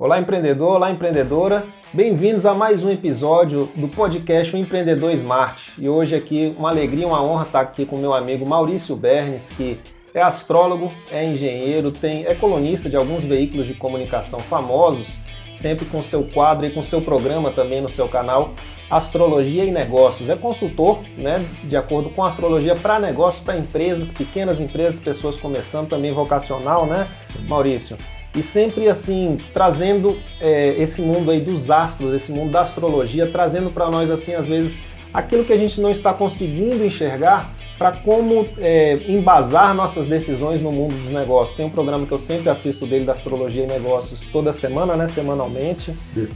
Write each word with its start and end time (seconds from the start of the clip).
Olá, 0.00 0.20
empreendedor, 0.20 0.76
olá, 0.76 0.92
empreendedora. 0.92 1.64
Bem-vindos 1.92 2.46
a 2.46 2.54
mais 2.54 2.84
um 2.84 2.88
episódio 2.88 3.68
do 3.74 3.88
podcast 3.88 4.54
O 4.54 4.56
Empreendedor 4.56 5.10
Smart. 5.14 5.72
E 5.76 5.88
hoje 5.88 6.14
aqui, 6.14 6.54
uma 6.56 6.70
alegria, 6.70 7.04
uma 7.04 7.20
honra 7.20 7.42
estar 7.42 7.60
aqui 7.62 7.84
com 7.84 7.98
meu 7.98 8.12
amigo 8.12 8.48
Maurício 8.48 8.94
Bernes, 8.94 9.50
que 9.56 9.80
é 10.14 10.22
astrólogo, 10.22 10.92
é 11.10 11.24
engenheiro, 11.24 11.90
tem, 11.90 12.24
é 12.26 12.34
colunista 12.36 12.88
de 12.88 12.94
alguns 12.94 13.24
veículos 13.24 13.66
de 13.66 13.74
comunicação 13.74 14.38
famosos, 14.38 15.18
sempre 15.52 15.84
com 15.86 16.00
seu 16.00 16.22
quadro 16.22 16.64
e 16.64 16.70
com 16.70 16.80
seu 16.80 17.02
programa 17.02 17.50
também 17.50 17.80
no 17.80 17.88
seu 17.88 18.06
canal 18.06 18.54
Astrologia 18.88 19.64
e 19.64 19.72
Negócios. 19.72 20.28
É 20.28 20.36
consultor, 20.36 21.00
né, 21.16 21.44
de 21.64 21.76
acordo 21.76 22.08
com 22.10 22.22
astrologia 22.22 22.76
para 22.76 23.00
negócios, 23.00 23.42
para 23.42 23.58
empresas, 23.58 24.12
pequenas 24.12 24.60
empresas, 24.60 25.00
pessoas 25.00 25.36
começando, 25.36 25.88
também 25.88 26.12
vocacional, 26.12 26.86
né, 26.86 27.08
Maurício? 27.48 27.98
E 28.34 28.42
sempre 28.42 28.88
assim 28.88 29.36
trazendo 29.52 30.18
é, 30.40 30.74
esse 30.78 31.00
mundo 31.00 31.30
aí 31.30 31.40
dos 31.40 31.70
astros, 31.70 32.14
esse 32.14 32.30
mundo 32.30 32.52
da 32.52 32.62
astrologia, 32.62 33.26
trazendo 33.26 33.70
para 33.70 33.90
nós 33.90 34.10
assim 34.10 34.34
às 34.34 34.46
vezes 34.46 34.80
aquilo 35.12 35.44
que 35.44 35.52
a 35.52 35.56
gente 35.56 35.80
não 35.80 35.90
está 35.90 36.12
conseguindo 36.12 36.84
enxergar 36.84 37.52
para 37.78 37.92
como 37.92 38.46
é, 38.58 38.98
embasar 39.06 39.72
nossas 39.72 40.08
decisões 40.08 40.60
no 40.60 40.72
mundo 40.72 40.94
dos 40.94 41.12
negócios. 41.12 41.56
Tem 41.56 41.64
um 41.64 41.70
programa 41.70 42.04
que 42.06 42.12
eu 42.12 42.18
sempre 42.18 42.50
assisto 42.50 42.84
dele 42.86 43.04
da 43.04 43.12
astrologia 43.12 43.64
e 43.64 43.66
negócios 43.66 44.22
toda 44.32 44.52
semana, 44.52 44.96
né, 44.96 45.06
semanalmente. 45.06 45.94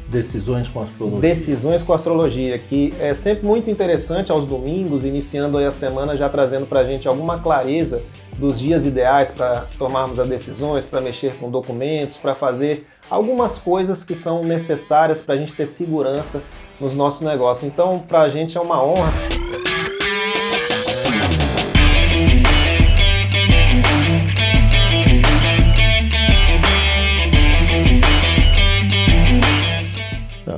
Decisões 0.08 0.68
com 0.68 0.80
astrologia. 0.80 1.20
Decisões 1.20 1.82
com 1.82 1.92
astrologia, 1.92 2.58
que 2.58 2.94
é 3.00 3.12
sempre 3.12 3.44
muito 3.44 3.68
interessante 3.68 4.30
aos 4.30 4.46
domingos, 4.46 5.04
iniciando 5.04 5.58
aí 5.58 5.64
a 5.64 5.72
semana 5.72 6.16
já 6.16 6.28
trazendo 6.28 6.66
para 6.66 6.80
a 6.80 6.84
gente 6.84 7.08
alguma 7.08 7.38
clareza 7.40 8.00
dos 8.38 8.58
dias 8.58 8.86
ideais 8.86 9.30
para 9.30 9.66
tomarmos 9.78 10.18
as 10.20 10.28
decisões, 10.28 10.86
para 10.86 11.00
mexer 11.00 11.34
com 11.34 11.50
documentos, 11.50 12.16
para 12.16 12.34
fazer 12.34 12.86
algumas 13.10 13.58
coisas 13.58 14.04
que 14.04 14.14
são 14.14 14.44
necessárias 14.44 15.20
para 15.20 15.34
a 15.34 15.38
gente 15.38 15.54
ter 15.54 15.66
segurança 15.66 16.40
nos 16.80 16.94
nossos 16.94 17.20
negócios. 17.20 17.64
Então, 17.64 17.98
para 17.98 18.22
a 18.22 18.28
gente 18.28 18.56
é 18.56 18.60
uma 18.60 18.82
honra. 18.82 19.12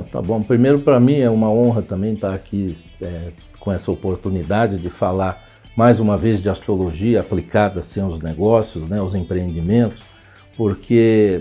Tá, 0.05 0.19
tá 0.19 0.23
bom. 0.23 0.43
Primeiro, 0.43 0.81
para 0.81 0.99
mim 1.01 1.19
é 1.19 1.31
uma 1.31 1.51
honra 1.51 1.83
também 1.83 2.15
estar 2.15 2.35
aqui 2.35 2.77
é, 3.01 3.31
com 3.59 3.73
essa 3.73 3.91
oportunidade 3.91 4.79
de 4.79 4.91
falar 4.91 5.43
mais 5.77 5.99
uma 5.99 6.17
vez 6.17 6.41
de 6.41 6.49
astrologia 6.49 7.21
aplicada 7.21 7.81
assim, 7.81 8.01
aos 8.01 8.21
negócios, 8.21 8.89
né, 8.89 8.99
aos 8.99 9.15
empreendimentos, 9.15 10.03
porque 10.57 11.41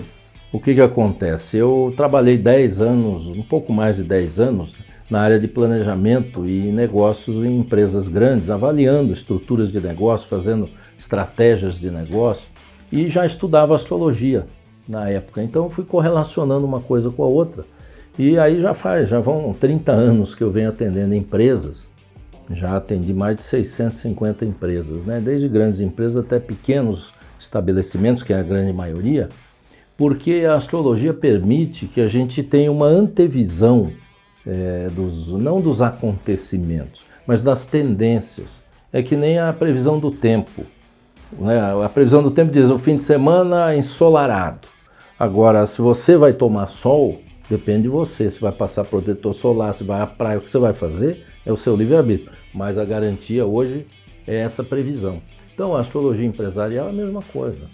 o 0.52 0.58
que, 0.58 0.74
que 0.74 0.80
acontece? 0.80 1.56
Eu 1.56 1.92
trabalhei 1.96 2.36
10 2.36 2.80
anos, 2.80 3.26
um 3.28 3.42
pouco 3.42 3.72
mais 3.72 3.96
de 3.96 4.02
10 4.02 4.40
anos, 4.40 4.74
na 5.08 5.20
área 5.20 5.38
de 5.38 5.46
planejamento 5.46 6.46
e 6.46 6.72
negócios 6.72 7.44
em 7.44 7.58
empresas 7.58 8.08
grandes, 8.08 8.50
avaliando 8.50 9.12
estruturas 9.12 9.70
de 9.70 9.78
negócio, 9.78 10.26
fazendo 10.26 10.68
estratégias 10.98 11.78
de 11.78 11.90
negócio 11.90 12.48
e 12.90 13.08
já 13.08 13.26
estudava 13.26 13.74
astrologia 13.74 14.46
na 14.88 15.08
época. 15.08 15.42
Então 15.42 15.68
fui 15.68 15.84
correlacionando 15.84 16.66
uma 16.66 16.80
coisa 16.80 17.10
com 17.10 17.22
a 17.22 17.26
outra. 17.26 17.64
E 18.18 18.38
aí 18.38 18.60
já 18.60 18.74
faz, 18.74 19.08
já 19.08 19.20
vão 19.20 19.52
30 19.52 19.90
anos 19.92 20.34
que 20.34 20.42
eu 20.42 20.50
venho 20.50 20.68
atendendo 20.68 21.14
empresas 21.14 21.92
já 22.50 22.76
atendi 22.76 23.14
mais 23.14 23.36
de 23.36 23.42
650 23.42 24.44
empresas, 24.44 25.04
né? 25.04 25.20
desde 25.20 25.48
grandes 25.48 25.80
empresas 25.80 26.18
até 26.18 26.38
pequenos 26.38 27.12
estabelecimentos, 27.38 28.22
que 28.22 28.32
é 28.32 28.38
a 28.38 28.42
grande 28.42 28.72
maioria, 28.72 29.28
porque 29.96 30.44
a 30.48 30.56
astrologia 30.56 31.14
permite 31.14 31.86
que 31.86 32.00
a 32.00 32.08
gente 32.08 32.42
tenha 32.42 32.70
uma 32.70 32.86
antevisão 32.86 33.92
é, 34.46 34.88
dos, 34.94 35.28
não 35.28 35.60
dos 35.60 35.80
acontecimentos, 35.80 37.02
mas 37.26 37.40
das 37.40 37.64
tendências. 37.64 38.48
É 38.92 39.02
que 39.02 39.16
nem 39.16 39.38
a 39.38 39.52
previsão 39.52 39.98
do 39.98 40.10
tempo. 40.10 40.64
Né? 41.32 41.58
A 41.84 41.88
previsão 41.88 42.22
do 42.22 42.30
tempo 42.30 42.52
diz 42.52 42.68
o 42.70 42.78
fim 42.78 42.96
de 42.96 43.02
semana 43.02 43.74
ensolarado. 43.74 44.68
Agora, 45.18 45.66
se 45.66 45.80
você 45.80 46.16
vai 46.16 46.32
tomar 46.32 46.68
sol, 46.68 47.20
depende 47.48 47.82
de 47.82 47.88
você. 47.88 48.30
Se 48.30 48.40
vai 48.40 48.52
passar 48.52 48.84
protetor 48.84 49.34
solar, 49.34 49.74
se 49.74 49.84
vai 49.84 50.00
à 50.00 50.06
praia, 50.06 50.38
o 50.38 50.40
que 50.40 50.50
você 50.50 50.58
vai 50.58 50.74
fazer 50.74 51.24
é 51.44 51.52
o 51.52 51.56
seu 51.56 51.76
livre-arbítrio. 51.76 52.32
Mas 52.52 52.78
a 52.78 52.84
garantia 52.84 53.44
hoje 53.44 53.86
é 54.26 54.36
essa 54.36 54.62
previsão. 54.62 55.20
Então 55.54 55.74
a 55.74 55.80
astrologia 55.80 56.26
empresarial 56.26 56.88
é 56.88 56.90
a 56.90 56.94
mesma 56.94 57.22
coisa. 57.22 57.66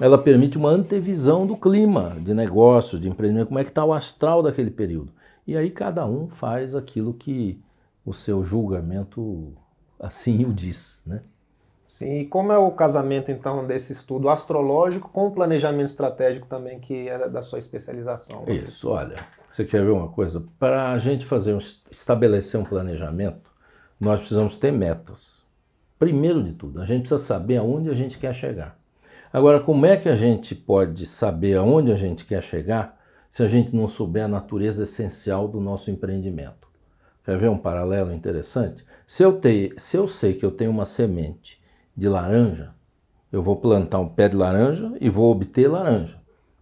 Ela 0.00 0.18
permite 0.18 0.56
uma 0.56 0.70
antevisão 0.70 1.46
do 1.46 1.56
clima 1.56 2.16
de 2.20 2.32
negócio, 2.32 2.98
de 2.98 3.08
empreendimento, 3.08 3.48
como 3.48 3.58
é 3.58 3.64
que 3.64 3.70
está 3.70 3.84
o 3.84 3.92
astral 3.92 4.42
daquele 4.42 4.70
período. 4.70 5.12
E 5.46 5.56
aí 5.56 5.70
cada 5.70 6.06
um 6.06 6.28
faz 6.28 6.76
aquilo 6.76 7.14
que 7.14 7.58
o 8.04 8.12
seu 8.12 8.44
julgamento 8.44 9.52
assim 9.98 10.44
o 10.44 10.52
diz, 10.52 11.00
né? 11.04 11.22
Sim, 11.88 12.18
e 12.18 12.26
como 12.26 12.52
é 12.52 12.58
o 12.58 12.70
casamento 12.70 13.30
então 13.30 13.66
desse 13.66 13.94
estudo 13.94 14.28
astrológico 14.28 15.08
com 15.08 15.26
o 15.26 15.30
planejamento 15.30 15.86
estratégico 15.86 16.46
também, 16.46 16.78
que 16.78 17.08
é 17.08 17.26
da 17.30 17.40
sua 17.40 17.58
especialização? 17.58 18.44
Isso, 18.46 18.90
olha, 18.90 19.16
você 19.48 19.64
quer 19.64 19.82
ver 19.82 19.92
uma 19.92 20.08
coisa? 20.08 20.44
Para 20.58 20.92
a 20.92 20.98
gente 20.98 21.24
fazer 21.24 21.54
um, 21.54 21.58
estabelecer 21.90 22.60
um 22.60 22.64
planejamento, 22.64 23.50
nós 23.98 24.18
precisamos 24.18 24.58
ter 24.58 24.70
metas. 24.70 25.42
Primeiro 25.98 26.42
de 26.42 26.52
tudo, 26.52 26.82
a 26.82 26.84
gente 26.84 27.08
precisa 27.08 27.16
saber 27.16 27.56
aonde 27.56 27.88
a 27.88 27.94
gente 27.94 28.18
quer 28.18 28.34
chegar. 28.34 28.78
Agora, 29.32 29.58
como 29.58 29.86
é 29.86 29.96
que 29.96 30.10
a 30.10 30.16
gente 30.16 30.54
pode 30.54 31.06
saber 31.06 31.56
aonde 31.56 31.90
a 31.90 31.96
gente 31.96 32.26
quer 32.26 32.42
chegar 32.42 33.00
se 33.30 33.42
a 33.42 33.48
gente 33.48 33.74
não 33.74 33.88
souber 33.88 34.26
a 34.26 34.28
natureza 34.28 34.84
essencial 34.84 35.48
do 35.48 35.58
nosso 35.58 35.90
empreendimento? 35.90 36.68
Quer 37.24 37.38
ver 37.38 37.48
um 37.48 37.56
paralelo 37.56 38.12
interessante? 38.12 38.84
Se 39.06 39.22
eu, 39.22 39.40
te, 39.40 39.72
se 39.78 39.96
eu 39.96 40.06
sei 40.06 40.34
que 40.34 40.44
eu 40.44 40.50
tenho 40.50 40.70
uma 40.70 40.84
semente 40.84 41.57
de 41.98 42.08
laranja, 42.08 42.70
eu 43.32 43.42
vou 43.42 43.56
plantar 43.56 43.98
um 43.98 44.08
pé 44.08 44.28
de 44.28 44.36
laranja 44.36 44.92
e 45.00 45.10
vou 45.10 45.32
obter 45.32 45.66
laranja. 45.66 46.16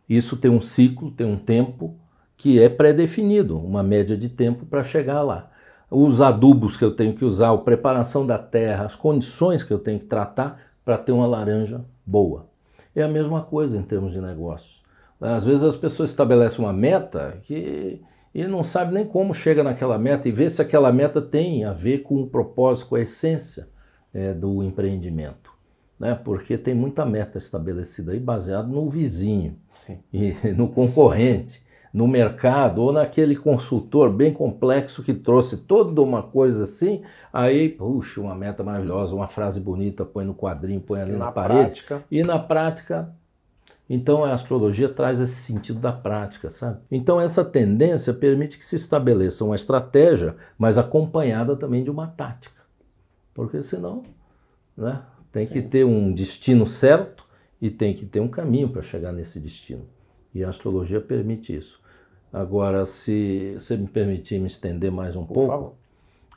Isso 0.08 0.34
tem 0.34 0.50
um 0.50 0.62
ciclo, 0.62 1.10
tem 1.10 1.26
um 1.26 1.36
tempo 1.36 1.94
que 2.38 2.58
é 2.58 2.70
pré-definido, 2.70 3.58
uma 3.58 3.82
média 3.82 4.16
de 4.16 4.30
tempo 4.30 4.64
para 4.64 4.82
chegar 4.82 5.20
lá. 5.22 5.50
Os 5.90 6.22
adubos 6.22 6.74
que 6.76 6.84
eu 6.84 6.90
tenho 6.90 7.12
que 7.12 7.24
usar, 7.24 7.50
a 7.50 7.58
preparação 7.58 8.26
da 8.26 8.38
terra, 8.38 8.86
as 8.86 8.96
condições 8.96 9.62
que 9.62 9.70
eu 9.70 9.78
tenho 9.78 10.00
que 10.00 10.06
tratar 10.06 10.58
para 10.82 10.96
ter 10.96 11.12
uma 11.12 11.26
laranja 11.26 11.84
boa. 12.04 12.46
É 12.94 13.02
a 13.02 13.08
mesma 13.08 13.42
coisa 13.42 13.76
em 13.76 13.82
termos 13.82 14.12
de 14.12 14.20
negócio. 14.22 14.80
Às 15.20 15.44
vezes 15.44 15.64
as 15.64 15.76
pessoas 15.76 16.08
estabelecem 16.08 16.64
uma 16.64 16.72
meta 16.72 17.38
que 17.42 18.00
e 18.34 18.46
não 18.46 18.64
sabe 18.64 18.92
nem 18.92 19.04
como 19.04 19.34
chega 19.34 19.62
naquela 19.62 19.98
meta 19.98 20.28
e 20.28 20.32
vê 20.32 20.48
se 20.48 20.60
aquela 20.60 20.92
meta 20.92 21.20
tem 21.22 21.64
a 21.64 21.72
ver 21.72 21.98
com 21.98 22.22
o 22.22 22.26
propósito, 22.26 22.88
com 22.88 22.96
a 22.96 23.00
essência 23.00 23.68
é, 24.16 24.32
do 24.32 24.62
empreendimento. 24.62 25.52
Né? 26.00 26.14
Porque 26.14 26.56
tem 26.56 26.74
muita 26.74 27.04
meta 27.04 27.36
estabelecida 27.36 28.12
aí 28.12 28.18
baseada 28.18 28.66
no 28.66 28.88
vizinho 28.88 29.56
Sim. 29.74 29.98
e 30.10 30.34
no 30.56 30.68
concorrente, 30.68 31.62
no 31.92 32.08
mercado 32.08 32.80
ou 32.80 32.92
naquele 32.92 33.36
consultor 33.36 34.10
bem 34.10 34.32
complexo 34.32 35.02
que 35.02 35.12
trouxe 35.12 35.58
toda 35.58 36.00
uma 36.00 36.22
coisa 36.22 36.64
assim, 36.64 37.02
aí, 37.30 37.68
puxa, 37.68 38.20
uma 38.20 38.34
meta 38.34 38.64
maravilhosa, 38.64 39.14
uma 39.14 39.28
frase 39.28 39.60
bonita, 39.60 40.04
põe 40.04 40.24
no 40.24 40.34
quadrinho, 40.34 40.80
põe 40.80 40.96
Sim, 40.98 41.02
ali 41.02 41.12
na, 41.12 41.26
na 41.26 41.32
parede. 41.32 41.60
Prática. 41.60 42.04
E 42.10 42.22
na 42.22 42.38
prática 42.38 43.14
então 43.88 44.24
a 44.24 44.32
astrologia 44.32 44.88
traz 44.88 45.20
esse 45.20 45.34
sentido 45.34 45.78
da 45.78 45.92
prática, 45.92 46.50
sabe? 46.50 46.80
Então 46.90 47.20
essa 47.20 47.44
tendência 47.44 48.12
permite 48.12 48.58
que 48.58 48.66
se 48.66 48.74
estabeleça 48.74 49.44
uma 49.44 49.54
estratégia, 49.54 50.34
mas 50.58 50.76
acompanhada 50.76 51.54
também 51.54 51.84
de 51.84 51.90
uma 51.90 52.08
tática 52.08 52.55
porque 53.36 53.62
senão 53.62 54.02
né, 54.74 55.02
tem 55.30 55.44
Sim. 55.44 55.52
que 55.52 55.62
ter 55.62 55.84
um 55.84 56.10
destino 56.10 56.66
certo 56.66 57.26
e 57.60 57.70
tem 57.70 57.92
que 57.92 58.06
ter 58.06 58.18
um 58.18 58.28
caminho 58.28 58.70
para 58.70 58.80
chegar 58.80 59.12
nesse 59.12 59.38
destino. 59.38 59.84
E 60.34 60.42
a 60.42 60.48
astrologia 60.48 61.02
permite 61.02 61.54
isso. 61.54 61.78
Agora, 62.32 62.86
se 62.86 63.54
você 63.54 63.76
me 63.76 63.86
permitir 63.86 64.40
me 64.40 64.46
estender 64.46 64.90
mais 64.90 65.16
um 65.16 65.26
Por 65.26 65.34
pouco, 65.34 65.52
favor. 65.52 65.72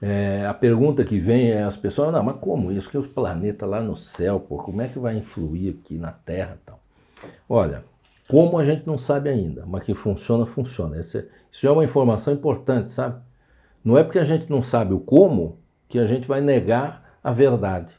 É, 0.01 0.46
a 0.46 0.54
pergunta 0.54 1.04
que 1.04 1.18
vem 1.18 1.51
é 1.51 1.63
as 1.63 1.78
pessoas, 1.78 2.12
não, 2.12 2.22
mas 2.22 2.38
como 2.40 2.72
isso? 2.72 2.90
Que 2.90 2.98
os 2.98 3.07
planetas 3.07 3.68
lá 3.68 3.81
no 3.81 3.96
céu, 3.96 4.40
pô, 4.40 4.57
como 4.57 4.81
é 4.81 4.88
que 4.88 5.00
vai 5.00 5.18
influir 5.18 5.78
aqui 5.80 5.98
na 5.98 6.12
Terra 6.12 6.57
tal? 6.66 6.81
Olha, 7.48 7.84
como 8.28 8.57
a 8.57 8.66
gente 8.66 8.86
não 8.86 8.98
sabe 8.98 9.30
ainda, 9.30 9.66
mas 9.66 9.84
que 9.84 9.94
funciona, 9.94 10.46
funciona. 10.46 11.00
Esse, 11.00 11.30
isso 11.50 11.66
é 11.66 11.72
uma 11.72 11.84
informação 11.84 12.34
importante, 12.34 12.92
sabe? 12.92 13.22
Não 13.84 13.98
é 13.98 14.04
porque 14.04 14.19
a 14.19 14.24
gente 14.25 14.50
não 14.50 14.62
sabe 14.62 14.94
o 14.94 15.00
como 15.00 15.59
que 15.89 16.00
a 16.00 16.06
gente 16.06 16.27
vai 16.27 16.39
negar 16.39 17.18
a 17.21 17.31
verdade. 17.31 17.91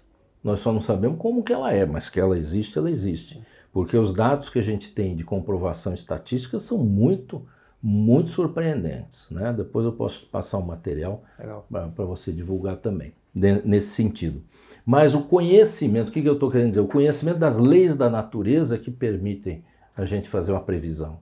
Nós 0.42 0.60
só 0.60 0.72
não 0.72 0.80
sabemos 0.80 1.18
como 1.18 1.42
que 1.42 1.52
ela 1.52 1.72
é, 1.72 1.84
mas 1.84 2.08
que 2.08 2.18
ela 2.18 2.38
existe, 2.38 2.78
ela 2.78 2.90
existe. 2.90 3.42
Porque 3.72 3.96
os 3.96 4.14
dados 4.14 4.48
que 4.48 4.58
a 4.58 4.62
gente 4.62 4.92
tem 4.92 5.14
de 5.14 5.24
comprovação 5.24 5.92
estatística 5.92 6.58
são 6.58 6.78
muito, 6.78 7.44
muito 7.82 8.30
surpreendentes. 8.30 9.28
Né? 9.30 9.52
Depois 9.52 9.84
eu 9.84 9.92
posso 9.92 10.24
passar 10.26 10.58
um 10.58 10.66
material 10.66 11.24
para 11.70 12.04
você 12.04 12.32
divulgar 12.32 12.76
também, 12.76 13.12
nesse 13.34 13.88
sentido. 13.88 14.42
Mas 14.86 15.14
o 15.14 15.22
conhecimento, 15.22 16.08
o 16.08 16.12
que, 16.12 16.22
que 16.22 16.28
eu 16.28 16.34
estou 16.34 16.50
querendo 16.50 16.70
dizer? 16.70 16.80
O 16.80 16.88
conhecimento 16.88 17.38
das 17.38 17.58
leis 17.58 17.96
da 17.96 18.08
natureza 18.08 18.78
que 18.78 18.90
permitem 18.90 19.62
a 19.96 20.04
gente 20.04 20.28
fazer 20.28 20.52
uma 20.52 20.60
previsão. 20.60 21.18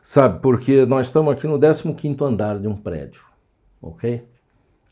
Sabe, 0.00 0.40
porque 0.40 0.86
nós 0.86 1.06
estamos 1.06 1.32
aqui 1.32 1.46
no 1.46 1.58
15 1.58 2.16
andar 2.22 2.58
de 2.58 2.68
um 2.68 2.76
prédio, 2.76 3.22
ok? 3.80 4.24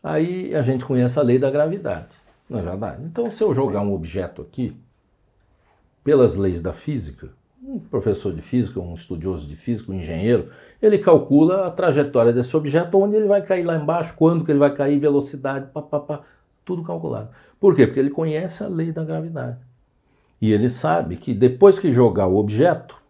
Aí 0.02 0.54
a 0.54 0.62
gente 0.62 0.84
conhece 0.84 1.18
a 1.18 1.22
lei 1.22 1.38
da 1.38 1.50
gravidade, 1.50 2.16
não 2.50 2.58
é 2.58 2.62
verdade? 2.62 3.04
Então, 3.04 3.30
se 3.30 3.42
eu 3.42 3.54
jogar 3.54 3.82
um 3.82 3.94
objeto 3.94 4.42
aqui, 4.42 4.76
pelas 6.02 6.34
leis 6.36 6.60
da 6.60 6.72
física, 6.72 7.30
um 7.62 7.78
professor 7.78 8.34
de 8.34 8.42
física, 8.42 8.80
um 8.80 8.94
estudioso 8.94 9.46
de 9.46 9.54
física, 9.54 9.92
um 9.92 9.94
engenheiro, 9.94 10.50
ele 10.80 10.98
calcula 10.98 11.66
a 11.66 11.70
trajetória 11.70 12.32
desse 12.32 12.56
objeto, 12.56 12.98
onde 12.98 13.14
ele 13.14 13.28
vai 13.28 13.42
cair 13.42 13.62
lá 13.62 13.76
embaixo, 13.76 14.14
quando 14.16 14.44
que 14.44 14.50
ele 14.50 14.58
vai 14.58 14.74
cair, 14.74 14.98
velocidade, 14.98 15.70
papapá, 15.72 16.22
tudo 16.64 16.82
calculado. 16.82 17.30
Por 17.60 17.76
quê? 17.76 17.86
Porque 17.86 18.00
ele 18.00 18.10
conhece 18.10 18.64
a 18.64 18.68
lei 18.68 18.90
da 18.90 19.04
gravidade. 19.04 19.58
E 20.40 20.52
ele 20.52 20.68
sabe 20.68 21.16
que 21.16 21.32
depois 21.32 21.78
que 21.78 21.92
jogar 21.92 22.26
o 22.26 22.36
objeto, 22.36 23.00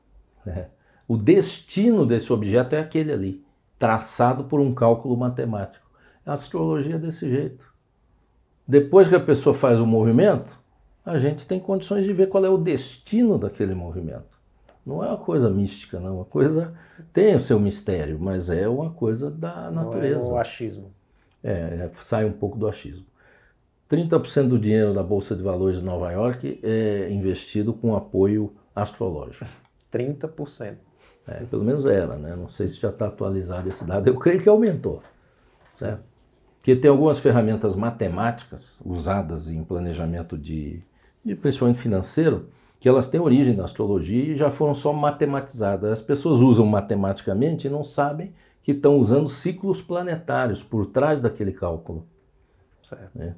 né, 0.44 0.66
o 1.08 1.16
destino 1.16 2.04
desse 2.04 2.30
objeto 2.30 2.74
é 2.74 2.80
aquele 2.80 3.10
ali, 3.10 3.44
traçado 3.78 4.44
por 4.44 4.60
um 4.60 4.74
cálculo 4.74 5.16
matemático. 5.16 5.81
A 6.24 6.32
astrologia 6.34 6.94
é 6.94 6.98
desse 6.98 7.28
jeito. 7.28 7.64
Depois 8.66 9.08
que 9.08 9.14
a 9.14 9.20
pessoa 9.20 9.54
faz 9.54 9.80
o 9.80 9.86
movimento, 9.86 10.58
a 11.04 11.18
gente 11.18 11.46
tem 11.46 11.58
condições 11.58 12.04
de 12.04 12.12
ver 12.12 12.28
qual 12.28 12.44
é 12.44 12.48
o 12.48 12.56
destino 12.56 13.38
daquele 13.38 13.74
movimento. 13.74 14.40
Não 14.84 15.02
é 15.02 15.08
uma 15.08 15.18
coisa 15.18 15.50
mística, 15.50 15.98
não. 16.00 16.16
Uma 16.16 16.24
coisa 16.24 16.74
tem 17.12 17.34
o 17.34 17.40
seu 17.40 17.58
mistério, 17.58 18.18
mas 18.20 18.50
é 18.50 18.68
uma 18.68 18.90
coisa 18.90 19.30
da 19.30 19.70
natureza. 19.70 20.24
Não 20.24 20.30
é 20.30 20.34
o 20.34 20.38
achismo. 20.38 20.92
É, 21.42 21.50
é, 21.52 21.90
sai 22.00 22.24
um 22.24 22.32
pouco 22.32 22.58
do 22.58 22.68
achismo. 22.68 23.04
30% 23.90 24.48
do 24.48 24.58
dinheiro 24.58 24.94
da 24.94 25.02
Bolsa 25.02 25.36
de 25.36 25.42
Valores 25.42 25.78
de 25.78 25.84
Nova 25.84 26.10
York 26.10 26.60
é 26.62 27.10
investido 27.10 27.74
com 27.74 27.94
apoio 27.94 28.52
astrológico. 28.74 29.44
30%. 29.92 30.76
É, 31.26 31.44
pelo 31.44 31.62
menos 31.62 31.84
era, 31.86 32.16
né? 32.16 32.34
Não 32.34 32.48
sei 32.48 32.66
se 32.66 32.80
já 32.80 32.88
está 32.88 33.06
atualizado 33.06 33.68
esse 33.68 33.84
dado. 33.84 34.08
Eu 34.08 34.18
creio 34.18 34.40
que 34.40 34.48
aumentou. 34.48 35.02
Certo? 35.74 36.11
Porque 36.62 36.76
tem 36.76 36.88
algumas 36.88 37.18
ferramentas 37.18 37.74
matemáticas 37.74 38.76
usadas 38.84 39.50
em 39.50 39.64
planejamento 39.64 40.38
de, 40.38 40.80
de 41.24 41.34
principalmente 41.34 41.80
financeiro, 41.80 42.50
que 42.78 42.88
elas 42.88 43.08
têm 43.08 43.20
origem 43.20 43.56
na 43.56 43.64
astrologia 43.64 44.26
e 44.26 44.36
já 44.36 44.48
foram 44.48 44.72
só 44.72 44.92
matematizadas. 44.92 45.90
As 45.90 46.00
pessoas 46.00 46.38
usam 46.38 46.64
matematicamente 46.64 47.66
e 47.66 47.70
não 47.70 47.82
sabem 47.82 48.32
que 48.62 48.70
estão 48.70 48.96
usando 48.96 49.28
ciclos 49.28 49.82
planetários 49.82 50.62
por 50.62 50.86
trás 50.86 51.20
daquele 51.20 51.50
cálculo. 51.50 52.06
Certo. 52.80 53.20
É. 53.20 53.34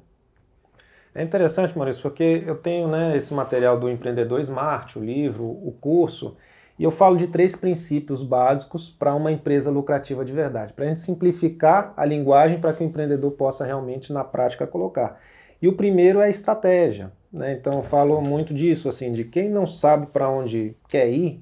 é 1.15 1.23
interessante, 1.23 1.75
Maurício, 1.75 2.03
porque 2.03 2.43
eu 2.45 2.55
tenho 2.55 2.87
né, 2.87 3.17
esse 3.17 3.33
material 3.33 3.79
do 3.79 3.89
Empreendedor 3.89 4.39
Smart, 4.41 4.99
o 4.99 5.03
livro, 5.03 5.45
o 5.45 5.75
curso, 5.81 6.37
e 6.77 6.83
eu 6.83 6.91
falo 6.91 7.15
de 7.15 7.27
três 7.27 7.55
princípios 7.55 8.21
básicos 8.21 8.89
para 8.89 9.15
uma 9.15 9.31
empresa 9.31 9.71
lucrativa 9.71 10.25
de 10.25 10.33
verdade, 10.33 10.73
para 10.73 10.85
a 10.85 10.87
gente 10.89 10.99
simplificar 10.99 11.93
a 11.95 12.03
linguagem 12.03 12.59
para 12.59 12.73
que 12.73 12.83
o 12.83 12.87
empreendedor 12.87 13.31
possa 13.31 13.65
realmente, 13.65 14.11
na 14.11 14.23
prática, 14.23 14.67
colocar. 14.67 15.19
E 15.61 15.67
o 15.67 15.73
primeiro 15.73 16.19
é 16.19 16.25
a 16.25 16.29
estratégia. 16.29 17.11
Né? 17.31 17.53
Então 17.53 17.73
eu 17.73 17.83
falo 17.83 18.19
muito 18.21 18.53
disso, 18.53 18.89
assim, 18.89 19.13
de 19.13 19.23
quem 19.23 19.49
não 19.49 19.65
sabe 19.65 20.07
para 20.07 20.29
onde 20.29 20.75
quer 20.89 21.09
ir, 21.09 21.41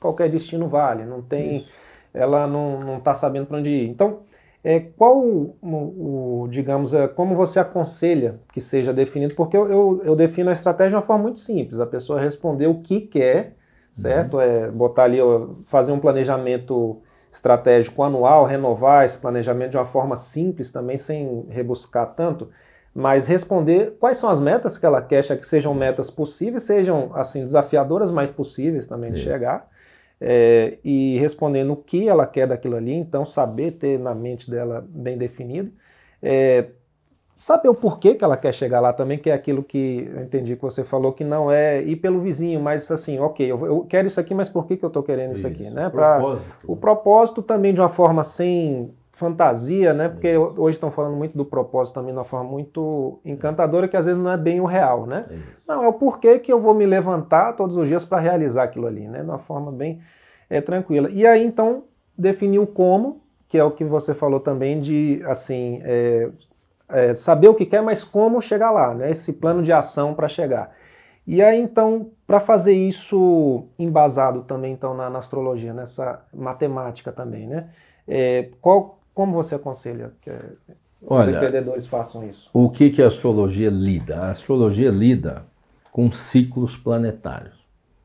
qualquer 0.00 0.30
destino 0.30 0.66
vale. 0.66 1.04
Não 1.04 1.20
tem, 1.20 1.58
Isso. 1.58 1.70
ela 2.14 2.46
não 2.46 2.96
está 2.96 3.14
sabendo 3.14 3.46
para 3.46 3.58
onde 3.58 3.68
ir. 3.68 3.88
Então, 3.88 4.20
é, 4.64 4.80
qual 4.80 5.18
o, 5.18 5.56
o, 5.62 6.48
digamos, 6.48 6.92
é, 6.94 7.06
como 7.06 7.36
você 7.36 7.60
aconselha 7.60 8.40
que 8.52 8.60
seja 8.60 8.92
definido? 8.92 9.34
Porque 9.34 9.56
eu, 9.56 9.70
eu, 9.70 10.00
eu 10.04 10.16
defino 10.16 10.50
a 10.50 10.54
estratégia 10.54 10.90
de 10.90 10.96
uma 10.96 11.02
forma 11.02 11.24
muito 11.24 11.38
simples. 11.38 11.80
A 11.80 11.86
pessoa 11.86 12.20
responder 12.20 12.66
o 12.66 12.80
que 12.80 13.02
quer 13.02 13.56
certo? 13.92 14.34
Uhum. 14.34 14.40
É 14.40 14.70
botar 14.70 15.04
ali, 15.04 15.18
fazer 15.64 15.92
um 15.92 15.98
planejamento 15.98 17.00
estratégico 17.32 18.02
anual, 18.02 18.44
renovar 18.44 19.04
esse 19.04 19.18
planejamento 19.18 19.70
de 19.70 19.76
uma 19.76 19.86
forma 19.86 20.16
simples 20.16 20.70
também, 20.70 20.96
sem 20.96 21.46
rebuscar 21.48 22.14
tanto, 22.14 22.48
mas 22.94 23.26
responder 23.26 23.96
quais 24.00 24.16
são 24.16 24.28
as 24.28 24.40
metas 24.40 24.76
que 24.76 24.84
ela 24.84 25.00
quer 25.00 25.24
que 25.36 25.46
sejam 25.46 25.72
metas 25.72 26.10
possíveis, 26.10 26.64
sejam 26.64 27.12
assim 27.14 27.40
desafiadoras, 27.40 28.10
mas 28.10 28.30
possíveis 28.30 28.86
também 28.86 29.12
de 29.12 29.20
chegar, 29.20 29.68
é, 30.20 30.78
e 30.84 31.16
respondendo 31.18 31.72
o 31.72 31.76
que 31.76 32.08
ela 32.08 32.26
quer 32.26 32.48
daquilo 32.48 32.76
ali, 32.76 32.92
então 32.92 33.24
saber 33.24 33.72
ter 33.72 33.98
na 33.98 34.14
mente 34.14 34.50
dela 34.50 34.84
bem 34.88 35.16
definido. 35.16 35.72
É, 36.20 36.66
saber 37.40 37.70
o 37.70 37.74
porquê 37.74 38.14
que 38.14 38.22
ela 38.22 38.36
quer 38.36 38.52
chegar 38.52 38.80
lá 38.80 38.92
também, 38.92 39.16
que 39.16 39.30
é 39.30 39.32
aquilo 39.32 39.62
que 39.62 40.10
eu 40.14 40.20
entendi 40.20 40.56
que 40.56 40.60
você 40.60 40.84
falou, 40.84 41.10
que 41.10 41.24
não 41.24 41.50
é 41.50 41.82
ir 41.82 41.96
pelo 41.96 42.20
vizinho, 42.20 42.60
mas 42.60 42.90
assim, 42.90 43.18
ok, 43.18 43.50
eu, 43.50 43.64
eu 43.64 43.86
quero 43.88 44.06
isso 44.06 44.20
aqui, 44.20 44.34
mas 44.34 44.50
por 44.50 44.66
que, 44.66 44.76
que 44.76 44.84
eu 44.84 44.88
estou 44.88 45.02
querendo 45.02 45.30
isso, 45.30 45.38
isso 45.38 45.46
aqui? 45.46 45.70
Né? 45.70 45.88
Pra, 45.88 46.22
o 46.66 46.76
propósito 46.76 47.40
também 47.40 47.72
de 47.72 47.80
uma 47.80 47.88
forma 47.88 48.22
sem 48.22 48.94
fantasia, 49.10 49.94
né? 49.94 50.10
Porque 50.10 50.36
hoje 50.36 50.76
estão 50.76 50.90
falando 50.90 51.16
muito 51.16 51.34
do 51.34 51.46
propósito 51.46 51.94
também 51.94 52.12
de 52.12 52.18
uma 52.18 52.26
forma 52.26 52.50
muito 52.50 53.18
encantadora, 53.24 53.88
que 53.88 53.96
às 53.96 54.04
vezes 54.04 54.22
não 54.22 54.30
é 54.30 54.36
bem 54.36 54.60
o 54.60 54.66
real, 54.66 55.06
né? 55.06 55.24
É 55.30 55.36
não, 55.66 55.82
é 55.82 55.88
o 55.88 55.94
porquê 55.94 56.38
que 56.38 56.52
eu 56.52 56.60
vou 56.60 56.74
me 56.74 56.84
levantar 56.84 57.54
todos 57.54 57.74
os 57.74 57.88
dias 57.88 58.04
para 58.04 58.20
realizar 58.20 58.64
aquilo 58.64 58.86
ali, 58.86 59.08
né? 59.08 59.20
De 59.20 59.24
uma 59.24 59.38
forma 59.38 59.72
bem 59.72 59.98
é, 60.50 60.60
tranquila. 60.60 61.08
E 61.10 61.26
aí, 61.26 61.42
então, 61.42 61.84
definir 62.18 62.58
o 62.58 62.66
como, 62.66 63.22
que 63.48 63.56
é 63.56 63.64
o 63.64 63.70
que 63.70 63.82
você 63.82 64.12
falou 64.12 64.40
também 64.40 64.78
de, 64.78 65.22
assim, 65.24 65.80
é, 65.84 66.28
é, 66.92 67.14
saber 67.14 67.48
o 67.48 67.54
que 67.54 67.66
quer, 67.66 67.82
mas 67.82 68.04
como 68.04 68.40
chegar 68.40 68.70
lá, 68.70 68.94
né? 68.94 69.10
Esse 69.10 69.34
plano 69.34 69.62
de 69.62 69.72
ação 69.72 70.14
para 70.14 70.28
chegar. 70.28 70.74
E 71.26 71.42
aí, 71.42 71.60
então, 71.60 72.10
para 72.26 72.40
fazer 72.40 72.72
isso 72.72 73.68
embasado 73.78 74.42
também, 74.42 74.72
então, 74.72 74.94
na, 74.94 75.08
na, 75.08 75.18
astrologia, 75.18 75.72
nessa 75.72 76.24
matemática 76.34 77.12
também, 77.12 77.46
né? 77.46 77.68
É, 78.08 78.48
qual, 78.60 78.98
como 79.14 79.32
você 79.32 79.54
aconselha 79.54 80.12
que 80.20 80.30
Olha, 81.06 81.20
os 81.20 81.28
empreendedores 81.28 81.86
façam 81.86 82.26
isso? 82.26 82.50
O 82.52 82.70
que, 82.70 82.90
que 82.90 83.02
a 83.02 83.06
astrologia 83.06 83.70
lida? 83.70 84.22
A 84.22 84.30
astrologia 84.30 84.90
lida 84.90 85.44
com 85.92 86.10
ciclos 86.10 86.76
planetários 86.76 87.59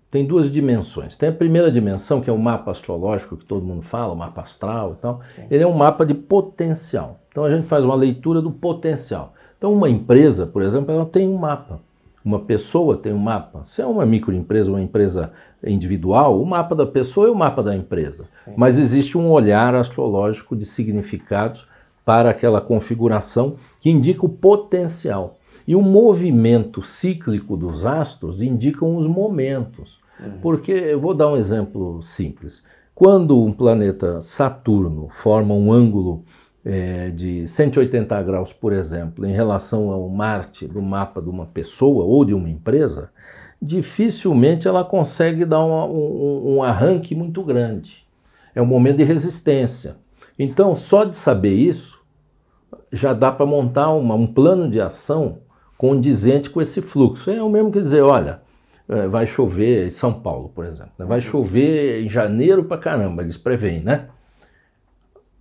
tem 0.10 0.26
duas 0.26 0.50
dimensões. 0.50 1.18
Tem 1.18 1.30
a 1.30 1.34
primeira 1.34 1.72
dimensão, 1.72 2.22
que 2.22 2.30
é 2.30 2.34
o 2.34 2.38
mapa 2.38 2.72
astrológico, 2.72 3.36
que 3.36 3.46
todo 3.46 3.66
mundo 3.66 3.82
fala, 3.82 4.14
o 4.14 4.18
mapa 4.18 4.42
astral 4.42 4.94
e 4.94 5.02
tal. 5.02 5.22
Sim. 5.36 5.44
Ele 5.52 5.64
é 5.64 5.68
um 5.68 5.74
mapa 5.74 6.06
de 6.06 6.14
potencial. 6.14 7.20
Então 7.30 7.44
a 7.44 7.50
gente 7.50 7.68
faz 7.68 7.84
uma 7.84 7.96
leitura 7.96 8.42
do 8.42 8.52
potencial. 8.52 9.34
Então 9.58 9.74
uma 9.74 9.90
empresa, 9.90 10.46
por 10.46 10.62
exemplo, 10.62 10.94
ela 10.94 11.06
tem 11.06 11.28
um 11.28 11.38
mapa. 11.38 11.80
Uma 12.24 12.40
pessoa 12.40 12.98
tem 12.98 13.14
um 13.14 13.20
mapa. 13.20 13.64
Se 13.64 13.82
é 13.82 13.86
uma 13.86 14.06
microempresa, 14.06 14.72
uma 14.72 14.82
empresa 14.82 15.32
individual, 15.64 16.42
o 16.42 16.46
mapa 16.46 16.74
da 16.74 16.86
pessoa 16.86 17.28
é 17.28 17.30
o 17.30 17.36
mapa 17.36 17.62
da 17.62 17.76
empresa. 17.76 18.28
Sim. 18.40 18.54
Mas 18.56 18.78
existe 18.80 19.18
um 19.18 19.30
olhar 19.30 19.76
astrológico 19.76 20.56
de 20.56 20.66
significados 20.66 21.68
para 22.06 22.30
aquela 22.30 22.62
configuração 22.62 23.56
que 23.82 23.90
indica 23.90 24.26
o 24.26 24.30
potencial. 24.30 25.38
E 25.68 25.76
o 25.76 25.82
movimento 25.82 26.84
cíclico 26.84 27.58
dos 27.58 27.86
astros 27.86 28.42
indicam 28.42 28.96
os 28.96 29.08
momentos. 29.08 30.00
Uhum. 30.20 30.40
Porque, 30.42 30.72
eu 30.72 31.00
vou 31.00 31.14
dar 31.14 31.32
um 31.32 31.38
exemplo 31.38 32.02
simples. 32.04 32.64
Quando 32.94 33.44
um 33.44 33.52
planeta 33.52 34.22
Saturno 34.22 35.08
forma 35.10 35.54
um 35.54 35.74
ângulo 35.74 36.24
é, 36.64 37.10
de 37.10 37.48
180 37.48 38.22
graus, 38.24 38.54
por 38.54 38.74
exemplo, 38.74 39.26
em 39.26 39.32
relação 39.32 39.92
ao 39.92 40.08
Marte 40.08 40.68
do 40.68 40.82
mapa 40.82 41.22
de 41.22 41.30
uma 41.30 41.46
pessoa 41.46 42.06
ou 42.06 42.24
de 42.24 42.34
uma 42.34 42.50
empresa, 42.50 43.10
dificilmente 43.62 44.68
ela 44.68 44.84
consegue 44.84 45.46
dar 45.46 45.64
um, 45.64 45.72
um, 45.72 46.56
um 46.56 46.64
arranque 46.64 47.16
muito 47.16 47.44
grande. 47.44 48.08
É 48.54 48.62
um 48.62 48.66
momento 48.66 48.98
de 48.98 49.04
resistência. 49.04 49.98
Então, 50.38 50.76
só 50.76 51.04
de 51.04 51.16
saber 51.16 51.54
isso, 51.54 52.02
já 52.92 53.14
dá 53.14 53.32
para 53.32 53.46
montar 53.46 53.92
uma, 53.94 54.16
um 54.16 54.28
plano 54.28 54.70
de 54.70 54.80
ação 54.80 55.40
condizente 55.78 56.50
com 56.50 56.62
esse 56.62 56.82
fluxo. 56.82 57.30
É 57.32 57.42
o 57.42 57.50
mesmo 57.50 57.72
que 57.72 57.82
dizer, 57.82 58.02
olha, 58.02 58.42
é, 58.88 59.08
vai 59.08 59.26
chover 59.26 59.88
em 59.88 59.92
São 59.92 60.14
Paulo, 60.14 60.50
por 60.54 60.66
exemplo. 60.66 60.92
Né? 60.98 61.06
Vai 61.06 61.22
chover 61.22 62.04
em 62.04 62.10
janeiro 62.10 62.64
para 62.64 62.78
caramba, 62.78 63.22
eles 63.22 63.38
preveem, 63.38 63.82
né? 63.82 64.08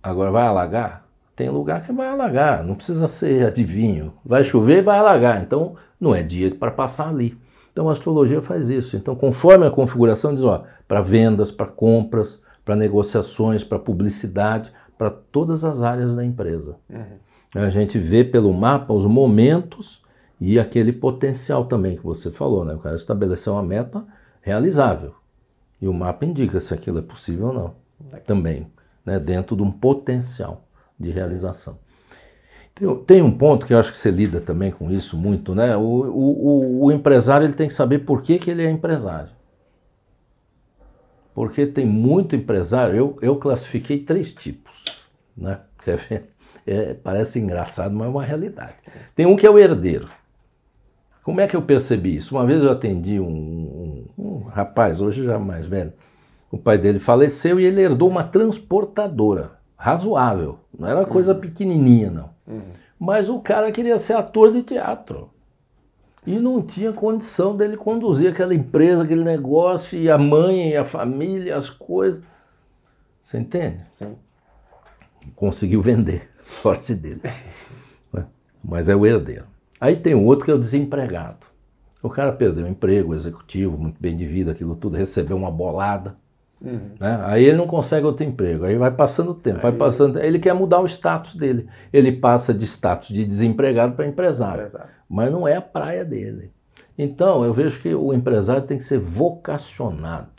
Agora 0.01 0.31
vai 0.31 0.45
alagar? 0.45 1.05
Tem 1.35 1.49
lugar 1.49 1.83
que 1.83 1.91
vai 1.91 2.07
alagar, 2.07 2.63
não 2.63 2.75
precisa 2.75 3.07
ser 3.07 3.45
adivinho. 3.45 4.13
Vai 4.23 4.43
chover, 4.43 4.81
vai 4.81 4.97
alagar. 4.97 5.41
Então 5.41 5.75
não 5.99 6.15
é 6.15 6.23
dia 6.23 6.53
para 6.55 6.71
passar 6.71 7.09
ali. 7.09 7.37
Então 7.71 7.89
a 7.89 7.91
astrologia 7.91 8.41
faz 8.41 8.69
isso. 8.69 8.95
Então, 8.95 9.15
conforme 9.15 9.65
a 9.65 9.71
configuração, 9.71 10.33
diz: 10.33 10.43
ó, 10.43 10.63
para 10.87 11.01
vendas, 11.01 11.51
para 11.51 11.65
compras, 11.65 12.41
para 12.63 12.75
negociações, 12.75 13.63
para 13.63 13.77
publicidade, 13.77 14.71
para 14.97 15.09
todas 15.09 15.65
as 15.65 15.81
áreas 15.81 16.15
da 16.15 16.23
empresa. 16.23 16.77
Uhum. 16.89 17.61
A 17.61 17.69
gente 17.69 17.99
vê 17.99 18.23
pelo 18.23 18.53
mapa 18.53 18.93
os 18.93 19.05
momentos 19.05 20.04
e 20.39 20.59
aquele 20.59 20.91
potencial 20.91 21.65
também 21.65 21.95
que 21.95 22.03
você 22.03 22.29
falou, 22.31 22.65
né? 22.65 22.73
O 22.73 22.79
cara 22.79 22.95
estabeleceu 22.95 23.53
uma 23.53 23.63
meta 23.63 24.05
realizável. 24.41 25.15
E 25.81 25.87
o 25.87 25.93
mapa 25.93 26.25
indica 26.25 26.59
se 26.59 26.73
aquilo 26.73 26.99
é 26.99 27.01
possível 27.01 27.47
ou 27.47 27.53
não. 27.53 27.75
Também, 28.25 28.67
né? 29.05 29.19
Dentro 29.19 29.55
de 29.55 29.63
um 29.63 29.71
potencial 29.71 30.65
de 30.99 31.09
realização. 31.09 31.79
Tem, 32.73 32.95
tem, 33.05 33.21
um 33.21 33.31
ponto 33.31 33.65
que 33.65 33.73
eu 33.73 33.79
acho 33.79 33.91
que 33.91 33.97
você 33.97 34.11
lida 34.11 34.41
também 34.41 34.71
com 34.71 34.91
isso 34.91 35.17
muito, 35.17 35.55
né? 35.55 35.77
O, 35.77 35.81
o, 35.81 36.47
o, 36.47 36.85
o 36.85 36.91
empresário 36.91 37.45
ele 37.45 37.53
tem 37.53 37.69
que 37.69 37.73
saber 37.73 37.99
por 37.99 38.21
que, 38.21 38.37
que 38.37 38.51
ele 38.51 38.63
é 38.63 38.69
empresário. 38.69 39.31
Porque 41.33 41.65
tem 41.65 41.85
muito 41.85 42.35
empresário, 42.35 42.95
eu, 42.95 43.17
eu 43.21 43.35
classifiquei 43.37 43.99
três 43.99 44.33
tipos, 44.33 44.85
né? 45.35 45.59
Quer 45.83 45.97
ver? 45.97 46.29
É, 46.67 46.93
parece 46.95 47.39
engraçado, 47.39 47.95
mas 47.95 48.07
é 48.07 48.09
uma 48.09 48.23
realidade. 48.23 48.75
Tem 49.15 49.25
um 49.25 49.35
que 49.35 49.45
é 49.45 49.49
o 49.49 49.59
herdeiro. 49.59 50.09
Como 51.25 51.41
é 51.41 51.47
que 51.47 51.55
eu 51.55 51.61
percebi 51.63 52.17
isso? 52.17 52.35
Uma 52.35 52.45
vez 52.45 52.61
eu 52.61 52.71
atendi 52.71 53.19
um, 53.19 53.25
um, 53.27 54.05
um 54.15 54.37
rapaz, 54.43 55.01
hoje 55.01 55.23
já 55.23 55.39
mais 55.39 55.65
velho, 55.65 55.91
o 56.51 56.57
pai 56.57 56.77
dele 56.77 56.99
faleceu 56.99 57.59
e 57.59 57.65
ele 57.65 57.81
herdou 57.81 58.07
uma 58.07 58.23
transportadora 58.23 59.53
razoável, 59.75 60.59
não 60.77 60.87
era 60.87 61.03
coisa 61.03 61.33
uhum. 61.33 61.39
pequenininha 61.39 62.11
não. 62.11 62.29
Uhum. 62.45 62.61
Mas 62.99 63.27
o 63.27 63.39
cara 63.39 63.71
queria 63.71 63.97
ser 63.97 64.13
ator 64.13 64.53
de 64.53 64.61
teatro 64.61 65.31
e 66.27 66.37
não 66.37 66.61
tinha 66.61 66.93
condição 66.93 67.57
dele 67.57 67.75
conduzir 67.75 68.29
aquela 68.29 68.53
empresa, 68.53 69.03
aquele 69.03 69.23
negócio, 69.23 69.97
e 69.97 70.11
a 70.11 70.19
mãe, 70.19 70.69
e 70.69 70.77
a 70.77 70.85
família, 70.85 71.57
as 71.57 71.71
coisas. 71.71 72.21
Você 73.23 73.39
entende? 73.39 73.83
Sim. 73.89 74.15
Conseguiu 75.35 75.81
vender, 75.81 76.29
sorte 76.45 76.93
dele. 76.93 77.21
Mas 78.63 78.89
é 78.89 78.95
o 78.95 79.07
herdeiro. 79.07 79.54
Aí 79.79 79.95
tem 79.95 80.15
um 80.15 80.25
outro 80.25 80.45
que 80.45 80.51
é 80.51 80.53
o 80.53 80.59
desempregado. 80.59 81.45
O 82.01 82.09
cara 82.09 82.31
perdeu 82.31 82.65
o 82.65 82.69
emprego, 82.69 83.13
executivo, 83.13 83.77
muito 83.77 83.99
bem 83.99 84.15
de 84.15 84.25
vida, 84.25 84.51
aquilo 84.51 84.75
tudo, 84.75 84.95
recebeu 84.95 85.35
uma 85.35 85.49
bolada. 85.49 86.15
Uhum. 86.61 86.91
Né? 86.99 87.19
Aí 87.23 87.43
ele 87.43 87.57
não 87.57 87.67
consegue 87.67 88.05
outro 88.05 88.23
emprego, 88.23 88.65
aí 88.65 88.77
vai 88.77 88.91
passando 88.91 89.31
o 89.31 89.35
tempo, 89.35 89.57
aí... 89.57 89.63
vai 89.63 89.71
passando. 89.73 90.19
Ele 90.19 90.39
quer 90.39 90.53
mudar 90.53 90.79
o 90.79 90.85
status 90.85 91.35
dele. 91.35 91.67
Ele 91.91 92.11
passa 92.11 92.53
de 92.53 92.65
status 92.65 93.09
de 93.09 93.25
desempregado 93.25 93.93
para 93.93 94.07
empresário, 94.07 94.61
empresário, 94.61 94.89
mas 95.09 95.31
não 95.31 95.47
é 95.47 95.55
a 95.55 95.61
praia 95.61 96.05
dele. 96.05 96.51
Então 96.97 97.43
eu 97.43 97.53
vejo 97.53 97.79
que 97.81 97.93
o 97.93 98.13
empresário 98.13 98.63
tem 98.63 98.77
que 98.77 98.83
ser 98.83 98.99
vocacionado 98.99 100.29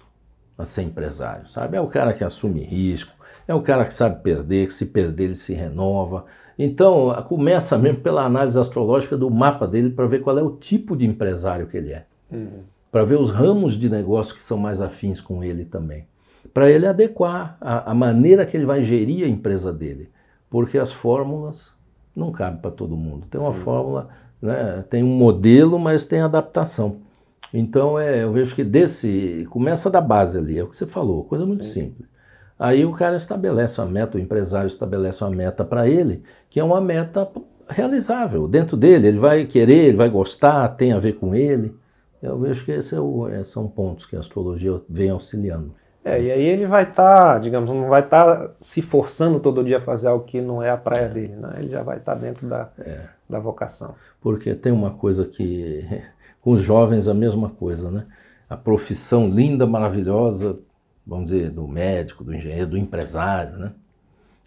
a 0.57 0.65
ser 0.65 0.83
empresário, 0.83 1.49
sabe? 1.51 1.77
É 1.77 1.81
o 1.81 1.87
cara 1.87 2.15
que 2.15 2.25
assume 2.25 2.61
risco, 2.61 3.13
é 3.47 3.55
o 3.55 3.63
cara 3.63 3.85
que 3.85 3.93
sabe 3.93 4.23
perder, 4.23 4.67
que 4.67 4.73
se 4.73 4.87
perder 4.87 5.25
ele 5.25 5.35
se 5.35 5.53
renova. 5.53 6.25
Então 6.59 7.13
começa 7.29 7.77
mesmo 7.77 8.01
pela 8.01 8.25
análise 8.25 8.59
astrológica 8.59 9.17
do 9.17 9.31
mapa 9.31 9.67
dele 9.67 9.91
para 9.91 10.07
ver 10.07 10.21
qual 10.21 10.39
é 10.39 10.43
o 10.43 10.57
tipo 10.57 10.97
de 10.97 11.07
empresário 11.07 11.67
que 11.67 11.77
ele 11.77 11.93
é. 11.93 12.07
Uhum 12.31 12.77
para 12.97 13.05
ver 13.05 13.21
os 13.21 13.31
ramos 13.31 13.75
de 13.75 13.91
negócio 13.91 14.35
que 14.35 14.43
são 14.43 14.57
mais 14.57 14.81
afins 14.81 15.21
com 15.21 15.45
ele 15.45 15.67
também. 15.67 16.07
Para 16.55 16.71
ele 16.71 16.87
adequar 16.87 17.59
a, 17.61 17.91
a, 17.91 17.95
maneira 17.95 18.47
que 18.47 18.57
ele 18.57 18.65
vai 18.65 18.83
gerir 18.83 19.27
a 19.27 19.29
empresa 19.29 19.71
dele. 19.71 20.09
Porque 20.49 20.79
as 20.79 20.95
fórmulas 20.95 21.75
não 22.15 22.33
cabem 22.33 22.59
para 22.59 22.71
todo 22.71 22.97
mundo. 22.97 23.27
Tem 23.31 23.39
uma 23.39 23.53
Sim. 23.53 23.61
fórmula, 23.61 24.09
né, 24.41 24.83
tem 24.89 25.03
um 25.03 25.15
modelo, 25.15 25.79
mas 25.79 26.07
tem 26.07 26.21
adaptação. 26.21 26.97
Então 27.53 27.99
é, 27.99 28.25
eu 28.25 28.33
vejo 28.33 28.55
que 28.55 28.65
desse. 28.65 29.47
Começa 29.51 29.91
da 29.91 30.01
base 30.01 30.39
ali, 30.39 30.59
é 30.59 30.63
o 30.63 30.69
que 30.69 30.77
você 30.77 30.87
falou, 30.87 31.25
coisa 31.25 31.45
muito 31.45 31.67
Sim. 31.67 31.89
simples. 31.89 32.09
Aí 32.59 32.85
o 32.85 32.93
cara 32.93 33.17
estabelece 33.17 33.81
uma 33.81 33.91
meta, 33.91 34.17
o 34.17 34.21
empresário 34.21 34.69
estabelece 34.69 35.23
uma 35.23 35.31
meta 35.31 35.65
para 35.65 35.89
ele, 35.89 36.23
que 36.49 36.59
é 36.59 36.65
uma 36.65 36.81
meta 36.81 37.29
realizável 37.69 38.49
dentro 38.49 38.77
dele. 38.77 39.09
Ele 39.09 39.19
vai 39.19 39.45
querer, 39.45 39.89
ele 39.89 39.97
vai 39.97 40.09
gostar, 40.09 40.69
tem 40.71 40.93
a 40.93 40.99
ver 40.99 41.15
com 41.15 41.35
ele. 41.35 41.77
Eu 42.23 42.39
vejo 42.39 42.65
que 42.65 42.73
esses 42.73 42.99
é, 43.31 43.45
são 43.45 43.69
pontos 43.69 44.07
que 44.07 44.17
a 44.17 44.21
astrologia 44.21 44.81
vem 44.89 45.11
auxiliando. 45.11 45.75
É, 46.05 46.23
e 46.23 46.31
aí 46.31 46.45
ele 46.45 46.67
vai 46.67 46.85
estar, 46.85 47.35
tá, 47.35 47.39
digamos, 47.39 47.69
não 47.69 47.89
vai 47.89 48.01
estar 48.01 48.25
tá 48.25 48.51
se 48.61 48.81
forçando 48.81 49.41
todo 49.41 49.65
dia 49.65 49.79
a 49.79 49.81
fazer 49.81 50.09
algo 50.09 50.25
que 50.25 50.41
não 50.41 50.63
é 50.63 50.71
a 50.71 50.77
praia 50.77 51.09
dele, 51.09 51.35
né? 51.35 51.57
Ele 51.59 51.69
já 51.69 51.83
vai 51.83 51.99
estar 51.99 52.15
tá 52.15 52.21
dentro 52.21 52.47
da, 52.47 52.71
é. 52.79 53.01
da 53.29 53.41
vocação. 53.41 53.97
Porque 54.21 54.55
tem 54.55 54.73
uma 54.73 54.93
coisa 54.93 55.25
que, 55.25 55.85
com 56.41 56.53
os 56.53 56.63
jovens, 56.63 57.09
a 57.09 57.15
mesma 57.15 57.51
coisa, 57.51 57.91
né? 57.91 58.07
A 58.49 58.57
profissão 58.57 59.29
linda, 59.29 59.67
maravilhosa, 59.67 60.61
vamos 61.07 61.31
dizer, 61.31 61.51
do 61.51 61.69
médico, 61.69 62.25
do 62.25 62.35
engenheiro, 62.35 62.71
do 62.71 62.79
empresário, 62.79 63.57
né? 63.59 63.73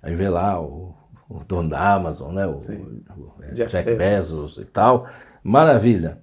Aí 0.02 0.16
vê 0.16 0.30
lá 0.30 0.62
o, 0.62 0.94
o 1.30 1.44
dono 1.44 1.70
da 1.70 1.94
Amazon, 1.94 2.34
né? 2.34 2.46
O, 2.46 2.58
o 2.58 3.54
Jack, 3.54 3.72
Jack 3.72 3.96
Bezos 3.96 4.58
e 4.58 4.66
tal. 4.66 5.08
Maravilha. 5.44 6.20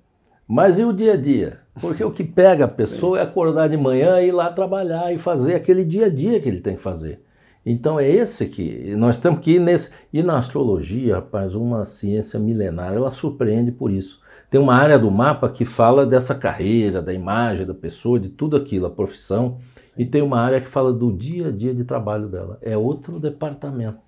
Mas 0.47 0.79
e 0.79 0.85
o 0.85 0.93
dia 0.93 1.15
a 1.15 1.17
dia? 1.17 1.61
Porque 1.81 2.03
o 2.05 2.11
que 2.11 2.25
pega 2.25 2.65
a 2.65 2.69
pessoa 2.69 3.19
é 3.19 3.23
acordar 3.23 3.69
de 3.69 3.77
manhã 3.77 4.21
e 4.21 4.29
ir 4.29 4.33
lá 4.33 4.51
trabalhar 4.53 5.13
e 5.13 5.19
fazer 5.19 5.55
aquele 5.55 5.85
dia 5.85 6.07
a 6.07 6.09
dia 6.09 6.41
que 6.41 6.49
ele 6.49 6.61
tem 6.61 6.77
que 6.77 6.83
fazer. 6.83 7.21
Então 7.65 7.99
é 7.99 8.09
esse 8.09 8.47
que 8.47 8.95
nós 8.95 9.19
temos 9.19 9.41
que 9.41 9.53
ir 9.53 9.59
nesse. 9.59 9.93
E 10.13 10.23
na 10.23 10.39
astrologia, 10.39 11.17
rapaz, 11.17 11.55
uma 11.55 11.85
ciência 11.85 12.39
milenar, 12.39 12.95
ela 12.95 13.11
surpreende 13.11 13.73
por 13.73 13.91
isso. 13.91 14.21
Tem 14.49 14.61
uma 14.61 14.75
área 14.75 14.99
do 14.99 15.11
mapa 15.11 15.49
que 15.49 15.65
fala 15.65 16.07
dessa 16.07 16.35
carreira, 16.35 17.03
da 17.03 17.13
imagem 17.13 17.67
da 17.67 17.75
pessoa, 17.75 18.21
de 18.21 18.29
tudo 18.29 18.57
aquilo, 18.57 18.87
a 18.87 18.91
profissão. 18.91 19.59
Sim. 19.97 20.03
E 20.03 20.07
tem 20.07 20.23
uma 20.23 20.41
área 20.41 20.61
que 20.61 20.69
fala 20.69 20.93
do 20.93 21.13
dia 21.13 21.49
a 21.49 21.51
dia 21.51 21.75
de 21.75 21.85
trabalho 21.85 22.29
dela. 22.29 22.59
É 22.61 22.77
outro 22.77 23.19
departamento. 23.19 23.99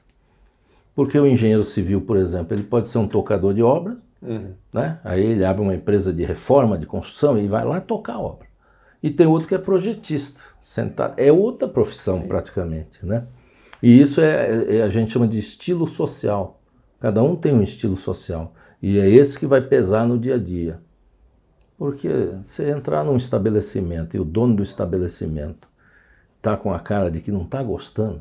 Porque 0.94 1.18
o 1.18 1.26
engenheiro 1.26 1.64
civil, 1.64 2.00
por 2.00 2.16
exemplo, 2.16 2.54
ele 2.54 2.64
pode 2.64 2.88
ser 2.88 2.98
um 2.98 3.06
tocador 3.06 3.54
de 3.54 3.62
obras, 3.62 3.96
Uhum. 4.20 4.52
Né? 4.72 4.98
Aí 5.04 5.24
ele 5.24 5.44
abre 5.44 5.62
uma 5.62 5.74
empresa 5.74 6.12
de 6.12 6.24
reforma, 6.24 6.76
de 6.76 6.86
construção 6.86 7.38
e 7.38 7.46
vai 7.46 7.64
lá 7.64 7.80
tocar 7.80 8.14
a 8.14 8.20
obra. 8.20 8.48
E 9.02 9.10
tem 9.10 9.26
outro 9.26 9.48
que 9.48 9.54
é 9.54 9.58
projetista, 9.58 10.40
sentado. 10.60 11.14
É 11.16 11.30
outra 11.30 11.68
profissão 11.68 12.22
Sim. 12.22 12.28
praticamente. 12.28 13.04
Né? 13.04 13.24
E 13.82 14.00
isso 14.00 14.20
é, 14.20 14.26
é, 14.26 14.76
é, 14.76 14.82
a 14.82 14.88
gente 14.88 15.12
chama 15.12 15.28
de 15.28 15.38
estilo 15.38 15.86
social. 15.86 16.60
Cada 16.98 17.22
um 17.22 17.36
tem 17.36 17.52
um 17.52 17.62
estilo 17.62 17.96
social. 17.96 18.52
E 18.82 18.98
é 18.98 19.08
esse 19.08 19.38
que 19.38 19.46
vai 19.46 19.60
pesar 19.60 20.06
no 20.06 20.18
dia 20.18 20.34
a 20.34 20.38
dia. 20.38 20.80
Porque 21.76 22.08
você 22.42 22.70
entrar 22.70 23.04
num 23.04 23.16
estabelecimento 23.16 24.16
e 24.16 24.20
o 24.20 24.24
dono 24.24 24.56
do 24.56 24.62
estabelecimento 24.64 25.68
tá 26.40 26.56
com 26.56 26.72
a 26.72 26.78
cara 26.78 27.10
de 27.10 27.20
que 27.20 27.32
não 27.32 27.42
está 27.42 27.62
gostando, 27.62 28.20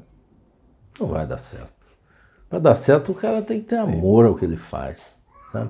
não 0.99 1.07
vai 1.07 1.25
dar 1.25 1.37
certo. 1.37 1.73
Para 2.49 2.59
dar 2.59 2.75
certo, 2.75 3.11
o 3.11 3.15
cara 3.15 3.41
tem 3.41 3.59
que 3.59 3.67
ter 3.67 3.77
amor 3.77 4.25
ao 4.25 4.35
que 4.35 4.45
ele 4.45 4.57
faz. 4.57 5.13
Sabe? 5.51 5.69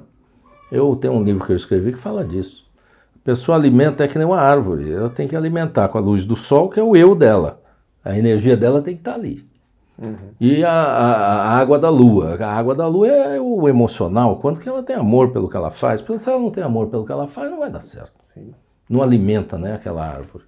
Eu 0.71 0.95
tenho 0.95 1.13
um 1.13 1.23
livro 1.23 1.45
que 1.45 1.51
eu 1.51 1.55
escrevi 1.55 1.93
que 1.93 1.99
fala 1.99 2.23
disso. 2.23 2.69
A 3.15 3.19
pessoa 3.23 3.57
alimenta 3.57 4.03
é 4.03 4.07
que 4.07 4.17
nem 4.17 4.27
uma 4.27 4.39
árvore, 4.39 4.91
ela 4.91 5.09
tem 5.09 5.27
que 5.27 5.35
alimentar 5.35 5.89
com 5.89 5.97
a 5.97 6.01
luz 6.01 6.23
do 6.23 6.35
sol, 6.35 6.69
que 6.69 6.79
é 6.79 6.83
o 6.83 6.95
eu 6.95 7.15
dela. 7.15 7.61
A 8.03 8.17
energia 8.17 8.55
dela 8.55 8.81
tem 8.81 8.93
que 8.93 9.01
estar 9.01 9.15
ali. 9.15 9.45
Uhum. 9.97 10.15
E 10.39 10.63
a, 10.63 10.71
a, 10.71 11.41
a, 11.43 11.57
água 11.57 11.79
da 11.79 11.89
lua. 11.89 12.37
A 12.39 12.53
água 12.53 12.75
da 12.75 12.87
lua 12.87 13.07
é 13.07 13.41
o 13.41 13.67
emocional, 13.67 14.37
quanto 14.37 14.61
que 14.61 14.69
ela 14.69 14.83
tem 14.83 14.95
amor 14.95 15.31
pelo 15.31 15.49
que 15.49 15.57
ela 15.57 15.71
faz. 15.71 16.01
Porque 16.01 16.19
se 16.19 16.29
ela 16.29 16.39
não 16.39 16.51
tem 16.51 16.63
amor 16.63 16.87
pelo 16.87 17.05
que 17.05 17.11
ela 17.11 17.27
faz, 17.27 17.49
não 17.49 17.59
vai 17.59 17.71
dar 17.71 17.81
certo. 17.81 18.13
Sim. 18.21 18.53
Não 18.87 19.01
alimenta 19.01 19.57
né, 19.57 19.73
aquela 19.73 20.05
árvore. 20.05 20.45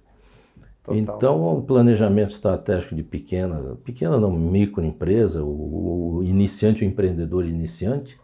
Total. 0.82 0.98
Então, 0.98 1.58
o 1.58 1.62
planejamento 1.62 2.30
estratégico 2.30 2.94
de 2.94 3.02
pequena, 3.02 3.76
pequena 3.84 4.18
não, 4.18 4.32
microempresa, 4.32 5.44
o, 5.44 6.16
o 6.16 6.22
iniciante, 6.22 6.82
o 6.82 6.86
empreendedor 6.86 7.44
iniciante, 7.44 8.18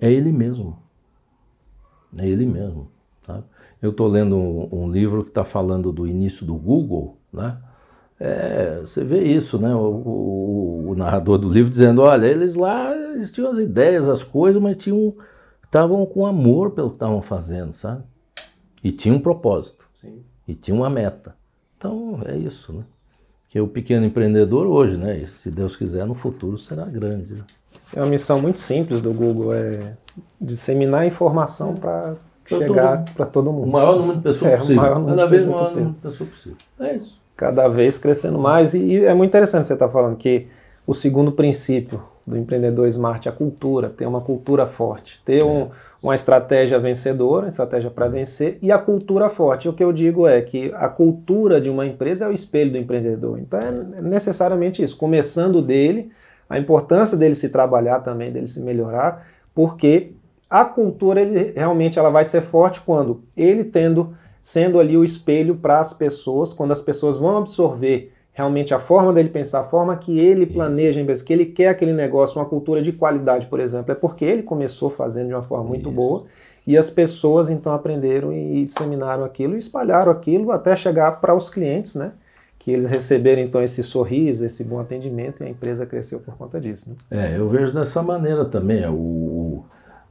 é 0.00 0.10
ele 0.10 0.32
mesmo. 0.32 0.78
É 2.16 2.26
ele 2.26 2.46
mesmo. 2.46 2.90
Tá? 3.26 3.42
Eu 3.80 3.90
estou 3.90 4.08
lendo 4.08 4.36
um, 4.36 4.68
um, 4.72 4.90
livro 4.90 5.22
que 5.22 5.30
está 5.30 5.44
falando 5.44 5.92
do 5.92 6.06
início 6.06 6.46
do 6.46 6.54
Google, 6.54 7.18
né? 7.32 7.58
É, 8.18 8.80
você 8.80 9.04
vê 9.04 9.24
isso, 9.24 9.58
né? 9.58 9.74
O, 9.74 9.78
o, 9.78 10.90
o, 10.90 10.94
narrador 10.94 11.36
do 11.36 11.50
livro 11.50 11.70
dizendo, 11.70 12.00
olha, 12.00 12.26
eles 12.26 12.54
lá 12.54 12.96
eles 12.96 13.30
tinham 13.30 13.50
as 13.50 13.58
ideias, 13.58 14.08
as 14.08 14.24
coisas, 14.24 14.60
mas 14.60 14.78
tinham 14.78 15.14
estavam 15.62 16.06
com 16.06 16.24
amor 16.24 16.70
pelo 16.70 16.88
que 16.88 16.96
estavam 16.96 17.20
fazendo, 17.20 17.72
sabe? 17.72 18.02
E 18.82 18.90
tinha 18.90 19.14
um 19.14 19.20
propósito. 19.20 19.86
Sim. 20.00 20.24
E 20.48 20.54
tinha 20.54 20.74
uma 20.74 20.88
meta. 20.88 21.34
Então 21.76 22.20
é 22.24 22.36
isso, 22.36 22.72
né? 22.72 22.82
Que 23.48 23.60
o 23.60 23.68
pequeno 23.68 24.04
empreendedor 24.04 24.66
hoje, 24.66 24.96
né? 24.96 25.18
E, 25.18 25.26
se 25.28 25.50
Deus 25.50 25.76
quiser, 25.76 26.04
no 26.06 26.14
futuro 26.14 26.58
será 26.58 26.84
grande. 26.84 27.34
Né? 27.34 27.44
É 27.94 28.00
uma 28.00 28.08
missão 28.08 28.40
muito 28.40 28.58
simples 28.58 29.00
do 29.00 29.12
Google, 29.12 29.54
é 29.54 29.96
disseminar 30.40 31.06
informação 31.06 31.74
para 31.74 32.16
chegar 32.46 33.04
para 33.14 33.26
todo 33.26 33.52
mundo. 33.52 33.68
O 33.68 33.72
maior 33.72 33.96
número 33.96 34.16
de 34.16 34.22
pessoas 34.22 34.52
é, 34.52 34.56
possível. 34.56 34.82
Maior 34.82 35.06
Cada 35.06 35.26
vez 35.26 35.46
maior 35.46 35.70
número 35.70 35.90
de 35.90 35.96
pessoas 35.96 36.30
possível. 36.30 36.58
É 36.80 36.96
isso. 36.96 37.20
Cada 37.36 37.68
vez 37.68 37.98
crescendo 37.98 38.38
mais. 38.38 38.74
E, 38.74 38.78
e 38.78 39.04
é 39.04 39.14
muito 39.14 39.30
interessante 39.30 39.66
você 39.66 39.74
estar 39.74 39.86
tá 39.86 39.92
falando 39.92 40.16
que 40.16 40.46
o 40.86 40.94
segundo 40.94 41.32
princípio 41.32 42.02
do 42.26 42.36
empreendedor 42.36 42.88
smart 42.88 43.28
a 43.28 43.32
cultura, 43.32 43.88
ter 43.88 44.04
uma 44.04 44.20
cultura 44.20 44.66
forte, 44.66 45.22
ter 45.24 45.38
é. 45.40 45.44
um, 45.44 45.68
uma 46.02 46.14
estratégia 46.14 46.78
vencedora, 46.78 47.44
uma 47.44 47.48
estratégia 47.48 47.88
para 47.88 48.08
vencer 48.08 48.58
e 48.60 48.72
a 48.72 48.78
cultura 48.78 49.30
forte. 49.30 49.68
O 49.68 49.72
que 49.72 49.84
eu 49.84 49.92
digo 49.92 50.26
é 50.26 50.40
que 50.42 50.72
a 50.74 50.88
cultura 50.88 51.60
de 51.60 51.70
uma 51.70 51.86
empresa 51.86 52.24
é 52.24 52.28
o 52.28 52.32
espelho 52.32 52.72
do 52.72 52.78
empreendedor. 52.78 53.38
Então 53.38 53.60
é 53.60 54.02
necessariamente 54.02 54.82
isso, 54.82 54.96
começando 54.96 55.62
dele 55.62 56.10
a 56.48 56.58
importância 56.58 57.16
dele 57.16 57.34
se 57.34 57.48
trabalhar 57.48 58.00
também, 58.00 58.32
dele 58.32 58.46
se 58.46 58.60
melhorar, 58.60 59.26
porque 59.54 60.12
a 60.50 60.64
cultura 60.64 61.20
ele, 61.20 61.52
realmente 61.52 61.98
ela 61.98 62.10
vai 62.10 62.24
ser 62.24 62.42
forte 62.42 62.80
quando 62.80 63.22
ele 63.36 63.64
tendo 63.64 64.16
sendo 64.40 64.78
ali 64.78 64.96
o 64.96 65.02
espelho 65.02 65.56
para 65.56 65.80
as 65.80 65.92
pessoas, 65.92 66.52
quando 66.52 66.70
as 66.70 66.80
pessoas 66.80 67.18
vão 67.18 67.38
absorver 67.38 68.12
realmente 68.36 68.74
a 68.74 68.78
forma 68.78 69.14
dele 69.14 69.30
pensar, 69.30 69.60
a 69.60 69.64
forma 69.64 69.96
que 69.96 70.20
ele 70.20 70.44
planeja, 70.44 71.02
que 71.24 71.32
ele 71.32 71.46
quer 71.46 71.68
aquele 71.68 71.94
negócio, 71.94 72.38
uma 72.38 72.44
cultura 72.44 72.82
de 72.82 72.92
qualidade, 72.92 73.46
por 73.46 73.58
exemplo, 73.58 73.92
é 73.92 73.94
porque 73.94 74.26
ele 74.26 74.42
começou 74.42 74.90
fazendo 74.90 75.28
de 75.28 75.32
uma 75.32 75.42
forma 75.42 75.64
muito 75.64 75.88
Isso. 75.88 75.96
boa 75.96 76.24
e 76.66 76.76
as 76.76 76.90
pessoas 76.90 77.48
então 77.48 77.72
aprenderam 77.72 78.34
e 78.34 78.62
disseminaram 78.66 79.24
aquilo 79.24 79.54
e 79.54 79.58
espalharam 79.58 80.12
aquilo 80.12 80.52
até 80.52 80.76
chegar 80.76 81.12
para 81.12 81.34
os 81.34 81.48
clientes, 81.48 81.94
né? 81.94 82.12
que 82.58 82.70
eles 82.70 82.90
receberam 82.90 83.40
então 83.40 83.62
esse 83.62 83.82
sorriso, 83.82 84.44
esse 84.44 84.62
bom 84.62 84.78
atendimento 84.78 85.42
e 85.42 85.46
a 85.46 85.48
empresa 85.48 85.86
cresceu 85.86 86.20
por 86.20 86.36
conta 86.36 86.60
disso. 86.60 86.90
Né? 86.90 86.96
É, 87.10 87.38
eu 87.38 87.48
vejo 87.48 87.72
dessa 87.72 88.02
maneira 88.02 88.44
também. 88.44 88.86
O, 88.86 89.64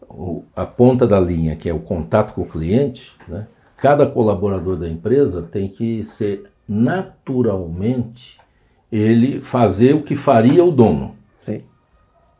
o, 0.09 0.43
a 0.55 0.65
ponta 0.65 1.05
da 1.05 1.19
linha, 1.19 1.55
que 1.55 1.69
é 1.69 1.73
o 1.73 1.79
contato 1.79 2.33
com 2.33 2.41
o 2.41 2.47
cliente, 2.47 3.15
né? 3.27 3.45
cada 3.77 4.07
colaborador 4.07 4.77
da 4.77 4.89
empresa 4.89 5.43
tem 5.43 5.67
que 5.67 6.03
ser 6.03 6.54
naturalmente 6.67 8.39
ele 8.91 9.41
fazer 9.41 9.93
o 9.93 10.03
que 10.03 10.15
faria 10.15 10.63
o 10.63 10.71
dono. 10.71 11.15
Sim. 11.41 11.63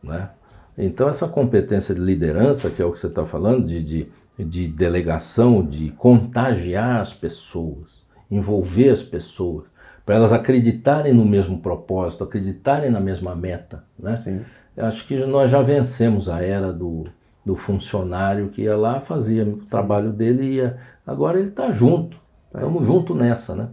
Né? 0.02 0.30
Então, 0.78 1.08
essa 1.08 1.26
competência 1.26 1.94
de 1.94 2.00
liderança, 2.00 2.70
que 2.70 2.82
é 2.82 2.84
o 2.84 2.92
que 2.92 2.98
você 2.98 3.06
está 3.06 3.24
falando, 3.24 3.66
de, 3.66 3.82
de, 3.82 4.08
de 4.38 4.68
delegação, 4.68 5.64
de 5.64 5.90
contagiar 5.90 7.00
as 7.00 7.12
pessoas, 7.14 8.04
envolver 8.30 8.90
as 8.90 9.02
pessoas, 9.02 9.64
para 10.04 10.14
elas 10.14 10.32
acreditarem 10.32 11.12
no 11.12 11.24
mesmo 11.24 11.58
propósito, 11.58 12.24
acreditarem 12.24 12.90
na 12.90 13.00
mesma 13.00 13.34
meta. 13.34 13.84
Né? 13.98 14.16
Sim. 14.16 14.42
Eu 14.76 14.84
acho 14.84 15.06
que 15.06 15.16
nós 15.24 15.50
já 15.50 15.62
vencemos 15.62 16.28
a 16.28 16.42
era 16.42 16.72
do, 16.72 17.06
do 17.44 17.56
funcionário 17.56 18.48
que 18.48 18.62
ia 18.62 18.76
lá, 18.76 19.00
fazia 19.00 19.44
o 19.44 19.56
trabalho 19.56 20.12
dele 20.12 20.44
e 20.44 20.54
ia. 20.56 20.78
Agora 21.06 21.38
ele 21.38 21.48
está 21.48 21.72
junto, 21.72 22.18
estamos 22.54 22.82
é. 22.82 22.86
junto 22.86 23.14
nessa, 23.14 23.56
né? 23.56 23.68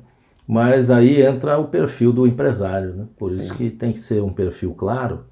Mas 0.48 0.92
aí 0.92 1.22
entra 1.22 1.58
o 1.58 1.68
perfil 1.68 2.12
do 2.12 2.28
empresário, 2.28 2.94
né? 2.94 3.06
Por 3.18 3.30
Sim. 3.30 3.42
isso 3.42 3.54
que 3.54 3.70
tem 3.70 3.92
que 3.92 4.00
ser 4.00 4.22
um 4.22 4.34
perfil 4.34 4.74
claro 4.74 5.26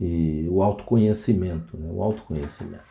e 0.00 0.46
o 0.50 0.62
autoconhecimento, 0.62 1.76
né? 1.76 1.88
O 1.92 2.02
autoconhecimento. 2.02 2.84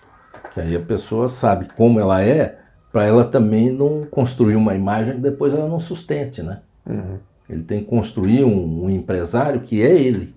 Que 0.54 0.62
aí 0.62 0.76
a 0.76 0.82
pessoa 0.82 1.28
sabe 1.28 1.68
como 1.76 2.00
ela 2.00 2.22
é, 2.22 2.60
para 2.92 3.06
ela 3.06 3.26
também 3.26 3.72
não 3.72 4.06
construir 4.06 4.56
uma 4.56 4.76
imagem 4.76 5.16
que 5.16 5.22
depois 5.22 5.54
ela 5.54 5.68
não 5.68 5.80
sustente, 5.80 6.42
né? 6.42 6.62
Uhum. 6.86 7.18
Ele 7.50 7.64
tem 7.64 7.84
que 7.84 7.90
construir 7.90 8.44
um, 8.44 8.86
um, 8.86 8.90
empresário 8.90 9.62
que 9.62 9.82
é 9.82 9.92
ele. 9.92 10.36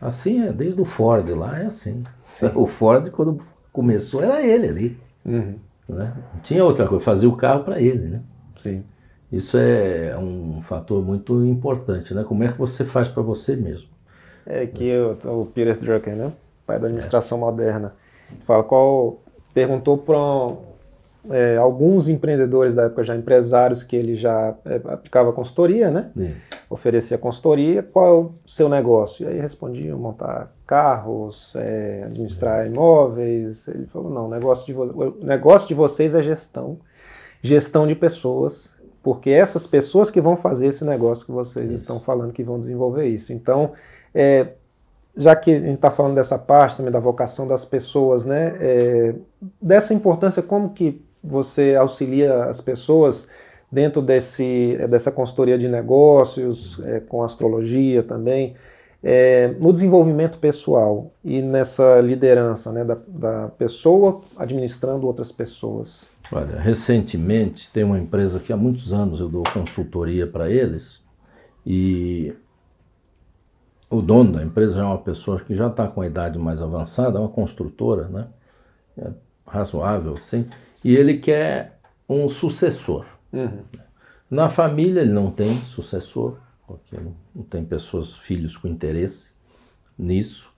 Assim 0.00 0.42
é, 0.42 0.52
desde 0.52 0.80
o 0.80 0.84
Ford 0.84 1.28
lá 1.30 1.58
é 1.58 1.66
assim. 1.66 2.02
Sim. 2.26 2.50
O 2.56 2.66
Ford, 2.66 3.10
quando 3.10 3.38
começou, 3.72 4.22
era 4.22 4.42
ele 4.42 4.68
ali. 4.68 4.98
Uhum. 5.24 5.56
Né? 5.88 6.14
Não 6.34 6.40
tinha 6.40 6.64
outra 6.64 6.86
coisa, 6.86 7.04
fazia 7.04 7.28
o 7.28 7.36
carro 7.36 7.64
para 7.64 7.80
ele. 7.80 8.08
Né? 8.08 8.20
Sim. 8.56 8.84
Isso 9.30 9.58
é 9.58 10.16
um 10.18 10.62
fator 10.62 11.04
muito 11.04 11.44
importante. 11.44 12.14
Né? 12.14 12.24
Como 12.24 12.42
é 12.44 12.52
que 12.52 12.58
você 12.58 12.84
faz 12.84 13.08
para 13.08 13.22
você 13.22 13.56
mesmo? 13.56 13.88
É 14.46 14.66
que 14.66 14.90
o, 14.96 15.42
o 15.42 15.46
Peter 15.46 15.78
Drucker, 15.78 16.16
né? 16.16 16.32
pai 16.68 16.78
da 16.78 16.86
administração 16.86 17.38
é. 17.38 17.40
moderna, 17.40 17.94
fala 18.44 18.62
qual 18.62 19.20
perguntou 19.54 19.96
para 19.96 20.14
é, 21.30 21.56
alguns 21.56 22.08
empreendedores 22.08 22.74
da 22.74 22.84
época 22.84 23.02
já 23.02 23.16
empresários 23.16 23.82
que 23.82 23.96
ele 23.96 24.14
já 24.14 24.54
é, 24.64 24.76
aplicava 24.92 25.32
consultoria, 25.32 25.90
né? 25.90 26.10
Sim. 26.14 26.34
Oferecia 26.70 27.16
consultoria, 27.16 27.82
qual 27.82 28.06
é 28.06 28.10
o 28.20 28.32
seu 28.46 28.68
negócio? 28.68 29.26
E 29.26 29.32
aí 29.32 29.40
respondiam 29.40 29.98
montar 29.98 30.52
carros, 30.66 31.56
é, 31.56 32.02
administrar 32.04 32.66
imóveis. 32.66 33.66
Ele 33.68 33.86
falou, 33.86 34.12
não, 34.12 34.28
negócio 34.28 34.66
de, 34.66 34.74
o 34.74 35.16
negócio 35.22 35.66
de 35.66 35.74
vocês 35.74 36.14
é 36.14 36.22
gestão, 36.22 36.78
gestão 37.42 37.86
de 37.86 37.94
pessoas, 37.94 38.77
porque 39.02 39.30
essas 39.30 39.66
pessoas 39.66 40.10
que 40.10 40.20
vão 40.20 40.36
fazer 40.36 40.66
esse 40.68 40.84
negócio 40.84 41.24
que 41.24 41.32
vocês 41.32 41.70
estão 41.70 42.00
falando 42.00 42.32
que 42.32 42.42
vão 42.42 42.58
desenvolver 42.58 43.06
isso. 43.06 43.32
Então, 43.32 43.72
é, 44.14 44.48
já 45.16 45.34
que 45.34 45.50
a 45.50 45.58
gente 45.58 45.74
está 45.74 45.90
falando 45.90 46.14
dessa 46.14 46.38
parte 46.38 46.76
também 46.76 46.92
da 46.92 47.00
vocação 47.00 47.46
das 47.46 47.64
pessoas, 47.64 48.24
né? 48.24 48.54
É, 48.60 49.14
dessa 49.60 49.92
importância, 49.92 50.42
como 50.42 50.70
que 50.70 51.04
você 51.22 51.74
auxilia 51.74 52.44
as 52.44 52.60
pessoas 52.60 53.28
dentro 53.70 54.00
desse, 54.00 54.78
dessa 54.88 55.10
consultoria 55.10 55.58
de 55.58 55.68
negócios, 55.68 56.80
é, 56.84 57.00
com 57.00 57.22
astrologia 57.22 58.02
também, 58.02 58.54
é, 59.02 59.48
no 59.60 59.72
desenvolvimento 59.72 60.38
pessoal 60.38 61.12
e 61.24 61.40
nessa 61.40 62.00
liderança 62.00 62.72
né, 62.72 62.84
da, 62.84 62.98
da, 63.06 63.48
pessoa 63.48 64.22
administrando 64.36 65.06
outras 65.06 65.30
pessoas? 65.30 66.10
Olha, 66.32 66.58
recentemente 66.58 67.70
tem 67.70 67.84
uma 67.84 67.98
empresa 67.98 68.38
que 68.38 68.52
há 68.52 68.56
muitos 68.56 68.92
anos 68.92 69.20
eu 69.20 69.28
dou 69.28 69.44
consultoria 69.52 70.26
para 70.26 70.50
eles 70.50 71.02
e 71.64 72.34
o 73.88 74.02
dono 74.02 74.32
da 74.32 74.42
empresa 74.42 74.80
é 74.80 74.84
uma 74.84 74.98
pessoa 74.98 75.40
que 75.40 75.54
já 75.54 75.68
está 75.68 75.86
com 75.86 76.02
a 76.02 76.06
idade 76.06 76.38
mais 76.38 76.60
avançada, 76.60 77.18
é 77.18 77.20
uma 77.20 77.28
construtora, 77.28 78.08
né? 78.08 78.26
É 78.98 79.10
razoável, 79.46 80.18
sim 80.18 80.46
e 80.84 80.94
ele 80.94 81.18
quer 81.18 81.78
um 82.08 82.28
sucessor. 82.28 83.04
Uhum. 83.32 83.62
Na 84.30 84.48
família 84.48 85.00
ele 85.00 85.12
não 85.12 85.30
tem 85.30 85.54
sucessor, 85.54 86.36
porque 86.68 86.96
não 87.34 87.42
tem 87.44 87.64
pessoas, 87.64 88.14
filhos 88.14 88.56
com 88.56 88.68
interesse 88.68 89.32
nisso. 89.98 90.52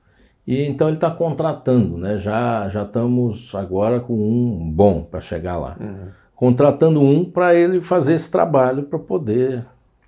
E 0.46 0.64
então 0.64 0.88
ele 0.88 0.96
está 0.96 1.10
contratando, 1.10 1.96
né? 1.96 2.18
Já 2.18 2.68
já 2.68 2.82
estamos 2.82 3.54
agora 3.54 4.00
com 4.00 4.14
um 4.14 4.70
bom 4.70 5.04
para 5.04 5.20
chegar 5.20 5.56
lá, 5.56 5.76
uhum. 5.80 6.08
contratando 6.34 7.00
um 7.00 7.24
para 7.24 7.54
ele 7.54 7.80
fazer 7.80 8.14
esse 8.14 8.30
trabalho 8.30 8.82
para 8.82 8.98
poder, 8.98 9.64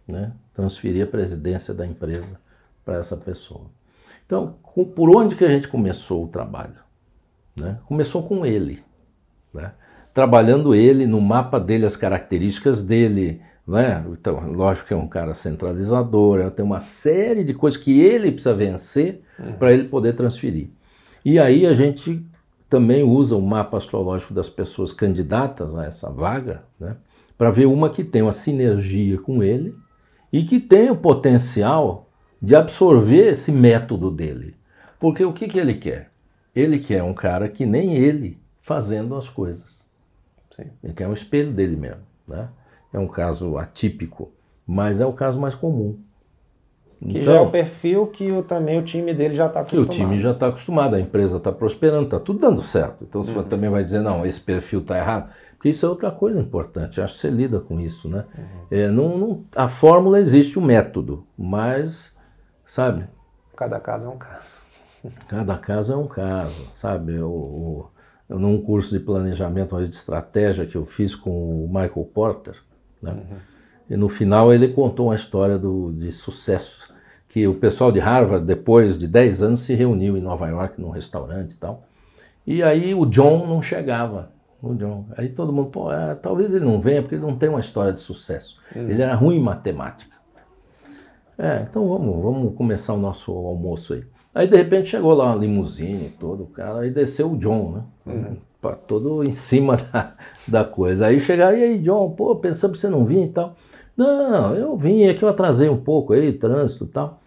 né? 0.06 0.32
Transferir 0.52 1.04
a 1.04 1.10
presidência 1.10 1.72
da 1.72 1.86
empresa 1.86 2.38
para 2.84 2.96
essa 2.96 3.16
pessoa. 3.16 3.66
Então, 4.26 4.56
com, 4.62 4.84
por 4.84 5.14
onde 5.16 5.36
que 5.36 5.44
a 5.44 5.48
gente 5.48 5.68
começou 5.68 6.24
o 6.24 6.28
trabalho? 6.28 6.74
Né? 7.54 7.78
Começou 7.86 8.22
com 8.22 8.44
ele, 8.44 8.82
né? 9.52 9.72
trabalhando 10.12 10.74
ele 10.74 11.06
no 11.06 11.20
mapa 11.20 11.58
dele, 11.58 11.86
as 11.86 11.96
características 11.96 12.82
dele. 12.82 13.40
Né? 13.66 14.04
Então, 14.12 14.52
lógico 14.52 14.88
que 14.88 14.94
é 14.94 14.96
um 14.96 15.06
cara 15.06 15.34
centralizador, 15.34 16.50
tem 16.50 16.64
uma 16.64 16.80
série 16.80 17.44
de 17.44 17.54
coisas 17.54 17.80
que 17.80 18.00
ele 18.00 18.32
precisa 18.32 18.54
vencer 18.54 19.22
uhum. 19.38 19.52
para 19.52 19.72
ele 19.72 19.84
poder 19.84 20.14
transferir. 20.14 20.68
E 21.24 21.38
aí 21.38 21.66
a 21.66 21.74
gente 21.74 22.24
também 22.68 23.02
usa 23.02 23.36
o 23.36 23.42
mapa 23.42 23.76
astrológico 23.76 24.34
das 24.34 24.48
pessoas 24.48 24.92
candidatas 24.92 25.76
a 25.76 25.84
essa 25.84 26.10
vaga, 26.10 26.64
né? 26.80 26.96
para 27.38 27.50
ver 27.50 27.66
uma 27.66 27.90
que 27.90 28.02
tem 28.02 28.22
uma 28.22 28.32
sinergia 28.32 29.18
com 29.18 29.42
ele 29.42 29.74
e 30.32 30.44
que 30.44 30.58
tem 30.58 30.90
o 30.90 30.96
potencial 30.96 32.08
de 32.40 32.56
absorver 32.56 33.28
esse 33.28 33.52
método 33.52 34.10
dele. 34.10 34.56
Porque 34.98 35.24
o 35.24 35.32
que, 35.32 35.46
que 35.46 35.58
ele 35.58 35.74
quer? 35.74 36.10
Ele 36.54 36.78
quer 36.78 37.02
um 37.02 37.14
cara 37.14 37.48
que 37.48 37.64
nem 37.64 37.94
ele 37.94 38.38
fazendo 38.60 39.14
as 39.16 39.28
coisas. 39.28 39.80
Sim. 40.50 40.70
Ele 40.82 40.92
quer 40.92 41.08
um 41.08 41.12
espelho 41.12 41.52
dele 41.52 41.76
mesmo. 41.76 42.02
Né? 42.26 42.48
É 42.92 42.98
um 42.98 43.08
caso 43.08 43.56
atípico, 43.56 44.30
mas 44.66 45.00
é 45.00 45.06
o 45.06 45.12
caso 45.12 45.40
mais 45.40 45.54
comum. 45.54 45.98
Que 47.00 47.18
então, 47.18 47.22
já 47.22 47.34
é 47.34 47.40
o 47.40 47.50
perfil 47.50 48.06
que 48.06 48.30
o, 48.30 48.42
também 48.42 48.78
o 48.78 48.84
time 48.84 49.12
dele 49.12 49.34
já 49.34 49.46
está 49.46 49.60
acostumado. 49.60 49.88
Que 49.88 49.94
o 49.94 49.98
time 49.98 50.20
já 50.20 50.30
está 50.30 50.48
acostumado, 50.48 50.94
a 50.94 51.00
empresa 51.00 51.38
está 51.38 51.50
prosperando, 51.50 52.04
está 52.04 52.20
tudo 52.20 52.38
dando 52.38 52.62
certo. 52.62 53.04
Então 53.08 53.22
você 53.22 53.32
uhum. 53.32 53.42
também 53.42 53.68
vai 53.68 53.82
dizer, 53.82 54.00
não, 54.00 54.24
esse 54.24 54.40
perfil 54.40 54.80
está 54.80 54.96
errado. 54.98 55.30
Porque 55.56 55.70
isso 55.70 55.84
é 55.84 55.88
outra 55.88 56.10
coisa 56.10 56.40
importante, 56.40 57.00
acho 57.00 57.14
que 57.14 57.20
você 57.20 57.30
lida 57.30 57.60
com 57.60 57.80
isso, 57.80 58.08
né? 58.08 58.24
Uhum. 58.36 58.44
É, 58.70 58.88
não, 58.88 59.18
não, 59.18 59.44
a 59.54 59.68
fórmula 59.68 60.18
existe, 60.18 60.58
o 60.58 60.62
método, 60.62 61.24
mas, 61.38 62.16
sabe? 62.66 63.06
Cada 63.56 63.78
caso 63.78 64.06
é 64.06 64.08
um 64.08 64.18
caso. 64.18 64.62
Cada 65.28 65.56
caso 65.58 65.92
é 65.92 65.96
um 65.96 66.06
caso, 66.06 66.68
sabe? 66.74 67.18
O, 67.20 67.88
o, 68.28 68.38
num 68.38 68.60
curso 68.60 68.96
de 68.96 69.04
planejamento, 69.04 69.76
de 69.76 69.94
estratégia 69.94 70.66
que 70.66 70.76
eu 70.76 70.86
fiz 70.86 71.14
com 71.14 71.64
o 71.64 71.68
Michael 71.68 72.10
Porter, 72.12 72.56
né? 73.02 73.12
Uhum. 73.12 73.36
E 73.90 73.96
no 73.96 74.08
final 74.08 74.52
ele 74.52 74.68
contou 74.68 75.08
uma 75.08 75.14
história 75.14 75.58
do, 75.58 75.92
de 75.92 76.12
sucesso, 76.12 76.92
que 77.28 77.46
o 77.46 77.54
pessoal 77.54 77.90
de 77.90 77.98
Harvard, 77.98 78.46
depois 78.46 78.98
de 78.98 79.06
10 79.06 79.42
anos, 79.42 79.60
se 79.62 79.74
reuniu 79.74 80.16
em 80.16 80.20
Nova 80.20 80.48
York 80.48 80.80
num 80.80 80.90
restaurante 80.90 81.52
e 81.52 81.56
tal. 81.56 81.86
E 82.46 82.62
aí 82.62 82.94
o 82.94 83.04
John 83.06 83.46
não 83.46 83.62
chegava. 83.62 84.30
O 84.62 84.74
John. 84.74 85.06
Aí 85.16 85.28
todo 85.28 85.52
mundo, 85.52 85.70
pô, 85.70 85.92
é, 85.92 86.14
talvez 86.14 86.54
ele 86.54 86.64
não 86.64 86.80
venha 86.80 87.02
porque 87.02 87.16
ele 87.16 87.22
não 87.22 87.36
tem 87.36 87.48
uma 87.48 87.58
história 87.58 87.92
de 87.92 88.00
sucesso. 88.00 88.60
Uhum. 88.74 88.88
Ele 88.88 89.02
era 89.02 89.14
ruim 89.14 89.36
em 89.36 89.42
matemática. 89.42 90.12
É, 91.36 91.66
então 91.68 91.88
vamos, 91.88 92.22
vamos 92.22 92.54
começar 92.54 92.94
o 92.94 92.98
nosso 92.98 93.32
almoço 93.32 93.94
aí. 93.94 94.04
Aí 94.34 94.46
de 94.46 94.56
repente 94.56 94.88
chegou 94.88 95.12
lá 95.14 95.26
uma 95.26 95.36
limusine, 95.36 96.10
todo 96.18 96.44
o 96.44 96.46
cara, 96.46 96.80
aí 96.80 96.90
desceu 96.90 97.32
o 97.32 97.36
John, 97.36 97.72
né? 97.72 97.82
Uhum. 98.06 98.36
Todo 98.86 99.24
em 99.24 99.32
cima 99.32 99.76
da, 99.92 100.14
da 100.46 100.64
coisa. 100.64 101.06
Aí 101.06 101.18
chegaram, 101.18 101.56
e 101.56 101.62
aí, 101.62 101.78
John, 101.78 102.10
pô, 102.10 102.36
pensamos 102.36 102.76
que 102.76 102.80
você 102.80 102.88
não 102.88 103.04
vinha 103.04 103.26
e 103.26 103.30
tal. 103.30 103.56
Não, 103.96 104.54
eu 104.54 104.76
vim, 104.76 105.02
é 105.02 105.14
que 105.14 105.24
eu 105.24 105.28
atrasei 105.28 105.68
um 105.68 105.76
pouco 105.76 106.12
aí, 106.12 106.32
trânsito 106.32 106.84
e 106.84 106.88
tal. 106.88 107.20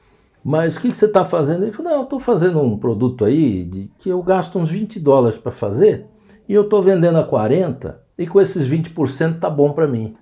Mas 0.43 0.77
o 0.77 0.81
que, 0.81 0.91
que 0.91 0.97
você 0.97 1.05
está 1.05 1.25
fazendo? 1.25 1.63
Ele 1.63 1.71
falou, 1.71 1.91
não, 1.91 1.99
eu 1.99 2.03
estou 2.03 2.19
fazendo 2.19 2.61
um 2.61 2.77
produto 2.77 3.25
aí 3.25 3.63
de, 3.65 3.91
que 3.97 4.09
eu 4.09 4.21
gasto 4.21 4.59
uns 4.59 4.69
20 4.69 4.99
dólares 4.99 5.37
para 5.37 5.51
fazer 5.51 6.05
e 6.47 6.53
eu 6.53 6.63
estou 6.63 6.83
vendendo 6.83 7.17
a 7.17 7.23
40 7.23 7.99
e 8.17 8.27
com 8.27 8.39
esses 8.39 8.67
20% 8.67 9.39
tá 9.39 9.49
bom 9.49 9.73
para 9.73 9.87
mim. 9.87 10.15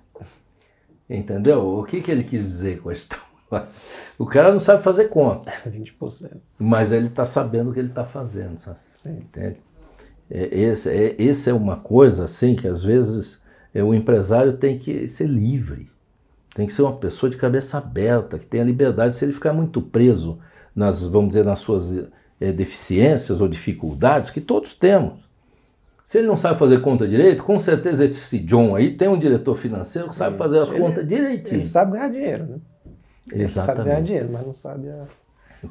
Entendeu? 1.08 1.78
O 1.78 1.84
que, 1.84 2.00
que 2.00 2.10
ele 2.10 2.24
quis 2.24 2.42
dizer 2.42 2.80
com 2.80 2.90
isso? 2.90 3.08
O 4.18 4.26
cara 4.26 4.50
não 4.50 4.58
sabe 4.58 4.82
fazer 4.82 5.04
conta. 5.04 5.50
20%. 5.68 6.38
Mas 6.58 6.90
ele 6.90 7.06
está 7.06 7.24
sabendo 7.24 7.70
o 7.70 7.72
que 7.72 7.78
ele 7.78 7.88
está 7.88 8.04
fazendo. 8.04 8.58
Sabe? 8.58 8.78
Sim. 8.96 9.18
Entende? 9.18 9.60
É, 10.30 10.58
esse, 10.58 10.90
é, 10.90 11.14
esse 11.18 11.50
é 11.50 11.54
uma 11.54 11.76
coisa 11.76 12.24
assim 12.24 12.54
que 12.54 12.66
às 12.66 12.82
vezes 12.82 13.40
é, 13.74 13.82
o 13.82 13.92
empresário 13.92 14.54
tem 14.54 14.78
que 14.78 15.06
ser 15.08 15.26
livre. 15.26 15.90
Tem 16.54 16.66
que 16.66 16.72
ser 16.72 16.82
uma 16.82 16.96
pessoa 16.96 17.28
de 17.28 17.36
cabeça 17.36 17.78
aberta, 17.78 18.38
que 18.38 18.46
tenha 18.46 18.62
liberdade. 18.62 19.14
Se 19.14 19.24
ele 19.24 19.32
ficar 19.32 19.52
muito 19.52 19.82
preso 19.82 20.38
nas, 20.74 21.04
vamos 21.04 21.30
dizer, 21.30 21.44
nas 21.44 21.58
suas 21.58 21.98
é, 22.40 22.52
deficiências 22.52 23.40
ou 23.40 23.48
dificuldades, 23.48 24.30
que 24.30 24.40
todos 24.40 24.72
temos. 24.74 25.24
Se 26.04 26.18
ele 26.18 26.26
não 26.26 26.36
sabe 26.36 26.58
fazer 26.58 26.82
conta 26.82 27.08
direito, 27.08 27.42
com 27.42 27.58
certeza 27.58 28.04
esse 28.04 28.38
John 28.38 28.76
aí 28.76 28.94
tem 28.94 29.08
um 29.08 29.18
diretor 29.18 29.54
financeiro 29.54 30.08
que 30.08 30.14
sabe 30.14 30.36
fazer 30.36 30.60
as 30.60 30.70
ele, 30.70 30.78
contas 30.78 31.08
direitinho. 31.08 31.56
Ele 31.56 31.64
sabe 31.64 31.92
ganhar 31.92 32.10
dinheiro, 32.10 32.44
né? 32.44 32.56
Ele 33.32 33.42
Exatamente. 33.44 33.76
sabe 33.76 33.88
ganhar 33.88 34.00
dinheiro, 34.02 34.28
mas 34.30 34.46
não 34.46 34.52
sabe 34.52 34.88
a... 34.90 35.06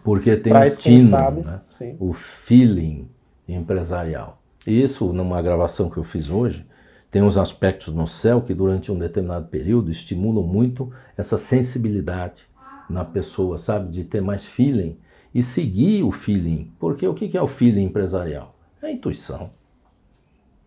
Porque 0.03 0.35
tem 0.35 0.51
o 0.51 0.69
tino, 0.69 1.17
né? 1.43 1.61
o 1.99 2.13
feeling 2.13 3.07
empresarial. 3.47 4.41
Isso, 4.65 5.11
numa 5.11 5.41
gravação 5.41 5.89
que 5.89 5.97
eu 5.97 6.03
fiz 6.03 6.29
hoje, 6.29 6.65
tem 7.11 7.21
uns 7.21 7.37
aspectos 7.37 7.93
no 7.93 8.07
céu 8.07 8.41
que 8.41 8.53
durante 8.53 8.91
um 8.91 8.97
determinado 8.97 9.47
período 9.47 9.91
estimulam 9.91 10.45
muito 10.45 10.91
essa 11.15 11.37
sensibilidade 11.37 12.47
na 12.89 13.05
pessoa, 13.05 13.57
sabe? 13.57 13.91
De 13.91 14.03
ter 14.03 14.21
mais 14.21 14.43
feeling 14.43 14.97
e 15.33 15.43
seguir 15.43 16.03
o 16.03 16.11
feeling. 16.11 16.71
Porque 16.79 17.07
o 17.07 17.13
que 17.13 17.37
é 17.37 17.41
o 17.41 17.47
feeling 17.47 17.83
empresarial? 17.83 18.55
É 18.81 18.87
a 18.87 18.91
intuição. 18.91 19.51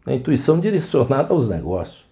É 0.07 0.13
a 0.13 0.15
intuição 0.15 0.61
direcionada 0.61 1.33
aos 1.33 1.49
negócios, 1.49 2.05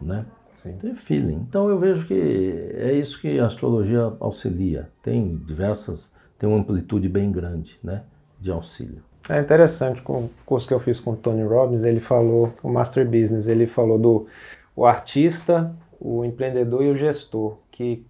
né? 0.00 0.24
Sim. 0.56 0.72
Tem 0.80 0.94
feeling. 0.94 1.44
Então 1.48 1.68
eu 1.68 1.78
vejo 1.78 2.06
que 2.06 2.14
é 2.14 2.92
isso 2.94 3.20
que 3.20 3.38
a 3.38 3.46
astrologia 3.46 4.12
auxilia. 4.20 4.90
Tem 5.02 5.36
diversas, 5.36 6.12
tem 6.38 6.48
uma 6.48 6.58
amplitude 6.58 7.08
bem 7.08 7.30
grande, 7.30 7.78
né? 7.82 8.04
De 8.40 8.50
auxílio. 8.50 9.02
É 9.28 9.40
interessante, 9.40 10.02
com 10.02 10.24
o 10.24 10.30
curso 10.44 10.68
que 10.68 10.74
eu 10.74 10.78
fiz 10.78 11.00
com 11.00 11.12
o 11.12 11.16
Tony 11.16 11.42
Robbins, 11.42 11.84
ele 11.84 11.98
falou, 11.98 12.52
o 12.62 12.68
Master 12.68 13.04
Business, 13.04 13.48
ele 13.48 13.66
falou 13.66 13.98
do 13.98 14.26
o 14.74 14.84
artista, 14.86 15.74
o 15.98 16.24
empreendedor 16.24 16.82
e 16.82 16.90
o 16.90 16.94
gestor, 16.94 17.56
que 17.70 18.06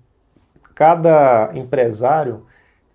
cada 0.75 1.51
empresário 1.55 2.45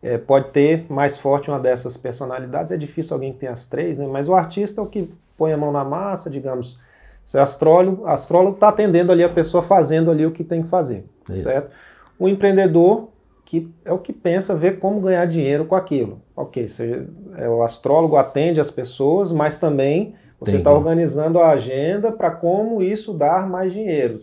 é, 0.04 0.18
pode 0.18 0.50
ter 0.50 0.86
mais 0.90 1.18
forte 1.18 1.50
uma 1.50 1.60
dessas 1.60 1.98
personalidades, 1.98 2.72
é 2.72 2.78
difícil 2.78 3.16
alguém 3.16 3.34
que 3.34 3.40
tenha 3.40 3.52
as 3.52 3.66
três, 3.66 3.98
né? 3.98 4.08
mas 4.08 4.28
o 4.28 4.36
artista 4.36 4.82
é 4.82 4.84
o 4.84 4.88
que 4.88 5.10
põe 5.38 5.54
a 5.54 5.58
mão 5.58 5.72
na 5.72 5.84
massa, 5.84 6.30
digamos, 6.30 6.78
se 7.24 7.38
é 7.38 7.42
astrólogo, 7.42 8.06
astrólogo 8.06 8.56
está 8.56 8.70
atendendo 8.70 9.12
ali 9.12 9.24
a 9.24 9.30
pessoa 9.30 9.64
fazendo 9.64 10.12
ali 10.12 10.26
o 10.26 10.32
que 10.32 10.44
tem 10.44 10.62
que 10.62 10.70
fazer, 10.70 11.06
é. 11.30 11.40
certo? 11.40 11.72
O 12.20 12.28
empreendedor 12.28 13.10
que 13.52 13.70
é 13.84 13.92
o 13.92 13.98
que 13.98 14.14
pensa 14.14 14.56
ver 14.56 14.80
como 14.80 15.02
ganhar 15.02 15.26
dinheiro 15.26 15.66
com 15.66 15.76
aquilo. 15.76 16.22
Ok, 16.34 16.70
você, 16.70 17.06
é, 17.36 17.50
o 17.50 17.62
astrólogo 17.64 18.16
atende 18.16 18.62
as 18.62 18.72
pessoas, 18.72 19.30
mas 19.30 19.58
também 19.58 20.16
você 20.40 20.56
está 20.56 20.72
organizando 20.72 21.38
a 21.38 21.50
agenda 21.50 22.14
para 22.14 22.32
como 22.32 22.82
isso 22.82 23.14
dar 23.14 23.50
mais 23.50 23.74
dinheiro. 23.74 24.16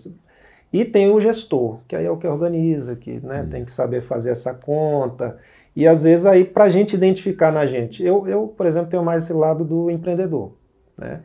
E 0.72 0.82
tem 0.82 1.10
o 1.10 1.20
gestor, 1.20 1.80
que 1.86 1.94
aí 1.94 2.06
é 2.06 2.10
o 2.10 2.16
que 2.16 2.26
organiza, 2.26 2.96
que 2.96 3.20
né, 3.20 3.42
hum. 3.42 3.50
tem 3.50 3.64
que 3.66 3.70
saber 3.70 4.00
fazer 4.00 4.30
essa 4.30 4.54
conta. 4.54 5.36
E 5.76 5.86
às 5.86 6.04
vezes 6.04 6.24
aí 6.24 6.42
para 6.42 6.64
a 6.64 6.70
gente 6.70 6.96
identificar 6.96 7.52
na 7.52 7.66
gente, 7.66 8.02
eu, 8.02 8.26
eu, 8.26 8.48
por 8.48 8.64
exemplo, 8.64 8.88
tenho 8.88 9.04
mais 9.04 9.24
esse 9.24 9.34
lado 9.34 9.62
do 9.62 9.90
empreendedor. 9.90 10.52
Né? 10.96 11.20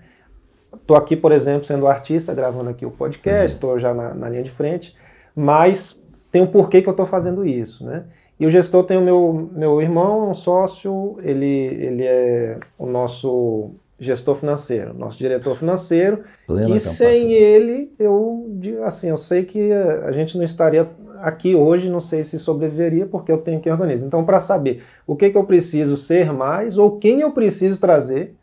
Estou 0.76 0.98
aqui, 0.98 1.16
por 1.16 1.32
exemplo, 1.32 1.63
sendo 1.63 1.88
artista, 1.88 2.34
gravando 2.34 2.70
aqui 2.70 2.86
o 2.86 2.92
podcast, 2.92 3.56
estou 3.56 3.80
já 3.80 3.94
na, 3.94 4.13
na 4.13 4.28
linha 4.28 4.44
de 4.44 4.52
frente, 4.52 4.94
mas 5.34 6.03
tem 6.34 6.41
um 6.41 6.48
porquê 6.48 6.82
que 6.82 6.89
eu 6.89 6.93
estou 6.93 7.06
fazendo 7.06 7.46
isso, 7.46 7.86
né? 7.86 8.06
E 8.39 8.48
o 8.48 8.50
gestor 8.50 8.84
tem 8.86 8.98
o 8.98 9.02
meu, 9.02 9.52
meu 9.54 9.80
irmão, 9.80 10.32
um 10.32 10.34
sócio, 10.34 11.15
ele, 11.22 11.46
ele 11.46 12.04
é 12.04 12.58
o 12.76 12.88
nosso 12.88 13.69
gestor 14.00 14.36
financeiro, 14.38 14.96
nosso 14.96 15.15
diretor 15.15 15.56
financeiro, 15.56 16.24
Plena 16.48 16.65
que 16.65 16.80
sem 16.80 17.34
ele, 17.34 17.93
eu 18.00 18.50
assim, 18.84 19.10
eu 19.10 19.17
sei 19.17 19.43
que 19.43 19.72
a 19.72 20.12
gente 20.12 20.36
não 20.36 20.43
estaria 20.43 20.89
aqui 21.22 21.54
hoje, 21.54 21.88
não 21.88 22.00
sei 22.00 22.24
se 22.24 22.39
sobreviveria, 22.39 23.06
porque 23.06 23.32
eu 23.32 23.38
tenho 23.38 23.62
que 23.62 23.69
organizar. 23.69 24.08
Então, 24.08 24.26
para 24.26 24.39
saber 24.39 24.82
o 25.06 25.15
que, 25.15 25.30
que 25.30 25.38
eu 25.38 25.43
preciso 25.43 25.96
ser 25.96 26.34
mais 26.34 26.80
ou 26.80 26.98
quem 26.98 27.22
eu 27.22 27.30
preciso 27.30 27.80
trazer 27.80 28.36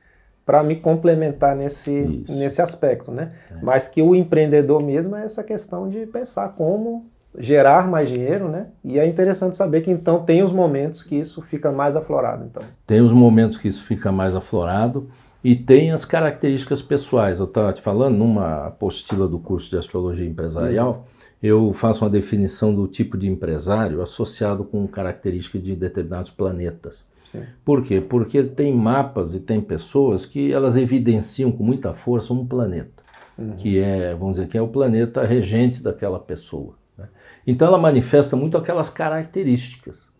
para 0.47 0.63
me 0.63 0.77
complementar 0.77 1.57
nesse, 1.57 2.25
nesse 2.29 2.63
aspecto, 2.63 3.11
né? 3.11 3.33
É. 3.51 3.55
Mas 3.61 3.89
que 3.89 4.01
o 4.01 4.15
empreendedor 4.15 4.81
mesmo 4.81 5.17
é 5.17 5.25
essa 5.25 5.43
questão 5.43 5.89
de 5.89 6.07
pensar 6.07 6.51
como 6.51 7.10
gerar 7.39 7.89
mais 7.89 8.09
dinheiro, 8.09 8.49
né? 8.49 8.69
E 8.85 8.99
é 8.99 9.07
interessante 9.07 9.57
saber 9.57 9.83
que 9.83 9.91
então 9.91 10.23
tem 10.25 10.43
os 10.43 10.53
momentos 10.53 11.03
que 11.03 11.15
isso 11.15 11.41
fica 11.43 11.71
mais 11.71 11.97
aflorado, 11.97 12.45
então. 12.45 12.63
Tem 12.87 13.01
os 13.01 13.13
momentos 13.13 13.59
que 13.59 13.69
isso 13.69 13.83
fica 13.85 14.11
mais 14.11 14.35
aflorado 14.35 15.09
e 15.43 15.55
tem 15.55 15.93
as 15.93 16.05
características 16.05 16.83
pessoais. 16.83 17.39
Eu 17.39 17.47
estava 17.47 17.73
te 17.73 17.81
falando 17.81 18.17
numa 18.17 18.67
apostila 18.67 19.29
do 19.29 19.39
curso 19.39 19.71
de 19.71 19.79
astrologia 19.79 20.27
empresarial, 20.27 21.07
eu 21.43 21.73
faço 21.73 22.05
uma 22.05 22.11
definição 22.11 22.75
do 22.75 22.87
tipo 22.87 23.17
de 23.17 23.29
empresário 23.29 24.03
associado 24.03 24.63
com 24.65 24.87
características 24.87 25.63
de 25.63 25.75
determinados 25.75 26.31
planetas. 26.31 27.05
Sim. 27.25 27.45
Por 27.65 27.83
quê? 27.83 28.01
Porque 28.01 28.43
tem 28.43 28.75
mapas 28.75 29.35
e 29.35 29.41
tem 29.41 29.61
pessoas 29.61 30.27
que 30.27 30.53
elas 30.53 30.77
evidenciam 30.77 31.51
com 31.51 31.63
muita 31.63 31.95
força 31.95 32.35
um 32.35 32.45
planeta, 32.45 33.03
uhum. 33.39 33.53
que 33.53 33.79
é, 33.79 34.15
vamos 34.15 34.37
dizer, 34.37 34.49
que 34.49 34.59
é 34.59 34.63
o 34.63 34.69
planeta 34.69 35.25
regente 35.25 35.83
daquela 35.83 36.19
pessoa. 36.19 36.80
Né? 37.01 37.09
Então 37.47 37.67
ela 37.67 37.79
manifesta 37.79 38.37
muito 38.37 38.57
aquelas 38.57 38.91
características. 38.91 40.11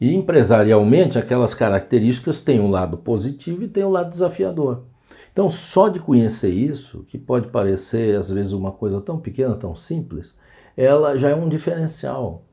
E 0.00 0.14
empresarialmente, 0.14 1.18
aquelas 1.18 1.52
características 1.52 2.40
têm 2.40 2.58
um 2.58 2.70
lado 2.70 2.96
positivo 2.96 3.62
e 3.64 3.68
têm 3.68 3.84
um 3.84 3.90
lado 3.90 4.08
desafiador. 4.08 4.84
Então, 5.32 5.50
só 5.50 5.88
de 5.88 6.00
conhecer 6.00 6.50
isso, 6.50 7.04
que 7.06 7.18
pode 7.18 7.48
parecer 7.48 8.16
às 8.16 8.30
vezes 8.30 8.52
uma 8.52 8.72
coisa 8.72 9.00
tão 9.00 9.18
pequena, 9.18 9.54
tão 9.54 9.76
simples, 9.76 10.36
ela 10.76 11.16
já 11.16 11.28
é 11.28 11.34
um 11.34 11.48
diferencial. 11.48 12.44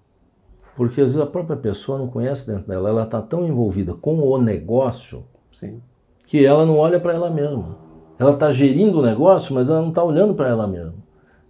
Porque 0.75 1.01
às 1.01 1.07
vezes 1.07 1.21
a 1.21 1.25
própria 1.25 1.57
pessoa 1.57 1.97
não 1.97 2.07
conhece 2.07 2.45
dentro 2.45 2.67
dela, 2.67 2.89
ela 2.89 3.03
está 3.03 3.21
tão 3.21 3.47
envolvida 3.47 3.93
com 3.93 4.19
o 4.19 4.39
negócio 4.39 5.25
Sim. 5.51 5.81
que 6.27 6.45
ela 6.45 6.65
não 6.65 6.77
olha 6.77 6.99
para 6.99 7.13
ela 7.13 7.29
mesma. 7.29 7.77
Ela 8.19 8.31
está 8.31 8.51
gerindo 8.51 8.99
o 8.99 9.03
negócio, 9.03 9.55
mas 9.55 9.69
ela 9.69 9.81
não 9.81 9.89
está 9.89 10.03
olhando 10.03 10.35
para 10.35 10.49
ela 10.49 10.67
mesma. 10.67 11.06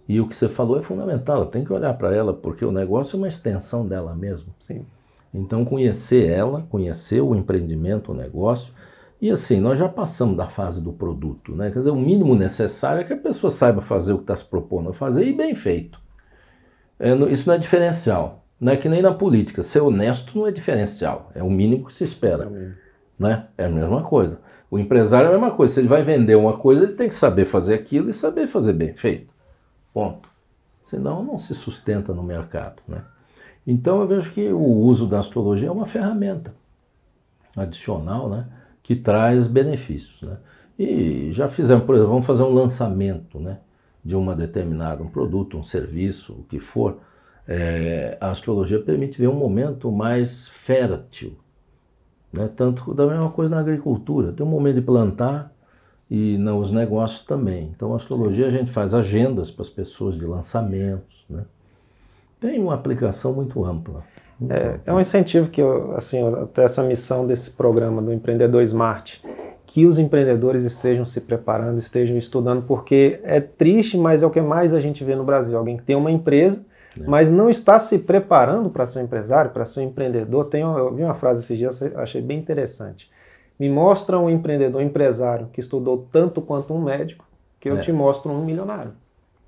E 0.08 0.20
o 0.20 0.26
que 0.26 0.34
você 0.34 0.48
falou 0.48 0.78
é 0.78 0.82
fundamental, 0.82 1.46
tem 1.46 1.62
que 1.62 1.72
olhar 1.72 1.92
para 1.92 2.14
ela, 2.14 2.32
porque 2.32 2.64
o 2.64 2.72
negócio 2.72 3.16
é 3.16 3.18
uma 3.18 3.28
extensão 3.28 3.86
dela 3.86 4.14
mesma. 4.14 4.48
Sim. 4.58 4.86
Então, 5.34 5.66
conhecer 5.66 6.26
ela, 6.26 6.66
conhecer 6.70 7.20
o 7.20 7.34
empreendimento, 7.34 8.12
o 8.12 8.14
negócio. 8.14 8.72
E 9.20 9.30
assim, 9.30 9.60
nós 9.60 9.78
já 9.78 9.88
passamos 9.88 10.36
da 10.36 10.48
fase 10.48 10.82
do 10.82 10.92
produto, 10.92 11.54
né? 11.54 11.70
Quer 11.70 11.80
dizer, 11.80 11.90
o 11.90 11.96
mínimo 11.96 12.34
necessário 12.34 13.02
é 13.02 13.04
que 13.04 13.12
a 13.12 13.18
pessoa 13.18 13.50
saiba 13.50 13.82
fazer 13.82 14.14
o 14.14 14.16
que 14.16 14.22
está 14.22 14.34
se 14.34 14.44
propondo 14.44 14.88
a 14.88 14.92
fazer 14.94 15.26
e 15.26 15.32
bem 15.32 15.54
feito. 15.54 16.00
É, 16.98 17.14
isso 17.30 17.46
não 17.46 17.54
é 17.54 17.58
diferencial. 17.58 18.44
Não 18.58 18.72
é 18.72 18.76
que 18.76 18.88
nem 18.88 19.02
na 19.02 19.12
política. 19.12 19.62
Ser 19.62 19.80
honesto 19.80 20.36
não 20.38 20.46
é 20.46 20.50
diferencial. 20.50 21.30
É 21.34 21.42
o 21.42 21.50
mínimo 21.50 21.84
que 21.84 21.92
se 21.92 22.04
espera. 22.04 22.50
Né? 23.18 23.46
é 23.58 23.66
a 23.66 23.68
mesma 23.68 24.02
coisa. 24.02 24.40
O 24.70 24.78
empresário 24.78 25.26
é 25.26 25.28
a 25.28 25.32
mesma 25.32 25.50
coisa. 25.50 25.74
Se 25.74 25.80
ele 25.80 25.88
vai 25.88 26.02
vender 26.02 26.36
uma 26.36 26.56
coisa, 26.56 26.84
ele 26.84 26.94
tem 26.94 27.08
que 27.08 27.14
saber 27.14 27.44
fazer 27.44 27.74
aquilo 27.74 28.08
e 28.08 28.14
saber 28.14 28.46
fazer 28.46 28.72
bem 28.72 28.94
feito. 28.96 29.37
Ponto. 29.98 30.28
Senão 30.84 31.24
não 31.24 31.36
se 31.38 31.56
sustenta 31.56 32.14
no 32.14 32.22
mercado. 32.22 32.80
Né? 32.86 33.02
Então 33.66 34.00
eu 34.00 34.06
vejo 34.06 34.30
que 34.30 34.48
o 34.52 34.62
uso 34.62 35.08
da 35.08 35.18
astrologia 35.18 35.66
é 35.66 35.72
uma 35.72 35.86
ferramenta 35.86 36.54
adicional 37.56 38.28
né, 38.28 38.46
que 38.80 38.94
traz 38.94 39.48
benefícios. 39.48 40.22
Né? 40.22 40.36
E 40.78 41.32
já 41.32 41.48
fizemos, 41.48 41.84
por 41.84 41.96
exemplo, 41.96 42.12
vamos 42.12 42.26
fazer 42.26 42.44
um 42.44 42.54
lançamento 42.54 43.40
né, 43.40 43.58
de 44.04 44.14
uma 44.14 44.36
determinada, 44.36 45.02
um 45.02 45.08
produto, 45.08 45.58
um 45.58 45.64
serviço, 45.64 46.32
o 46.32 46.44
que 46.44 46.60
for. 46.60 47.00
É, 47.48 48.16
a 48.20 48.30
astrologia 48.30 48.78
permite 48.78 49.18
ver 49.18 49.26
um 49.26 49.34
momento 49.34 49.90
mais 49.90 50.46
fértil. 50.46 51.36
Né? 52.32 52.48
Tanto 52.54 52.94
da 52.94 53.04
mesma 53.04 53.30
coisa 53.30 53.52
na 53.52 53.60
agricultura. 53.60 54.30
Tem 54.30 54.46
um 54.46 54.48
momento 54.48 54.76
de 54.76 54.82
plantar, 54.82 55.52
e 56.10 56.38
nos 56.38 56.72
negócios 56.72 57.24
também. 57.24 57.70
Então, 57.74 57.92
a 57.92 57.96
astrologia 57.96 58.50
Sim. 58.50 58.56
a 58.56 58.58
gente 58.58 58.70
faz 58.70 58.94
agendas 58.94 59.50
para 59.50 59.62
as 59.62 59.68
pessoas 59.68 60.14
de 60.14 60.24
lançamentos, 60.24 61.24
né? 61.28 61.42
Tem 62.40 62.60
uma 62.60 62.74
aplicação 62.74 63.32
muito 63.32 63.64
ampla. 63.64 64.04
Muito 64.38 64.52
é, 64.52 64.68
ampla. 64.68 64.80
é, 64.86 64.92
um 64.92 65.00
incentivo 65.00 65.50
que, 65.50 65.60
eu, 65.60 65.94
assim, 65.96 66.26
até 66.34 66.64
essa 66.64 66.82
missão 66.82 67.26
desse 67.26 67.50
programa 67.50 68.00
do 68.00 68.12
Empreendedor 68.12 68.62
Smart, 68.62 69.22
que 69.66 69.84
os 69.84 69.98
empreendedores 69.98 70.64
estejam 70.64 71.04
se 71.04 71.20
preparando, 71.20 71.78
estejam 71.78 72.16
estudando, 72.16 72.62
porque 72.62 73.20
é 73.22 73.40
triste, 73.40 73.98
mas 73.98 74.22
é 74.22 74.26
o 74.26 74.30
que 74.30 74.40
mais 74.40 74.72
a 74.72 74.80
gente 74.80 75.04
vê 75.04 75.14
no 75.14 75.24
Brasil. 75.24 75.58
Alguém 75.58 75.76
que 75.76 75.82
tem 75.82 75.96
uma 75.96 76.10
empresa, 76.10 76.64
é. 76.98 77.02
mas 77.06 77.30
não 77.30 77.50
está 77.50 77.78
se 77.78 77.98
preparando 77.98 78.70
para 78.70 78.86
ser 78.86 79.02
empresário, 79.02 79.50
para 79.50 79.66
ser 79.66 79.82
empreendedor. 79.82 80.46
Tem, 80.46 80.62
eu 80.62 80.94
vi 80.94 81.02
uma 81.02 81.14
frase 81.14 81.42
esses 81.42 81.58
dias, 81.58 81.82
achei 81.96 82.22
bem 82.22 82.38
interessante 82.38 83.10
me 83.58 83.68
mostra 83.68 84.18
um 84.18 84.30
empreendedor, 84.30 84.80
um 84.80 84.84
empresário 84.84 85.48
que 85.52 85.60
estudou 85.60 86.06
tanto 86.12 86.40
quanto 86.40 86.72
um 86.72 86.80
médico, 86.80 87.26
que 87.58 87.68
eu 87.68 87.76
é. 87.76 87.80
te 87.80 87.92
mostro 87.92 88.30
um 88.30 88.44
milionário. 88.44 88.92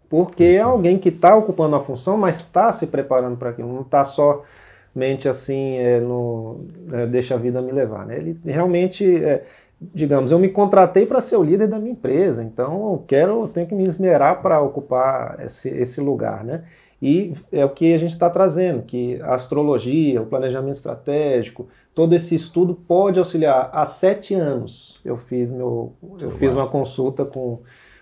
Porque 0.08 0.42
é 0.42 0.60
alguém 0.60 0.98
que 0.98 1.08
está 1.08 1.36
ocupando 1.36 1.76
a 1.76 1.80
função, 1.80 2.16
mas 2.16 2.38
está 2.38 2.72
se 2.72 2.88
preparando 2.88 3.36
para 3.36 3.50
aquilo, 3.50 3.72
não 3.72 3.82
está 3.82 4.02
somente 4.02 5.28
assim, 5.28 5.76
é, 5.76 6.00
no, 6.00 6.64
é, 6.92 7.06
deixa 7.06 7.34
a 7.34 7.38
vida 7.38 7.62
me 7.62 7.70
levar. 7.70 8.04
Né? 8.04 8.16
Ele 8.16 8.40
realmente, 8.44 9.04
é, 9.24 9.44
digamos, 9.80 10.32
eu 10.32 10.38
me 10.40 10.48
contratei 10.48 11.06
para 11.06 11.20
ser 11.20 11.36
o 11.36 11.44
líder 11.44 11.68
da 11.68 11.78
minha 11.78 11.92
empresa, 11.92 12.42
então 12.42 12.92
eu 12.92 13.04
quero, 13.06 13.42
eu 13.42 13.48
tenho 13.48 13.68
que 13.68 13.74
me 13.74 13.84
esmerar 13.84 14.42
para 14.42 14.60
ocupar 14.60 15.38
esse, 15.44 15.68
esse 15.68 16.00
lugar. 16.00 16.42
Né? 16.42 16.64
E 17.00 17.32
é 17.52 17.64
o 17.64 17.70
que 17.70 17.94
a 17.94 17.98
gente 17.98 18.10
está 18.10 18.28
trazendo, 18.28 18.82
que 18.82 19.22
a 19.22 19.34
astrologia, 19.34 20.20
o 20.20 20.26
planejamento 20.26 20.74
estratégico, 20.74 21.68
todo 22.00 22.14
esse 22.14 22.34
estudo 22.34 22.74
pode 22.74 23.18
auxiliar. 23.18 23.68
Há 23.74 23.84
sete 23.84 24.34
anos 24.34 25.02
eu 25.04 25.18
fiz, 25.18 25.52
meu, 25.52 25.92
eu 26.18 26.30
fiz 26.30 26.54
uma 26.54 26.66
consulta 26.66 27.26
com, 27.26 27.58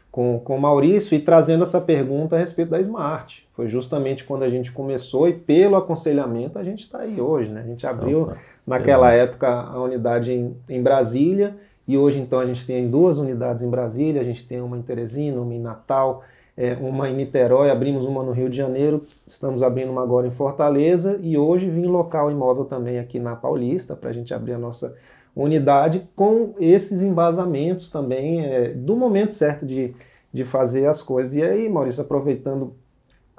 com, 0.08 0.38
com 0.38 0.56
o 0.56 0.61
Maurício 0.61 1.16
e 1.16 1.18
trazendo 1.18 1.64
essa 1.64 1.80
pergunta 1.80 2.37
a 2.37 2.38
respeito 2.38 2.68
da 2.68 2.80
Smart. 2.80 3.44
Foi 3.54 3.66
justamente 3.66 4.22
quando 4.22 4.44
a 4.44 4.48
gente 4.48 4.70
começou 4.70 5.28
e 5.28 5.32
pelo 5.32 5.74
aconselhamento 5.74 6.61
a 6.61 6.62
gente 6.62 6.82
está 6.82 7.00
aí 7.00 7.20
hoje. 7.20 7.50
Né? 7.50 7.61
A 7.61 7.66
gente 7.66 7.84
abriu 7.88 8.22
Opa, 8.22 8.37
naquela 8.64 9.12
é. 9.12 9.24
época 9.24 9.48
a 9.48 9.82
unidade 9.82 10.32
em, 10.32 10.56
em 10.68 10.80
Brasília 10.80 11.56
e 11.84 11.98
hoje 11.98 12.20
então 12.20 12.38
a 12.38 12.46
gente 12.46 12.64
tem 12.64 12.88
duas 12.88 13.18
unidades 13.18 13.64
em 13.64 13.68
Brasília, 13.68 14.20
a 14.20 14.24
gente 14.24 14.46
tem 14.46 14.61
uma 14.61 14.78
em 14.78 14.82
Teresina, 14.82 15.40
uma 15.40 15.54
em 15.54 15.61
Natal 15.61 16.22
é, 16.59 16.77
uma 16.81 17.09
em 17.09 17.14
Niterói, 17.14 17.71
abrimos 17.71 18.05
uma 18.05 18.21
no 18.21 18.33
Rio 18.33 18.51
de 18.51 18.57
Janeiro, 18.57 19.05
estamos 19.25 19.62
abrindo 19.62 19.92
uma 19.92 20.03
agora 20.03 20.27
em 20.27 20.33
Fortaleza 20.33 21.16
e 21.23 21.38
hoje 21.38 21.71
vim 21.71 21.87
local 21.87 22.33
imóvel 22.33 22.64
também 22.64 22.99
aqui 22.99 23.21
na 23.21 23.37
Paulista 23.37 23.94
para 23.94 24.11
a 24.11 24.12
gente 24.12 24.35
abrir 24.35 24.55
a 24.55 24.59
nossa 24.59 24.97
unidade 25.37 26.09
com 26.16 26.55
esses 26.59 27.01
embasamentos 27.01 27.90
também 27.90 28.44
é, 28.44 28.71
do 28.71 28.97
momento 28.97 29.33
certo 29.35 29.64
de, 29.64 29.94
de 30.33 30.44
fazer 30.44 30.87
as 30.87 31.01
coisas. 31.01 31.37
E 31.37 31.44
aí, 31.44 31.68
Maurício, 31.68 32.03
aproveitando 32.03 32.75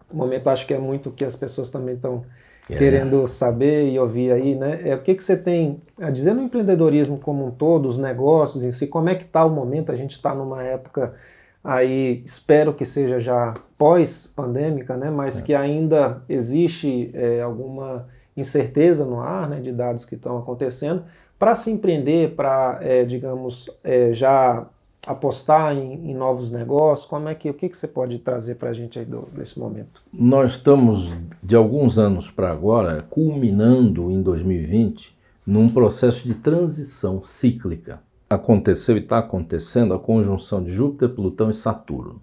o 0.09 0.15
momento, 0.15 0.49
acho 0.49 0.65
que 0.65 0.73
é 0.73 0.79
muito 0.79 1.11
que 1.11 1.25
as 1.25 1.35
pessoas 1.35 1.69
também 1.69 1.95
estão 1.95 2.23
é. 2.69 2.77
querendo 2.77 3.27
saber 3.27 3.91
e 3.91 3.99
ouvir 3.99 4.31
aí, 4.31 4.55
né? 4.55 4.79
É, 4.85 4.95
o 4.95 5.01
que, 5.01 5.13
que 5.13 5.23
você 5.23 5.35
tem 5.35 5.81
a 5.99 6.09
dizer 6.09 6.33
no 6.33 6.41
empreendedorismo 6.41 7.17
como 7.17 7.45
um 7.45 7.51
todo, 7.51 7.85
os 7.85 7.97
negócios 7.97 8.63
em 8.63 8.71
si, 8.71 8.87
como 8.87 9.09
é 9.09 9.15
que 9.15 9.23
está 9.23 9.43
o 9.43 9.49
momento? 9.49 9.91
A 9.91 9.95
gente 9.97 10.11
está 10.11 10.33
numa 10.33 10.63
época 10.63 11.13
aí 11.63 12.21
espero 12.25 12.73
que 12.73 12.85
seja 12.85 13.19
já 13.19 13.53
pós-pandêmica, 13.77 14.97
né, 14.97 15.09
mas 15.09 15.39
é. 15.39 15.43
que 15.43 15.53
ainda 15.53 16.21
existe 16.27 17.11
é, 17.13 17.41
alguma 17.41 18.07
incerteza 18.35 19.05
no 19.05 19.19
ar 19.19 19.49
né, 19.49 19.59
de 19.59 19.71
dados 19.71 20.05
que 20.05 20.15
estão 20.15 20.37
acontecendo, 20.37 21.03
para 21.37 21.55
se 21.55 21.71
empreender, 21.71 22.35
para, 22.35 22.79
é, 22.81 23.03
digamos, 23.05 23.69
é, 23.83 24.11
já 24.13 24.67
apostar 25.07 25.73
em, 25.73 26.11
em, 26.11 26.13
novos 26.13 26.51
negócios, 26.51 27.07
como 27.07 27.29
é 27.29 27.35
que, 27.35 27.49
o 27.49 27.53
que, 27.53 27.69
que 27.69 27.77
você 27.77 27.87
pode 27.87 28.19
trazer 28.19 28.55
para 28.55 28.69
a 28.69 28.73
gente 28.73 28.99
aí 28.99 29.05
do, 29.05 29.27
desse 29.31 29.57
momento? 29.57 30.03
Nós 30.13 30.51
estamos, 30.51 31.09
de 31.41 31.55
alguns 31.55 31.97
anos 31.97 32.29
para 32.29 32.51
agora, 32.51 33.05
culminando 33.09 34.11
em 34.11 34.21
2020, 34.21 35.17
num 35.45 35.69
processo 35.69 36.27
de 36.27 36.33
transição 36.33 37.23
cíclica 37.23 38.01
aconteceu 38.29 38.95
e 38.95 38.99
está 38.99 39.17
acontecendo 39.17 39.93
a 39.93 39.99
conjunção 39.99 40.63
de 40.63 40.71
Júpiter, 40.71 41.09
Plutão 41.09 41.49
e 41.49 41.53
Saturno. 41.53 42.21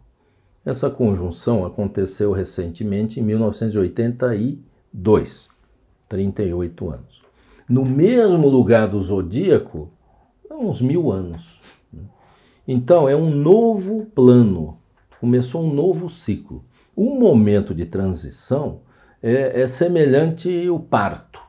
Essa 0.64 0.88
conjunção 0.88 1.66
aconteceu 1.66 2.30
recentemente 2.32 3.18
em 3.18 3.24
1982, 3.24 5.48
38 6.08 6.90
anos. 6.90 7.22
No 7.68 7.84
mesmo 7.84 8.48
lugar 8.48 8.86
do 8.88 9.00
zodíaco, 9.00 9.90
uns 10.50 10.80
mil 10.80 11.10
anos. 11.10 11.60
Então 12.66 13.06
é 13.08 13.16
um 13.16 13.30
novo 13.30 14.06
plano, 14.06 14.78
começou 15.20 15.64
um 15.64 15.74
novo 15.74 16.08
ciclo. 16.08 16.64
Um 16.96 17.18
momento 17.18 17.74
de 17.74 17.84
transição 17.84 18.80
é, 19.22 19.60
é 19.60 19.66
semelhante 19.66 20.66
ao 20.66 20.80
parto. 20.80 21.40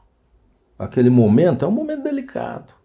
Aquele 0.78 1.10
momento 1.10 1.64
é 1.64 1.68
um 1.68 1.72
momento 1.72 2.04
delicado 2.04 2.77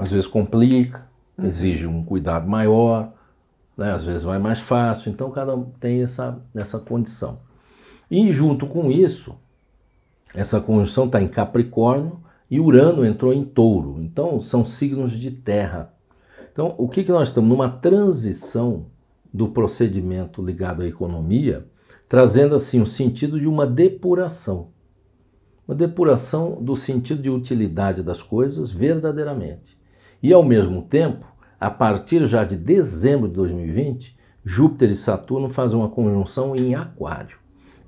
às 0.00 0.10
vezes 0.10 0.26
complica, 0.26 1.06
uhum. 1.36 1.46
exige 1.46 1.86
um 1.86 2.02
cuidado 2.02 2.48
maior, 2.48 3.12
né? 3.76 3.92
às 3.92 4.04
vezes 4.04 4.22
vai 4.22 4.38
mais 4.38 4.58
fácil, 4.58 5.10
então 5.10 5.30
cada 5.30 5.54
um 5.54 5.64
tem 5.78 6.02
essa, 6.02 6.40
essa 6.54 6.78
condição. 6.78 7.40
E 8.10 8.32
junto 8.32 8.66
com 8.66 8.90
isso, 8.90 9.36
essa 10.34 10.60
conjunção 10.60 11.04
está 11.04 11.20
em 11.20 11.28
Capricórnio 11.28 12.18
e 12.50 12.58
Urano 12.58 13.04
entrou 13.04 13.32
em 13.32 13.44
Touro, 13.44 13.98
então 14.00 14.40
são 14.40 14.64
signos 14.64 15.12
de 15.12 15.30
terra. 15.30 15.92
Então, 16.52 16.74
o 16.78 16.88
que, 16.88 17.04
que 17.04 17.12
nós 17.12 17.28
estamos? 17.28 17.48
Numa 17.48 17.68
transição 17.68 18.86
do 19.32 19.48
procedimento 19.48 20.42
ligado 20.42 20.82
à 20.82 20.86
economia, 20.86 21.66
trazendo 22.08 22.54
assim 22.54 22.80
o 22.80 22.86
sentido 22.86 23.38
de 23.38 23.46
uma 23.46 23.66
depuração. 23.66 24.68
Uma 25.68 25.76
depuração 25.76 26.58
do 26.60 26.74
sentido 26.74 27.22
de 27.22 27.30
utilidade 27.30 28.02
das 28.02 28.20
coisas 28.20 28.72
verdadeiramente. 28.72 29.79
E 30.22 30.32
ao 30.32 30.42
mesmo 30.42 30.82
tempo, 30.82 31.24
a 31.58 31.70
partir 31.70 32.26
já 32.26 32.44
de 32.44 32.56
dezembro 32.56 33.28
de 33.28 33.34
2020, 33.34 34.18
Júpiter 34.44 34.90
e 34.90 34.96
Saturno 34.96 35.48
fazem 35.48 35.78
uma 35.78 35.88
conjunção 35.88 36.54
em 36.54 36.74
Aquário, 36.74 37.38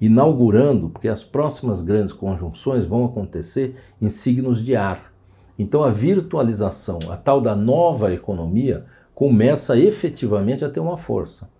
inaugurando, 0.00 0.90
porque 0.90 1.08
as 1.08 1.22
próximas 1.24 1.82
grandes 1.82 2.12
conjunções 2.12 2.84
vão 2.84 3.04
acontecer 3.04 3.76
em 4.00 4.08
signos 4.08 4.62
de 4.62 4.76
ar. 4.76 5.12
Então 5.58 5.82
a 5.82 5.90
virtualização, 5.90 6.98
a 7.10 7.16
tal 7.16 7.40
da 7.40 7.54
nova 7.54 8.12
economia, 8.12 8.86
começa 9.14 9.78
efetivamente 9.78 10.64
a 10.64 10.70
ter 10.70 10.80
uma 10.80 10.96
força. 10.96 11.50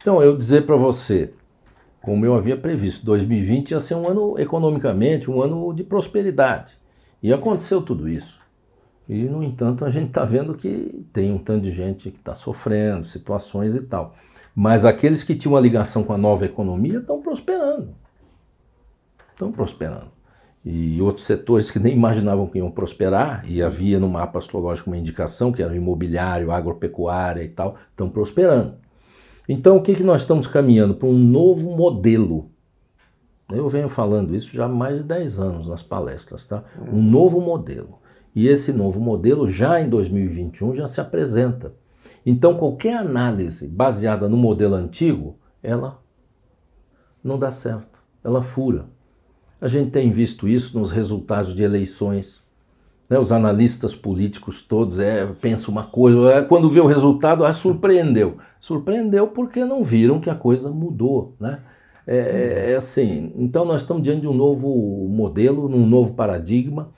Então 0.00 0.22
eu 0.22 0.36
dizer 0.36 0.66
para 0.66 0.76
você, 0.76 1.32
como 2.02 2.24
eu 2.24 2.34
havia 2.34 2.56
previsto, 2.56 3.04
2020 3.04 3.72
ia 3.72 3.80
ser 3.80 3.94
um 3.94 4.08
ano 4.08 4.38
economicamente, 4.38 5.30
um 5.30 5.42
ano 5.42 5.72
de 5.72 5.84
prosperidade. 5.84 6.76
E 7.22 7.32
aconteceu 7.32 7.82
tudo 7.82 8.08
isso. 8.08 8.47
E, 9.08 9.24
no 9.24 9.42
entanto, 9.42 9.84
a 9.84 9.90
gente 9.90 10.08
está 10.08 10.24
vendo 10.24 10.54
que 10.54 11.06
tem 11.12 11.32
um 11.32 11.38
tanto 11.38 11.62
de 11.62 11.70
gente 11.70 12.10
que 12.10 12.18
está 12.18 12.34
sofrendo, 12.34 13.04
situações 13.04 13.74
e 13.74 13.80
tal. 13.80 14.14
Mas 14.54 14.84
aqueles 14.84 15.22
que 15.22 15.34
tinham 15.34 15.54
uma 15.54 15.60
ligação 15.60 16.04
com 16.04 16.12
a 16.12 16.18
nova 16.18 16.44
economia 16.44 16.98
estão 16.98 17.22
prosperando. 17.22 17.94
Estão 19.32 19.50
prosperando. 19.50 20.10
E 20.64 21.00
outros 21.00 21.24
setores 21.24 21.70
que 21.70 21.78
nem 21.78 21.94
imaginavam 21.94 22.46
que 22.46 22.58
iam 22.58 22.70
prosperar, 22.70 23.44
e 23.48 23.62
havia 23.62 23.98
no 23.98 24.08
mapa 24.08 24.38
astrológico 24.38 24.90
uma 24.90 24.98
indicação, 24.98 25.52
que 25.52 25.62
era 25.62 25.72
o 25.72 25.76
imobiliário, 25.76 26.50
agropecuária 26.50 27.42
e 27.42 27.48
tal, 27.48 27.76
estão 27.90 28.10
prosperando. 28.10 28.74
Então, 29.48 29.76
o 29.76 29.82
que, 29.82 29.94
que 29.94 30.02
nós 30.02 30.20
estamos 30.20 30.46
caminhando? 30.46 30.94
Para 30.94 31.08
um 31.08 31.16
novo 31.16 31.74
modelo. 31.74 32.50
Eu 33.50 33.66
venho 33.66 33.88
falando 33.88 34.36
isso 34.36 34.54
já 34.54 34.66
há 34.66 34.68
mais 34.68 34.98
de 34.98 35.04
10 35.04 35.40
anos 35.40 35.68
nas 35.68 35.82
palestras, 35.82 36.44
tá? 36.44 36.64
Um 36.92 37.02
novo 37.02 37.40
modelo. 37.40 37.98
E 38.38 38.46
esse 38.46 38.72
novo 38.72 39.00
modelo, 39.00 39.48
já 39.48 39.80
em 39.80 39.88
2021, 39.88 40.72
já 40.76 40.86
se 40.86 41.00
apresenta. 41.00 41.72
Então, 42.24 42.54
qualquer 42.54 42.96
análise 42.96 43.66
baseada 43.66 44.28
no 44.28 44.36
modelo 44.36 44.76
antigo, 44.76 45.34
ela 45.60 46.00
não 47.22 47.36
dá 47.36 47.50
certo, 47.50 47.98
ela 48.22 48.40
fura. 48.40 48.84
A 49.60 49.66
gente 49.66 49.90
tem 49.90 50.12
visto 50.12 50.46
isso 50.46 50.78
nos 50.78 50.92
resultados 50.92 51.52
de 51.52 51.64
eleições. 51.64 52.40
Né? 53.10 53.18
Os 53.18 53.32
analistas 53.32 53.96
políticos 53.96 54.62
todos 54.62 55.00
é, 55.00 55.26
pensam 55.40 55.72
uma 55.72 55.88
coisa, 55.88 56.30
é, 56.30 56.40
quando 56.40 56.70
vê 56.70 56.78
o 56.78 56.86
resultado, 56.86 57.44
ah, 57.44 57.52
surpreendeu. 57.52 58.36
Surpreendeu 58.60 59.26
porque 59.26 59.64
não 59.64 59.82
viram 59.82 60.20
que 60.20 60.30
a 60.30 60.36
coisa 60.36 60.70
mudou. 60.70 61.34
Né? 61.40 61.58
É, 62.06 62.16
é, 62.16 62.70
é 62.70 62.76
assim, 62.76 63.32
então 63.34 63.64
nós 63.64 63.80
estamos 63.80 64.04
diante 64.04 64.20
de 64.20 64.28
um 64.28 64.32
novo 64.32 65.08
modelo, 65.08 65.68
num 65.68 65.84
novo 65.84 66.14
paradigma, 66.14 66.92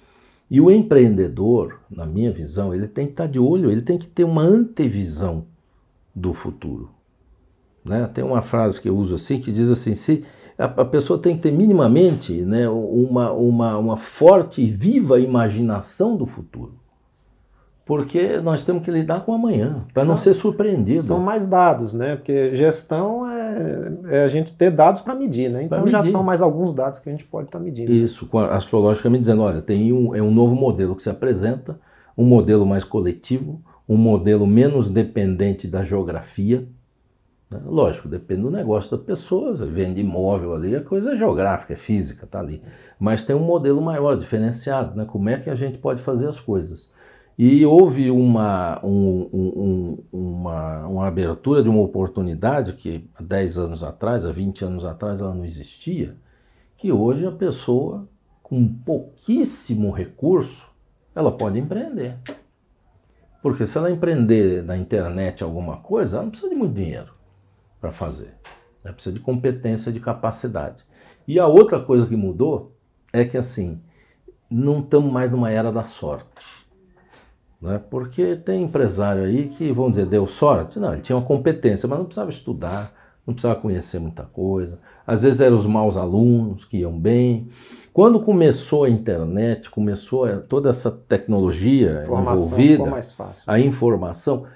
e 0.50 0.60
o 0.60 0.70
empreendedor, 0.70 1.78
na 1.88 2.04
minha 2.04 2.32
visão, 2.32 2.74
ele 2.74 2.88
tem 2.88 3.06
que 3.06 3.12
estar 3.12 3.26
de 3.26 3.38
olho, 3.38 3.70
ele 3.70 3.82
tem 3.82 3.96
que 3.96 4.08
ter 4.08 4.24
uma 4.24 4.42
antevisão 4.42 5.46
do 6.14 6.32
futuro. 6.32 6.90
Né? 7.84 8.10
Tem 8.12 8.24
uma 8.24 8.42
frase 8.42 8.80
que 8.80 8.88
eu 8.88 8.96
uso 8.96 9.14
assim 9.14 9.40
que 9.40 9.52
diz 9.52 9.70
assim: 9.70 9.94
se 9.94 10.24
a, 10.58 10.64
a 10.64 10.84
pessoa 10.84 11.18
tem 11.20 11.36
que 11.36 11.42
ter 11.42 11.52
minimamente 11.52 12.32
né, 12.42 12.68
uma, 12.68 13.30
uma, 13.30 13.78
uma 13.78 13.96
forte 13.96 14.60
e 14.60 14.68
viva 14.68 15.20
imaginação 15.20 16.16
do 16.16 16.26
futuro 16.26 16.80
porque 17.90 18.38
nós 18.38 18.62
temos 18.62 18.84
que 18.84 18.90
lidar 18.92 19.24
com 19.24 19.34
amanhã, 19.34 19.84
para 19.92 20.04
não 20.04 20.16
ser 20.16 20.32
surpreendido. 20.32 21.02
São 21.02 21.18
mais 21.18 21.44
dados, 21.44 21.92
né? 21.92 22.14
Porque 22.14 22.54
gestão 22.54 23.26
é, 23.60 24.16
é 24.20 24.24
a 24.24 24.28
gente 24.28 24.54
ter 24.54 24.70
dados 24.70 25.00
para 25.00 25.14
medir, 25.14 25.50
né? 25.50 25.62
Então 25.62 25.86
já 25.86 26.02
são 26.02 26.22
mais 26.22 26.40
alguns 26.40 26.72
dados 26.72 26.98
que 26.98 27.08
a 27.08 27.12
gente 27.12 27.24
pode 27.24 27.48
estar 27.48 27.58
tá 27.58 27.64
medindo. 27.64 27.92
Isso, 27.92 28.28
astrologicamente 28.50 29.20
dizendo, 29.20 29.42
olha, 29.42 29.60
tem 29.60 29.92
um, 29.92 30.14
é 30.14 30.22
um 30.22 30.30
novo 30.30 30.54
modelo 30.54 30.96
que 30.96 31.02
se 31.02 31.10
apresenta, 31.10 31.78
um 32.16 32.24
modelo 32.24 32.66
mais 32.66 32.84
coletivo, 32.84 33.62
um 33.88 33.96
modelo 33.96 34.46
menos 34.46 34.90
dependente 34.90 35.66
da 35.66 35.82
geografia. 35.82 36.66
Né? 37.50 37.60
Lógico, 37.64 38.08
depende 38.08 38.42
do 38.42 38.50
negócio 38.50 38.96
da 38.96 39.02
pessoa, 39.02 39.54
vende 39.54 40.00
imóvel 40.00 40.54
ali, 40.54 40.76
a 40.76 40.80
coisa 40.80 41.12
é 41.12 41.16
geográfica, 41.16 41.72
é 41.72 41.76
física, 41.76 42.26
tá 42.26 42.38
ali. 42.38 42.62
Mas 42.98 43.24
tem 43.24 43.34
um 43.34 43.44
modelo 43.44 43.80
maior, 43.80 44.16
diferenciado, 44.16 44.96
né? 44.96 45.04
Como 45.04 45.28
é 45.28 45.38
que 45.38 45.50
a 45.50 45.54
gente 45.54 45.78
pode 45.78 46.00
fazer 46.00 46.28
as 46.28 46.38
coisas? 46.38 46.92
E 47.42 47.64
houve 47.64 48.10
uma, 48.10 48.84
um, 48.84 49.30
um, 49.32 50.04
uma, 50.12 50.86
uma 50.86 51.06
abertura 51.06 51.62
de 51.62 51.70
uma 51.70 51.80
oportunidade 51.80 52.74
que 52.74 53.08
há 53.14 53.22
10 53.22 53.58
anos 53.58 53.82
atrás, 53.82 54.26
há 54.26 54.30
20 54.30 54.62
anos 54.66 54.84
atrás, 54.84 55.22
ela 55.22 55.34
não 55.34 55.46
existia, 55.46 56.18
que 56.76 56.92
hoje 56.92 57.26
a 57.26 57.32
pessoa, 57.32 58.06
com 58.42 58.68
pouquíssimo 58.68 59.90
recurso, 59.90 60.70
ela 61.14 61.32
pode 61.32 61.58
empreender. 61.58 62.18
Porque 63.40 63.66
se 63.66 63.78
ela 63.78 63.90
empreender 63.90 64.62
na 64.62 64.76
internet 64.76 65.42
alguma 65.42 65.78
coisa, 65.78 66.18
ela 66.18 66.24
não 66.24 66.30
precisa 66.30 66.50
de 66.50 66.56
muito 66.56 66.74
dinheiro 66.74 67.14
para 67.80 67.90
fazer. 67.90 68.34
Ela 68.84 68.92
precisa 68.92 69.14
de 69.14 69.20
competência, 69.22 69.90
de 69.90 69.98
capacidade. 69.98 70.84
E 71.26 71.38
a 71.38 71.46
outra 71.46 71.80
coisa 71.80 72.06
que 72.06 72.16
mudou 72.16 72.76
é 73.14 73.24
que 73.24 73.38
assim, 73.38 73.80
não 74.50 74.80
estamos 74.80 75.10
mais 75.10 75.30
numa 75.30 75.50
era 75.50 75.72
da 75.72 75.84
sorte. 75.84 76.59
Né? 77.60 77.80
Porque 77.90 78.36
tem 78.36 78.62
empresário 78.62 79.24
aí 79.24 79.48
que, 79.48 79.70
vamos 79.72 79.92
dizer, 79.92 80.06
deu 80.06 80.26
sorte. 80.26 80.78
Não, 80.78 80.92
ele 80.92 81.02
tinha 81.02 81.16
uma 81.16 81.26
competência, 81.26 81.88
mas 81.88 81.98
não 81.98 82.06
precisava 82.06 82.30
estudar, 82.30 82.92
não 83.26 83.34
precisava 83.34 83.60
conhecer 83.60 83.98
muita 83.98 84.22
coisa. 84.22 84.78
Às 85.06 85.22
vezes 85.22 85.40
eram 85.40 85.56
os 85.56 85.66
maus 85.66 85.96
alunos 85.96 86.64
que 86.64 86.78
iam 86.78 86.98
bem. 86.98 87.48
Quando 87.92 88.20
começou 88.20 88.84
a 88.84 88.90
internet, 88.90 89.68
começou 89.68 90.26
toda 90.42 90.70
essa 90.70 90.90
tecnologia 90.90 92.04
envolvida, 92.06 92.84
a 93.46 93.58
informação, 93.58 94.46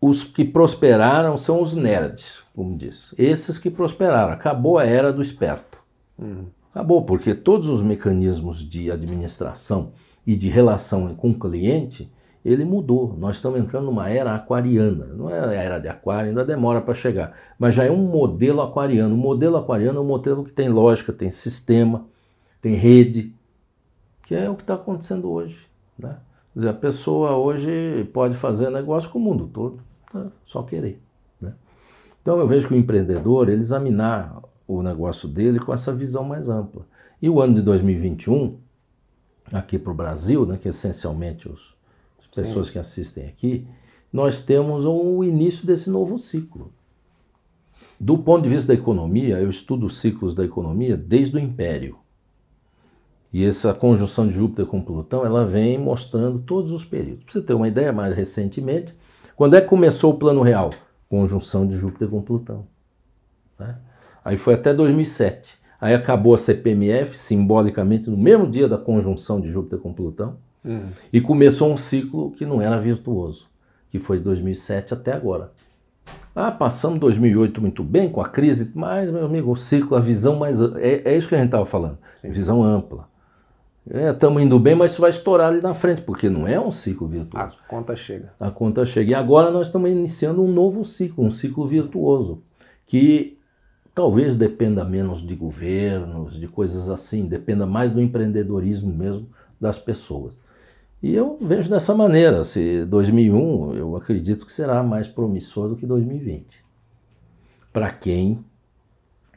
os 0.00 0.24
que 0.24 0.44
prosperaram 0.44 1.38
são 1.38 1.62
os 1.62 1.76
nerds, 1.76 2.42
como 2.54 2.76
diz. 2.76 3.14
Esses 3.16 3.56
que 3.56 3.70
prosperaram. 3.70 4.32
Acabou 4.32 4.78
a 4.78 4.84
era 4.84 5.12
do 5.12 5.22
esperto. 5.22 5.78
Uhum. 6.18 6.46
Acabou, 6.74 7.02
porque 7.04 7.34
todos 7.34 7.68
os 7.68 7.80
mecanismos 7.80 8.58
de 8.58 8.90
administração 8.90 9.92
e 10.26 10.34
de 10.34 10.48
relação 10.48 11.14
com 11.14 11.30
o 11.30 11.38
cliente, 11.38 12.10
ele 12.44 12.64
mudou. 12.64 13.16
Nós 13.18 13.36
estamos 13.36 13.60
entrando 13.60 13.86
numa 13.86 14.08
era 14.08 14.34
aquariana. 14.34 15.06
Não 15.06 15.30
é 15.30 15.38
a 15.38 15.52
era 15.52 15.78
de 15.78 15.88
aquário, 15.88 16.30
ainda 16.30 16.44
demora 16.44 16.80
para 16.80 16.94
chegar. 16.94 17.36
Mas 17.58 17.74
já 17.74 17.84
é 17.84 17.90
um 17.90 18.04
modelo 18.04 18.60
aquariano. 18.60 19.14
O 19.14 19.18
modelo 19.18 19.56
aquariano 19.56 19.98
é 19.98 20.02
um 20.02 20.06
modelo 20.06 20.44
que 20.44 20.52
tem 20.52 20.68
lógica, 20.68 21.12
tem 21.12 21.30
sistema, 21.30 22.04
tem 22.60 22.74
rede, 22.74 23.32
que 24.24 24.34
é 24.34 24.50
o 24.50 24.56
que 24.56 24.62
está 24.62 24.74
acontecendo 24.74 25.30
hoje. 25.30 25.66
Né? 25.98 26.16
Quer 26.52 26.58
dizer, 26.58 26.68
a 26.68 26.74
pessoa 26.74 27.36
hoje 27.36 28.08
pode 28.12 28.34
fazer 28.34 28.70
negócio 28.70 29.08
com 29.10 29.18
o 29.18 29.22
mundo 29.22 29.46
todo, 29.46 29.80
né? 30.12 30.26
só 30.44 30.62
querer. 30.62 31.00
Né? 31.40 31.52
Então 32.20 32.38
eu 32.38 32.46
vejo 32.48 32.66
que 32.66 32.74
o 32.74 32.76
empreendedor, 32.76 33.48
ele 33.48 33.60
examinar 33.60 34.42
o 34.66 34.82
negócio 34.82 35.28
dele 35.28 35.60
com 35.60 35.72
essa 35.72 35.94
visão 35.94 36.24
mais 36.24 36.48
ampla. 36.48 36.84
E 37.20 37.28
o 37.28 37.40
ano 37.40 37.54
de 37.54 37.62
2021, 37.62 38.58
aqui 39.52 39.78
para 39.78 39.92
o 39.92 39.94
Brasil, 39.94 40.44
né, 40.44 40.58
que 40.60 40.68
é 40.68 40.70
essencialmente 40.70 41.48
os, 41.48 41.74
pessoas 42.34 42.66
Sim. 42.66 42.72
que 42.72 42.78
assistem 42.78 43.26
aqui, 43.26 43.66
nós 44.12 44.40
temos 44.40 44.86
o 44.86 45.22
início 45.24 45.66
desse 45.66 45.90
novo 45.90 46.18
ciclo. 46.18 46.72
Do 47.98 48.18
ponto 48.18 48.42
de 48.42 48.48
vista 48.48 48.68
da 48.68 48.78
economia, 48.78 49.38
eu 49.38 49.48
estudo 49.48 49.86
os 49.86 49.98
ciclos 49.98 50.34
da 50.34 50.44
economia 50.44 50.96
desde 50.96 51.36
o 51.36 51.38
Império. 51.38 51.98
E 53.32 53.44
essa 53.44 53.72
conjunção 53.72 54.28
de 54.28 54.34
Júpiter 54.34 54.66
com 54.66 54.82
Plutão, 54.82 55.24
ela 55.24 55.46
vem 55.46 55.78
mostrando 55.78 56.40
todos 56.40 56.72
os 56.72 56.84
períodos. 56.84 57.24
Para 57.24 57.32
você 57.32 57.40
ter 57.40 57.54
uma 57.54 57.68
ideia, 57.68 57.92
mais 57.92 58.14
recentemente, 58.14 58.94
quando 59.34 59.54
é 59.54 59.60
que 59.60 59.68
começou 59.68 60.12
o 60.12 60.18
Plano 60.18 60.42
Real? 60.42 60.70
Conjunção 61.08 61.66
de 61.66 61.76
Júpiter 61.76 62.08
com 62.08 62.20
Plutão. 62.20 62.66
Né? 63.58 63.76
Aí 64.24 64.36
foi 64.36 64.54
até 64.54 64.74
2007. 64.74 65.58
Aí 65.80 65.94
acabou 65.94 66.34
a 66.34 66.38
CPMF, 66.38 67.18
simbolicamente, 67.18 68.10
no 68.10 68.16
mesmo 68.16 68.46
dia 68.46 68.68
da 68.68 68.76
conjunção 68.76 69.40
de 69.40 69.48
Júpiter 69.48 69.78
com 69.78 69.92
Plutão. 69.92 70.36
Uhum. 70.64 70.88
E 71.12 71.20
começou 71.20 71.72
um 71.72 71.76
ciclo 71.76 72.30
que 72.32 72.46
não 72.46 72.60
era 72.60 72.78
virtuoso, 72.78 73.48
que 73.90 73.98
foi 73.98 74.18
de 74.18 74.24
2007 74.24 74.94
até 74.94 75.12
agora. 75.12 75.52
Ah, 76.34 76.50
passamos 76.50 76.98
2008 76.98 77.60
muito 77.60 77.82
bem 77.82 78.08
com 78.08 78.20
a 78.20 78.28
crise, 78.28 78.72
mas, 78.74 79.10
meu 79.10 79.26
amigo, 79.26 79.50
o 79.50 79.56
ciclo, 79.56 79.96
a 79.96 80.00
visão 80.00 80.36
mais. 80.36 80.60
É, 80.76 81.02
é 81.12 81.16
isso 81.16 81.28
que 81.28 81.34
a 81.34 81.38
gente 81.38 81.48
estava 81.48 81.66
falando. 81.66 81.98
Sim. 82.16 82.30
Visão 82.30 82.62
ampla. 82.62 83.06
Estamos 83.84 84.40
é, 84.40 84.44
indo 84.44 84.58
bem, 84.60 84.76
mas 84.76 84.92
isso 84.92 85.00
vai 85.00 85.10
estourar 85.10 85.48
ali 85.48 85.60
na 85.60 85.74
frente, 85.74 86.02
porque 86.02 86.30
não 86.30 86.46
é 86.46 86.58
um 86.58 86.70
ciclo 86.70 87.08
virtuoso. 87.08 87.58
A 87.64 87.68
conta 87.68 87.96
chega. 87.96 88.32
A 88.38 88.50
conta 88.50 88.86
chega. 88.86 89.10
E 89.10 89.14
agora 89.14 89.50
nós 89.50 89.66
estamos 89.66 89.90
iniciando 89.90 90.42
um 90.42 90.50
novo 90.50 90.84
ciclo, 90.84 91.24
um 91.24 91.32
ciclo 91.32 91.66
virtuoso, 91.66 92.42
que 92.86 93.38
talvez 93.94 94.36
dependa 94.36 94.84
menos 94.84 95.20
de 95.20 95.34
governos, 95.34 96.38
de 96.38 96.46
coisas 96.46 96.88
assim, 96.88 97.26
dependa 97.26 97.66
mais 97.66 97.90
do 97.90 98.00
empreendedorismo 98.00 98.92
mesmo 98.92 99.28
das 99.60 99.78
pessoas. 99.78 100.40
E 101.02 101.14
eu 101.14 101.36
vejo 101.40 101.68
dessa 101.68 101.94
maneira, 101.94 102.44
se 102.44 102.84
2001 102.84 103.74
eu 103.74 103.96
acredito 103.96 104.46
que 104.46 104.52
será 104.52 104.82
mais 104.82 105.08
promissor 105.08 105.68
do 105.68 105.76
que 105.76 105.84
2020. 105.84 106.64
Para 107.72 107.90
quem 107.90 108.44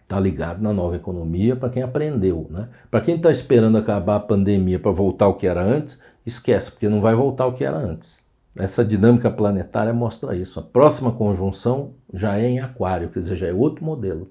está 0.04 0.20
ligado 0.20 0.62
na 0.62 0.72
nova 0.72 0.96
economia, 0.96 1.56
para 1.56 1.70
quem 1.70 1.82
aprendeu. 1.82 2.46
Né? 2.50 2.70
Para 2.92 3.02
quem 3.02 3.16
está 3.16 3.32
esperando 3.32 3.78
acabar 3.78 4.18
a 4.18 4.20
pandemia 4.20 4.78
para 4.78 4.92
voltar 4.92 5.26
ao 5.26 5.36
que 5.36 5.48
era 5.48 5.64
antes, 5.64 6.04
esquece, 6.26 6.72
porque 6.72 6.88
não 6.88 7.02
vai 7.02 7.16
voltar 7.16 7.46
ao 7.46 7.54
que 7.54 7.64
era 7.64 7.78
antes. 7.78 8.24
Essa 8.56 8.86
dinâmica 8.86 9.32
planetária 9.32 9.94
mostra 9.94 10.36
isso. 10.36 10.60
A 10.60 10.64
próxima 10.64 11.12
conjunção 11.12 11.94
já 12.14 12.38
é 12.38 12.48
em 12.48 12.60
aquário, 12.60 13.10
quer 13.10 13.20
dizer, 13.20 13.36
já 13.36 13.48
é 13.48 13.54
outro 13.54 13.84
modelo 13.84 14.30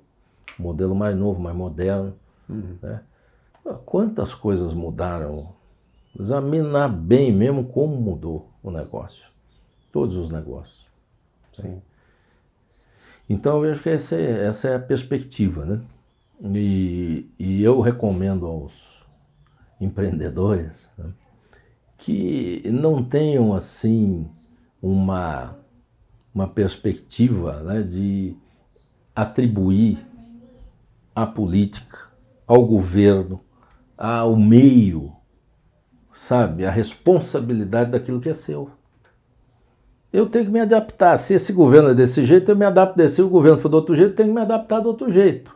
modelo 0.59 0.95
mais 0.95 1.17
novo, 1.17 1.41
mais 1.41 1.57
moderno. 1.57 2.15
Uhum. 2.49 2.77
Né? 2.83 3.01
Quantas 3.85 4.35
coisas 4.35 4.75
mudaram? 4.75 5.54
Examinar 6.19 6.89
bem 6.89 7.33
mesmo 7.33 7.65
como 7.65 7.97
mudou 7.97 8.51
o 8.63 8.71
negócio. 8.71 9.27
Todos 9.91 10.17
os 10.17 10.31
negócios. 10.31 10.87
Sim. 11.53 11.81
Então 13.29 13.57
eu 13.57 13.63
vejo 13.63 13.83
que 13.83 13.89
essa 13.89 14.17
é, 14.17 14.47
essa 14.47 14.69
é 14.69 14.77
a 14.77 14.81
perspectiva, 14.81 15.65
né? 15.65 15.81
E, 16.43 17.31
e 17.39 17.63
eu 17.63 17.81
recomendo 17.81 18.45
aos 18.47 19.03
empreendedores 19.81 20.89
né, 20.99 21.11
que 21.97 22.63
não 22.67 23.03
tenham 23.03 23.55
assim 23.55 24.29
uma, 24.83 25.57
uma 26.35 26.47
perspectiva 26.47 27.63
né, 27.63 27.83
de 27.83 28.37
atribuir 29.15 30.05
à 31.15 31.25
política, 31.25 32.09
ao 32.47 32.67
governo, 32.67 33.41
ao 33.97 34.37
meio, 34.37 35.14
sabe, 36.27 36.65
a 36.65 36.71
responsabilidade 36.71 37.91
daquilo 37.91 38.21
que 38.21 38.29
é 38.29 38.35
seu. 38.35 38.71
Eu 40.13 40.27
tenho 40.27 40.47
que 40.47 40.51
me 40.51 40.61
adaptar. 40.61 41.17
Se 41.17 41.35
esse 41.35 41.53
governo 41.53 41.91
é 41.91 41.95
desse 41.95 42.25
jeito, 42.25 42.51
eu 42.51 42.57
me 42.57 42.65
adapto 42.65 42.97
desse. 42.97 43.17
Se 43.17 43.23
o 43.23 43.29
governo 43.29 43.59
for 43.59 43.69
do 43.69 43.77
outro 43.77 43.95
jeito, 43.95 44.13
eu 44.13 44.17
tenho 44.17 44.29
que 44.29 44.35
me 44.35 44.41
adaptar 44.41 44.81
do 44.81 44.89
outro 44.89 45.11
jeito. 45.11 45.55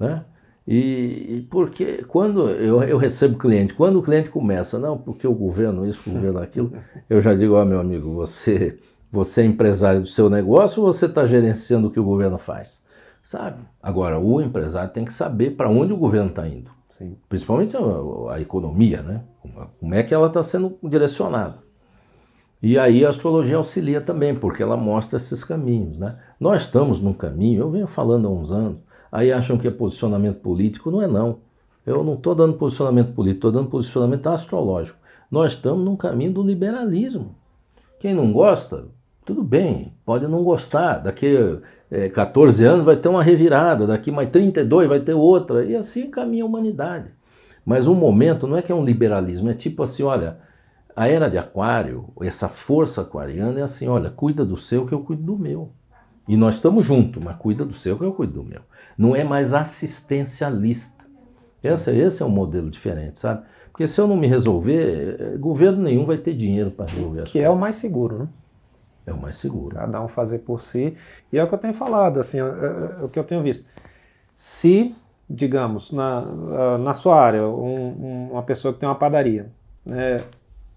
Né? 0.00 0.24
E, 0.66 1.36
e 1.36 1.46
porque 1.50 2.04
quando 2.08 2.48
eu, 2.48 2.82
eu, 2.82 2.96
recebo 2.96 3.36
cliente, 3.36 3.74
quando 3.74 3.98
o 3.98 4.02
cliente 4.02 4.30
começa, 4.30 4.78
não, 4.78 4.96
porque 4.96 5.26
o 5.26 5.34
governo 5.34 5.86
isso, 5.86 6.08
o 6.08 6.12
governo 6.14 6.40
aquilo, 6.40 6.72
eu 7.08 7.20
já 7.20 7.34
digo, 7.34 7.54
ó 7.54 7.62
oh, 7.62 7.64
meu 7.66 7.78
amigo, 7.78 8.14
você, 8.14 8.78
você 9.12 9.42
é 9.42 9.44
empresário 9.44 10.00
do 10.00 10.08
seu 10.08 10.30
negócio 10.30 10.82
ou 10.82 10.90
você 10.90 11.04
está 11.04 11.26
gerenciando 11.26 11.88
o 11.88 11.90
que 11.90 12.00
o 12.00 12.04
governo 12.04 12.38
faz? 12.38 12.82
sabe? 13.24 13.62
Agora, 13.82 14.20
o 14.20 14.40
empresário 14.40 14.92
tem 14.92 15.04
que 15.04 15.12
saber 15.12 15.56
para 15.56 15.70
onde 15.70 15.92
o 15.92 15.96
governo 15.96 16.28
está 16.28 16.46
indo. 16.46 16.70
Sim. 16.96 17.16
Principalmente 17.28 17.76
a, 17.76 17.80
a, 18.34 18.40
economia, 18.40 19.02
né? 19.02 19.22
Como 19.80 19.94
é 19.94 20.04
que 20.04 20.14
ela 20.14 20.28
está 20.28 20.44
sendo 20.44 20.78
direcionada. 20.80 21.58
E 22.62 22.78
aí 22.78 23.04
a 23.04 23.08
astrologia 23.08 23.56
auxilia 23.56 24.00
também, 24.00 24.32
porque 24.32 24.62
ela 24.62 24.76
mostra 24.76 25.16
esses 25.16 25.42
caminhos, 25.42 25.98
né? 25.98 26.16
Nós 26.38 26.62
estamos 26.62 27.00
num 27.00 27.12
caminho, 27.12 27.62
eu 27.62 27.70
venho 27.70 27.88
falando 27.88 28.28
há 28.28 28.30
uns 28.30 28.52
anos, 28.52 28.78
aí 29.10 29.32
acham 29.32 29.58
que 29.58 29.66
é 29.66 29.72
posicionamento 29.72 30.38
político, 30.38 30.88
não 30.88 31.02
é 31.02 31.08
não. 31.08 31.38
Eu 31.84 32.04
não 32.04 32.14
estou 32.14 32.32
dando 32.32 32.54
posicionamento 32.54 33.12
político, 33.12 33.38
estou 33.48 33.52
dando 33.52 33.70
posicionamento 33.70 34.28
astrológico. 34.28 34.96
Nós 35.28 35.50
estamos 35.52 35.84
num 35.84 35.96
caminho 35.96 36.32
do 36.32 36.42
liberalismo. 36.44 37.34
Quem 37.98 38.14
não 38.14 38.32
gosta, 38.32 38.84
tudo 39.24 39.42
bem, 39.42 39.92
pode 40.06 40.28
não 40.28 40.44
gostar. 40.44 40.98
Daqui 40.98 41.60
é, 41.94 42.08
14 42.08 42.64
anos 42.64 42.84
vai 42.84 42.96
ter 42.96 43.08
uma 43.08 43.22
revirada, 43.22 43.86
daqui 43.86 44.10
mais 44.10 44.28
32 44.28 44.88
vai 44.88 44.98
ter 44.98 45.14
outra, 45.14 45.64
e 45.64 45.76
assim 45.76 46.10
caminha 46.10 46.42
a 46.42 46.46
humanidade. 46.46 47.06
Mas 47.64 47.86
um 47.86 47.94
momento 47.94 48.48
não 48.48 48.56
é 48.56 48.62
que 48.62 48.72
é 48.72 48.74
um 48.74 48.84
liberalismo, 48.84 49.48
é 49.48 49.54
tipo 49.54 49.80
assim, 49.80 50.02
olha, 50.02 50.38
a 50.96 51.06
era 51.06 51.28
de 51.28 51.38
aquário, 51.38 52.06
essa 52.20 52.48
força 52.48 53.02
aquariana 53.02 53.60
é 53.60 53.62
assim, 53.62 53.86
olha, 53.86 54.10
cuida 54.10 54.44
do 54.44 54.56
seu 54.56 54.84
que 54.84 54.92
eu 54.92 55.00
cuido 55.00 55.22
do 55.22 55.38
meu. 55.38 55.70
E 56.26 56.36
nós 56.36 56.56
estamos 56.56 56.84
juntos, 56.84 57.22
mas 57.22 57.36
cuida 57.36 57.64
do 57.64 57.72
seu 57.72 57.96
que 57.96 58.04
eu 58.04 58.12
cuido 58.12 58.34
do 58.34 58.44
meu. 58.44 58.62
Não 58.98 59.14
é 59.14 59.22
mais 59.22 59.54
assistencialista. 59.54 61.04
Esse, 61.62 61.96
esse 61.96 62.22
é 62.22 62.26
um 62.26 62.30
modelo 62.30 62.70
diferente, 62.70 63.20
sabe? 63.20 63.44
Porque 63.70 63.86
se 63.86 64.00
eu 64.00 64.08
não 64.08 64.16
me 64.16 64.26
resolver, 64.26 65.16
eh, 65.18 65.36
governo 65.36 65.82
nenhum 65.82 66.04
vai 66.04 66.18
ter 66.18 66.34
dinheiro 66.34 66.70
para 66.70 66.86
resolver 66.86 67.24
Que 67.24 67.40
é 67.40 67.48
o 67.48 67.56
mais 67.56 67.76
seguro, 67.76 68.18
né? 68.18 68.28
É 69.06 69.12
o 69.12 69.20
mais 69.20 69.36
seguro. 69.36 69.76
Cada 69.76 70.00
um 70.00 70.08
fazer 70.08 70.40
por 70.40 70.60
si. 70.60 70.96
E 71.32 71.38
é 71.38 71.44
o 71.44 71.48
que 71.48 71.54
eu 71.54 71.58
tenho 71.58 71.74
falado, 71.74 72.18
assim, 72.18 72.40
é, 72.40 72.44
é, 72.44 73.00
é 73.00 73.04
o 73.04 73.08
que 73.08 73.18
eu 73.18 73.24
tenho 73.24 73.42
visto. 73.42 73.68
Se, 74.34 74.94
digamos, 75.28 75.92
na, 75.92 76.78
na 76.78 76.94
sua 76.94 77.20
área, 77.20 77.46
um, 77.46 78.30
uma 78.32 78.42
pessoa 78.42 78.72
que 78.72 78.80
tem 78.80 78.88
uma 78.88 78.94
padaria, 78.94 79.50
né, 79.84 80.22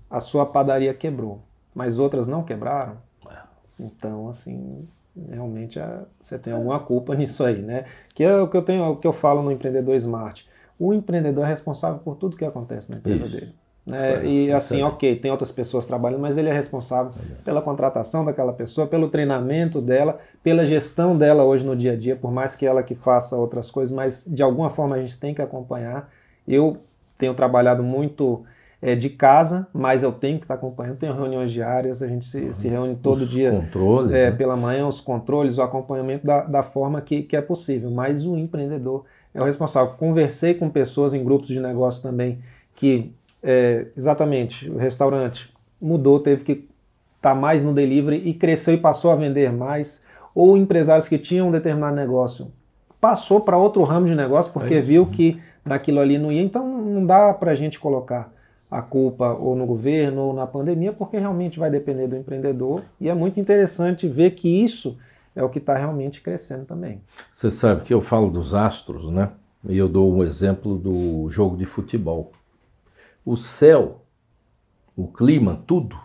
a 0.10 0.20
sua 0.20 0.46
padaria 0.46 0.94
quebrou, 0.94 1.42
mas 1.74 2.00
outras 2.00 2.28
não 2.28 2.44
quebraram, 2.44 2.98
é. 3.30 3.38
então, 3.80 4.30
assim, 4.30 4.88
realmente 5.30 5.80
é, 5.80 6.02
você 6.20 6.38
tem 6.38 6.54
alguma 6.54 6.80
culpa 6.80 7.16
nisso 7.16 7.44
aí, 7.44 7.62
né? 7.62 7.86
Que 8.14 8.24
é 8.24 8.38
o 8.38 8.48
que 8.48 8.58
eu 8.58 8.62
tenho, 8.62 8.84
o 8.92 8.98
que 8.98 9.08
eu 9.08 9.14
falo 9.14 9.42
no 9.42 9.52
empreendedor 9.52 9.96
smart. 9.96 10.48
O 10.80 10.94
empreendedor 10.94 11.46
é 11.46 11.48
responsável 11.48 12.00
por 12.00 12.16
tudo 12.16 12.38
que 12.38 12.46
acontece 12.46 12.92
na 12.92 12.98
empresa 12.98 13.26
Isso. 13.26 13.36
dele. 13.36 13.56
Né? 13.88 14.18
Foi, 14.18 14.28
e 14.28 14.52
assim, 14.52 14.76
excelente. 14.76 14.94
ok, 14.96 15.16
tem 15.16 15.32
outras 15.32 15.50
pessoas 15.50 15.86
trabalhando, 15.86 16.20
mas 16.20 16.38
ele 16.38 16.50
é 16.50 16.54
responsável 16.54 17.14
pela 17.46 17.62
contratação 17.62 18.26
daquela 18.26 18.52
pessoa, 18.52 18.86
pelo 18.86 19.08
treinamento 19.08 19.80
dela, 19.80 20.20
pela 20.44 20.66
gestão 20.66 21.18
dela 21.18 21.46
hoje 21.46 21.66
no 21.66 21.74
dia 21.74 21.94
a 21.94 21.96
dia, 21.96 22.16
por 22.16 22.30
mais 22.30 22.54
que 22.54 22.66
ela 22.66 22.84
que 22.84 22.96
faça 22.96 23.38
outras 23.38 23.72
coisas, 23.72 23.96
mas 23.96 24.26
de 24.28 24.44
alguma 24.44 24.70
forma 24.70 24.98
a 24.98 25.00
gente 25.00 25.18
tem 25.18 25.34
que 25.34 25.42
acompanhar. 25.42 26.10
Eu 26.46 26.78
tenho 27.18 27.34
trabalhado 27.34 27.82
muito 27.82 28.44
é, 28.82 28.94
de 28.94 29.10
casa, 29.10 29.68
mas 29.74 30.04
eu 30.04 30.12
tenho 30.12 30.38
que 30.38 30.44
estar 30.44 30.56
acompanhando. 30.56 30.98
Tenho 30.98 31.14
reuniões 31.14 31.52
diárias, 31.52 32.02
a 32.04 32.08
gente 32.08 32.26
se, 32.26 32.52
se 32.54 32.68
reúne 32.68 32.96
todo 32.96 33.22
Os 33.22 33.30
dia 33.30 33.52
Controles. 33.52 34.14
é, 34.14 34.30
né? 34.30 34.36
pela 34.36 34.56
manhã, 34.58 34.86
os 34.88 35.00
controles, 35.00 35.58
o 35.58 35.62
acompanhamento 35.62 36.26
da, 36.26 36.42
da 36.42 36.62
forma 36.64 37.02
que, 37.02 37.24
que 37.24 37.36
é 37.36 37.42
possível. 37.42 37.90
Mas 37.90 38.26
o 38.26 38.38
empreendedor 38.38 39.06
é 39.34 39.42
o 39.42 39.46
responsável. 39.46 39.94
Conversei 39.96 40.54
com 40.54 40.70
pessoas 40.70 41.14
em 41.14 41.24
grupos 41.24 41.48
de 41.48 41.60
negócio 41.60 42.04
também 42.04 42.40
que, 42.76 43.14
é, 43.50 43.88
exatamente, 43.96 44.70
o 44.70 44.76
restaurante 44.76 45.50
mudou, 45.82 46.20
teve 46.20 46.44
que 46.44 46.68
estar 47.16 47.34
mais 47.34 47.64
no 47.64 47.74
delivery 47.74 48.22
e 48.26 48.34
cresceu 48.34 48.74
e 48.74 48.78
passou 48.78 49.10
a 49.10 49.16
vender 49.16 49.54
mais. 49.54 50.04
Ou 50.36 50.58
empresários 50.58 51.08
que 51.08 51.18
tinham 51.18 51.48
um 51.48 51.52
determinado 51.52 51.96
negócio 51.96 52.52
passou 53.00 53.40
para 53.40 53.58
outro 53.58 53.84
ramo 53.84 54.06
de 54.06 54.16
negócio 54.16 54.52
porque 54.52 54.74
É 54.74 54.82
viu 54.82 55.06
que 55.06 55.40
naquilo 55.64 56.02
ali 56.02 56.18
não 56.18 56.30
ia. 56.30 56.42
Então 56.42 56.68
não 56.68 57.06
dá 57.06 57.34
para 57.34 57.52
a 57.52 57.56
gente 57.56 57.80
colocar 57.80 58.34
a 58.70 58.82
culpa 58.82 59.32
ou 59.32 59.56
no 59.56 59.66
governo 59.66 60.24
ou 60.24 60.34
na 60.34 60.46
pandemia, 60.46 60.92
porque 60.92 61.18
realmente 61.18 61.58
vai 61.58 61.72
depender 61.72 62.06
do 62.06 62.18
empreendedor. 62.18 62.84
E 63.00 63.08
é 63.08 63.14
muito 63.14 63.40
interessante 63.40 64.10
ver 64.10 64.32
que 64.32 64.62
isso 64.62 64.98
é 65.34 65.42
o 65.42 65.48
que 65.48 65.60
está 65.60 65.78
realmente 65.78 66.20
crescendo 66.20 66.66
também. 66.66 67.00
Você 67.32 67.50
sabe 67.50 67.84
que 67.84 67.94
eu 67.94 68.02
falo 68.02 68.30
dos 68.30 68.54
astros, 68.54 69.10
né? 69.10 69.30
E 69.64 69.78
eu 69.78 69.88
dou 69.88 70.14
um 70.14 70.22
exemplo 70.22 70.78
do 70.78 71.30
jogo 71.30 71.56
de 71.56 71.66
futebol. 71.66 72.34
O 73.28 73.36
céu, 73.36 74.06
o 74.96 75.06
clima, 75.06 75.62
tudo 75.68 76.00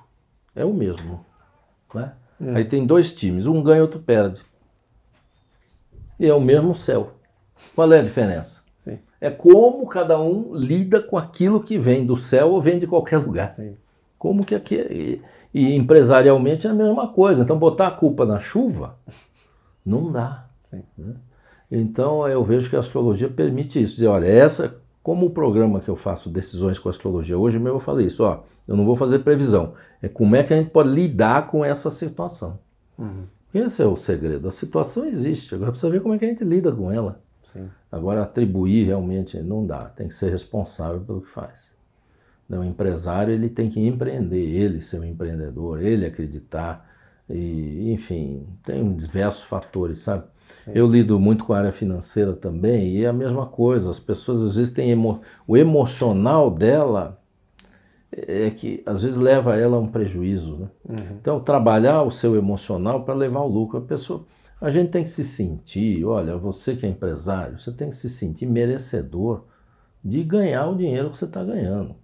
é 0.56 0.64
o 0.64 0.74
mesmo. 0.74 1.24
Né? 1.94 2.14
Hum. 2.40 2.56
Aí 2.56 2.64
tem 2.64 2.84
dois 2.84 3.12
times, 3.12 3.46
um 3.46 3.62
ganha, 3.62 3.80
outro 3.80 4.00
perde. 4.00 4.42
E 6.18 6.26
é 6.26 6.34
o 6.34 6.40
mesmo 6.40 6.74
céu. 6.74 7.12
Qual 7.76 7.92
é 7.92 8.00
a 8.00 8.02
diferença? 8.02 8.64
Sim, 8.76 8.98
É 9.20 9.30
como 9.30 9.86
cada 9.86 10.20
um 10.20 10.52
lida 10.52 11.00
com 11.00 11.16
aquilo 11.16 11.62
que 11.62 11.78
vem 11.78 12.04
do 12.04 12.16
céu 12.16 12.50
ou 12.50 12.60
vem 12.60 12.80
de 12.80 12.88
qualquer 12.88 13.18
lugar. 13.18 13.48
sim. 13.52 13.76
Como 14.18 14.44
que 14.44 14.56
aqui. 14.56 14.74
E, 14.74 15.22
e 15.54 15.76
empresarialmente 15.76 16.66
é 16.66 16.70
a 16.70 16.74
mesma 16.74 17.06
coisa. 17.12 17.44
Então 17.44 17.56
botar 17.56 17.86
a 17.86 17.92
culpa 17.92 18.26
na 18.26 18.40
chuva 18.40 18.98
não 19.86 20.10
dá. 20.10 20.48
Sim. 20.64 20.82
né? 20.98 21.14
Então 21.70 22.26
eu 22.28 22.42
vejo 22.42 22.68
que 22.68 22.74
a 22.74 22.80
astrologia 22.80 23.28
permite 23.28 23.80
isso. 23.80 23.94
Dizer, 23.94 24.08
olha, 24.08 24.26
essa, 24.26 24.81
como 25.02 25.26
o 25.26 25.30
programa 25.30 25.80
que 25.80 25.88
eu 25.88 25.96
faço 25.96 26.30
decisões 26.30 26.78
com 26.78 26.88
astrologia 26.88 27.36
hoje 27.36 27.58
mesmo 27.58 27.76
eu 27.76 27.80
falei 27.80 28.06
isso, 28.06 28.22
ó, 28.24 28.44
eu 28.66 28.76
não 28.76 28.84
vou 28.84 28.94
fazer 28.94 29.20
previsão. 29.20 29.74
É 30.00 30.08
como 30.08 30.36
é 30.36 30.42
que 30.42 30.54
a 30.54 30.56
gente 30.56 30.70
pode 30.70 30.90
lidar 30.90 31.48
com 31.48 31.64
essa 31.64 31.90
situação. 31.90 32.58
Uhum. 32.98 33.24
Esse 33.52 33.82
é 33.82 33.86
o 33.86 33.96
segredo. 33.96 34.48
A 34.48 34.50
situação 34.50 35.06
existe, 35.06 35.54
agora 35.54 35.72
precisa 35.72 35.90
ver 35.90 36.00
como 36.00 36.14
é 36.14 36.18
que 36.18 36.24
a 36.24 36.28
gente 36.28 36.44
lida 36.44 36.72
com 36.72 36.90
ela. 36.90 37.20
Sim. 37.42 37.68
Agora, 37.90 38.22
atribuir 38.22 38.86
realmente 38.86 39.38
não 39.40 39.66
dá, 39.66 39.86
tem 39.86 40.08
que 40.08 40.14
ser 40.14 40.30
responsável 40.30 41.00
pelo 41.00 41.20
que 41.20 41.28
faz. 41.28 41.72
Né, 42.48 42.58
O 42.58 42.64
empresário 42.64 43.34
ele 43.34 43.48
tem 43.48 43.68
que 43.68 43.80
empreender, 43.80 44.38
ele 44.38 44.80
ser 44.80 45.00
um 45.00 45.04
empreendedor, 45.04 45.82
ele 45.82 46.06
acreditar, 46.06 46.88
e, 47.28 47.92
enfim, 47.92 48.46
tem 48.64 48.94
diversos 48.94 49.42
fatores, 49.42 49.98
sabe? 49.98 50.24
Sim. 50.58 50.72
Eu 50.74 50.86
lido 50.86 51.18
muito 51.18 51.44
com 51.44 51.52
a 51.52 51.58
área 51.58 51.72
financeira 51.72 52.32
também, 52.32 52.96
e 52.96 53.04
é 53.04 53.08
a 53.08 53.12
mesma 53.12 53.46
coisa, 53.46 53.90
as 53.90 53.98
pessoas 53.98 54.42
às 54.42 54.56
vezes 54.56 54.72
têm 54.72 54.90
emo... 54.90 55.20
o 55.46 55.56
emocional 55.56 56.50
dela 56.50 57.20
é 58.12 58.50
que 58.50 58.82
às 58.84 59.02
vezes 59.02 59.18
leva 59.18 59.56
ela 59.56 59.76
a 59.76 59.80
um 59.80 59.88
prejuízo. 59.88 60.56
Né? 60.56 60.68
Uhum. 60.88 61.16
Então, 61.20 61.40
trabalhar 61.40 62.02
o 62.02 62.10
seu 62.10 62.36
emocional 62.36 63.04
para 63.04 63.14
levar 63.14 63.40
o 63.40 63.48
lucro. 63.48 63.78
A 63.78 63.82
pessoa, 63.82 64.24
a 64.60 64.70
gente 64.70 64.90
tem 64.90 65.02
que 65.02 65.10
se 65.10 65.24
sentir, 65.24 66.04
olha, 66.04 66.36
você 66.36 66.76
que 66.76 66.84
é 66.84 66.88
empresário, 66.88 67.58
você 67.58 67.72
tem 67.72 67.88
que 67.88 67.96
se 67.96 68.10
sentir 68.10 68.46
merecedor 68.46 69.44
de 70.04 70.22
ganhar 70.22 70.66
o 70.66 70.76
dinheiro 70.76 71.10
que 71.10 71.16
você 71.16 71.24
está 71.24 71.42
ganhando. 71.42 71.96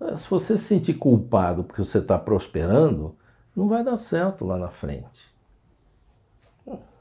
Eh, 0.00 0.16
Se 0.16 0.28
você 0.30 0.56
se 0.56 0.64
sentir 0.64 0.94
culpado 0.94 1.64
porque 1.64 1.84
você 1.84 1.98
está 1.98 2.18
prosperando, 2.18 3.14
não 3.54 3.68
vai 3.68 3.84
dar 3.84 3.96
certo 3.96 4.44
lá 4.44 4.56
na 4.56 4.70
frente. 4.70 5.32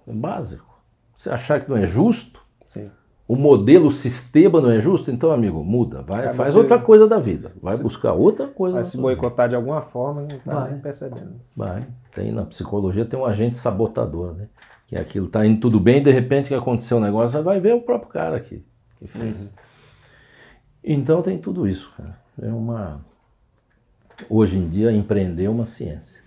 É 0.05 0.11
básico. 0.11 0.72
Você 1.15 1.29
achar 1.29 1.59
que 1.59 1.69
não 1.69 1.77
é 1.77 1.85
justo, 1.85 2.39
Sim. 2.65 2.89
o 3.27 3.35
modelo, 3.35 3.87
o 3.87 3.91
sistema 3.91 4.59
não 4.59 4.71
é 4.71 4.79
justo, 4.79 5.09
então, 5.11 5.31
amigo, 5.31 5.63
muda. 5.63 6.01
Vai, 6.01 6.27
Aí 6.27 6.33
faz 6.33 6.49
você- 6.53 6.57
outra 6.59 6.79
coisa 6.79 7.07
da 7.07 7.19
vida. 7.19 7.51
Vai 7.61 7.75
você- 7.77 7.83
buscar 7.83 8.13
outra 8.13 8.47
coisa. 8.47 8.75
Vai 8.75 8.83
se 8.83 8.91
sua 8.91 8.97
vida. 9.09 9.21
boicotar 9.21 9.47
de 9.49 9.55
alguma 9.55 9.81
forma, 9.81 10.21
não 10.21 10.37
está 10.37 10.67
nem 10.67 10.79
percebendo. 10.79 11.35
Vai. 11.55 11.85
Tem 12.13 12.31
na 12.31 12.43
psicologia 12.45 13.05
tem 13.05 13.19
um 13.19 13.25
agente 13.25 13.57
sabotador, 13.57 14.33
né? 14.33 14.47
Que 14.87 14.95
é 14.95 14.99
aquilo 14.99 15.27
tá 15.27 15.45
indo 15.45 15.59
tudo 15.61 15.79
bem, 15.79 16.03
de 16.03 16.11
repente 16.11 16.49
que 16.49 16.55
aconteceu 16.55 16.97
um 16.97 17.01
negócio, 17.01 17.41
vai 17.41 17.59
ver 17.59 17.73
o 17.73 17.81
próprio 17.81 18.09
cara 18.09 18.39
que, 18.39 18.63
que 18.99 19.07
fez. 19.07 19.49
Então 20.83 21.21
tem 21.21 21.37
tudo 21.37 21.67
isso, 21.67 21.91
cara. 21.95 22.17
É 22.41 22.47
uma 22.49 22.99
hoje 24.29 24.57
em 24.57 24.67
dia 24.67 24.91
empreender 24.91 25.45
é 25.45 25.49
uma 25.49 25.65
ciência. 25.65 26.21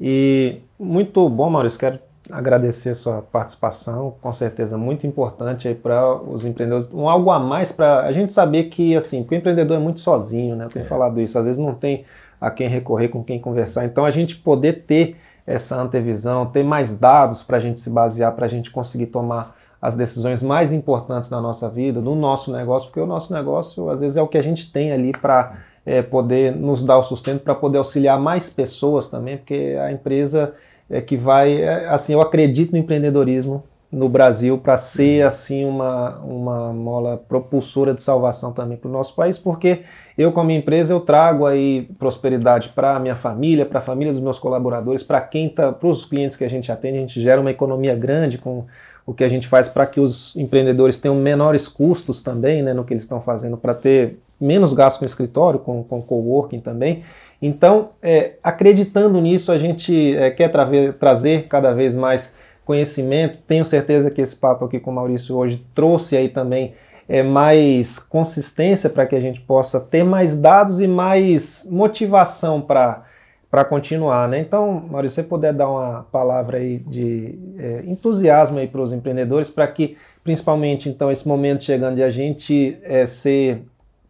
E 0.00 0.60
muito 0.78 1.28
bom, 1.28 1.48
Maurício. 1.50 1.78
Quero 1.78 1.98
agradecer 2.30 2.90
a 2.90 2.94
sua 2.94 3.22
participação, 3.22 4.14
com 4.20 4.32
certeza 4.32 4.76
muito 4.76 5.06
importante 5.06 5.68
aí 5.68 5.74
para 5.74 6.14
os 6.14 6.44
empreendedores. 6.44 6.92
Um 6.92 7.08
algo 7.08 7.30
a 7.30 7.38
mais 7.38 7.72
para 7.72 8.00
a 8.00 8.12
gente 8.12 8.32
saber 8.32 8.64
que 8.64 8.96
assim, 8.96 9.24
que 9.24 9.34
o 9.34 9.36
empreendedor 9.36 9.76
é 9.76 9.80
muito 9.80 10.00
sozinho, 10.00 10.56
né? 10.56 10.64
Eu 10.64 10.68
tenho 10.70 10.84
É. 10.84 10.88
falado 10.88 11.20
isso, 11.20 11.38
às 11.38 11.46
vezes 11.46 11.60
não 11.60 11.74
tem 11.74 12.04
a 12.40 12.50
quem 12.50 12.68
recorrer, 12.68 13.08
com 13.08 13.22
quem 13.24 13.38
conversar. 13.40 13.84
Então 13.84 14.04
a 14.04 14.10
gente 14.10 14.36
poder 14.36 14.84
ter 14.86 15.16
essa 15.46 15.80
antevisão, 15.80 16.46
ter 16.46 16.62
mais 16.62 16.96
dados 16.96 17.42
para 17.42 17.56
a 17.56 17.60
gente 17.60 17.80
se 17.80 17.90
basear, 17.90 18.32
para 18.32 18.46
a 18.46 18.48
gente 18.48 18.70
conseguir 18.70 19.06
tomar 19.06 19.56
as 19.80 19.96
decisões 19.96 20.42
mais 20.42 20.72
importantes 20.72 21.30
da 21.30 21.40
nossa 21.40 21.68
vida, 21.68 22.00
do 22.00 22.14
nosso 22.14 22.52
negócio, 22.52 22.88
porque 22.88 23.00
o 23.00 23.06
nosso 23.06 23.32
negócio 23.32 23.88
às 23.90 24.00
vezes 24.00 24.16
é 24.16 24.22
o 24.22 24.26
que 24.28 24.36
a 24.36 24.42
gente 24.42 24.70
tem 24.70 24.92
ali 24.92 25.12
para 25.12 25.52
é, 25.86 26.02
poder 26.02 26.54
nos 26.54 26.82
dar 26.82 26.98
o 26.98 27.02
sustento, 27.02 27.40
para 27.40 27.54
poder 27.54 27.78
auxiliar 27.78 28.20
mais 28.20 28.50
pessoas 28.50 29.08
também, 29.08 29.36
porque 29.38 29.76
a 29.80 29.90
empresa 29.90 30.52
é 30.90 31.00
que 31.00 31.16
vai, 31.16 31.62
é, 31.62 31.88
assim, 31.88 32.12
eu 32.12 32.20
acredito 32.20 32.72
no 32.72 32.78
empreendedorismo 32.78 33.64
no 33.90 34.08
Brasil 34.08 34.58
para 34.58 34.76
ser 34.76 35.24
assim 35.24 35.64
uma, 35.64 36.18
uma 36.18 36.72
mola 36.74 37.16
propulsora 37.16 37.94
de 37.94 38.02
salvação 38.02 38.52
também 38.52 38.76
para 38.76 38.88
o 38.88 38.92
nosso 38.92 39.14
país, 39.14 39.38
porque 39.38 39.80
eu 40.16 40.30
com 40.30 40.40
a 40.40 40.44
minha 40.44 40.58
empresa 40.58 40.92
eu 40.92 41.00
trago 41.00 41.46
aí 41.46 41.88
prosperidade 41.98 42.68
para 42.70 42.96
a 42.96 43.00
minha 43.00 43.16
família, 43.16 43.64
para 43.64 43.78
a 43.78 43.82
família 43.82 44.12
dos 44.12 44.20
meus 44.20 44.38
colaboradores, 44.38 45.02
para 45.02 45.20
quem 45.22 45.48
tá, 45.48 45.72
para 45.72 45.88
os 45.88 46.04
clientes 46.04 46.36
que 46.36 46.44
a 46.44 46.50
gente 46.50 46.70
atende, 46.70 46.98
a 46.98 47.00
gente 47.00 47.20
gera 47.20 47.40
uma 47.40 47.50
economia 47.50 47.94
grande 47.94 48.36
com 48.36 48.66
o 49.06 49.14
que 49.14 49.24
a 49.24 49.28
gente 49.28 49.48
faz 49.48 49.68
para 49.68 49.86
que 49.86 50.00
os 50.00 50.36
empreendedores 50.36 50.98
tenham 50.98 51.16
menores 51.16 51.66
custos 51.66 52.20
também, 52.20 52.62
né, 52.62 52.74
no 52.74 52.84
que 52.84 52.92
eles 52.92 53.04
estão 53.04 53.22
fazendo 53.22 53.56
para 53.56 53.74
ter 53.74 54.18
menos 54.40 54.72
gasto 54.72 55.00
com 55.00 55.04
escritório, 55.04 55.58
com, 55.58 55.82
com 55.82 56.00
coworking 56.00 56.60
também. 56.60 57.02
Então, 57.40 57.90
é, 58.02 58.32
acreditando 58.42 59.20
nisso, 59.20 59.52
a 59.52 59.58
gente 59.58 60.16
é, 60.16 60.30
quer 60.30 60.50
traver, 60.50 60.94
trazer 60.94 61.46
cada 61.48 61.72
vez 61.72 61.94
mais 61.94 62.34
conhecimento. 62.64 63.38
Tenho 63.46 63.64
certeza 63.64 64.10
que 64.10 64.20
esse 64.20 64.36
papo 64.36 64.64
aqui 64.64 64.78
com 64.78 64.90
o 64.90 64.94
Maurício 64.94 65.36
hoje 65.36 65.64
trouxe 65.74 66.16
aí 66.16 66.28
também 66.28 66.74
é, 67.08 67.22
mais 67.22 67.98
consistência 67.98 68.90
para 68.90 69.06
que 69.06 69.16
a 69.16 69.20
gente 69.20 69.40
possa 69.40 69.80
ter 69.80 70.04
mais 70.04 70.36
dados 70.36 70.80
e 70.80 70.86
mais 70.86 71.66
motivação 71.70 72.60
para 72.60 73.04
para 73.50 73.64
continuar, 73.64 74.28
né? 74.28 74.40
Então, 74.40 74.84
Maurício, 74.90 75.14
se 75.14 75.22
você 75.22 75.26
puder 75.26 75.54
dar 75.54 75.70
uma 75.70 76.06
palavra 76.12 76.58
aí 76.58 76.78
de 76.78 77.38
é, 77.58 77.82
entusiasmo 77.86 78.58
aí 78.58 78.66
para 78.66 78.82
os 78.82 78.92
empreendedores, 78.92 79.48
para 79.48 79.66
que, 79.66 79.96
principalmente, 80.22 80.88
então, 80.90 81.10
esse 81.10 81.26
momento 81.26 81.64
chegando 81.64 81.94
de 81.94 82.02
a 82.02 82.10
gente 82.10 82.76
é, 82.82 83.06
ser 83.06 83.62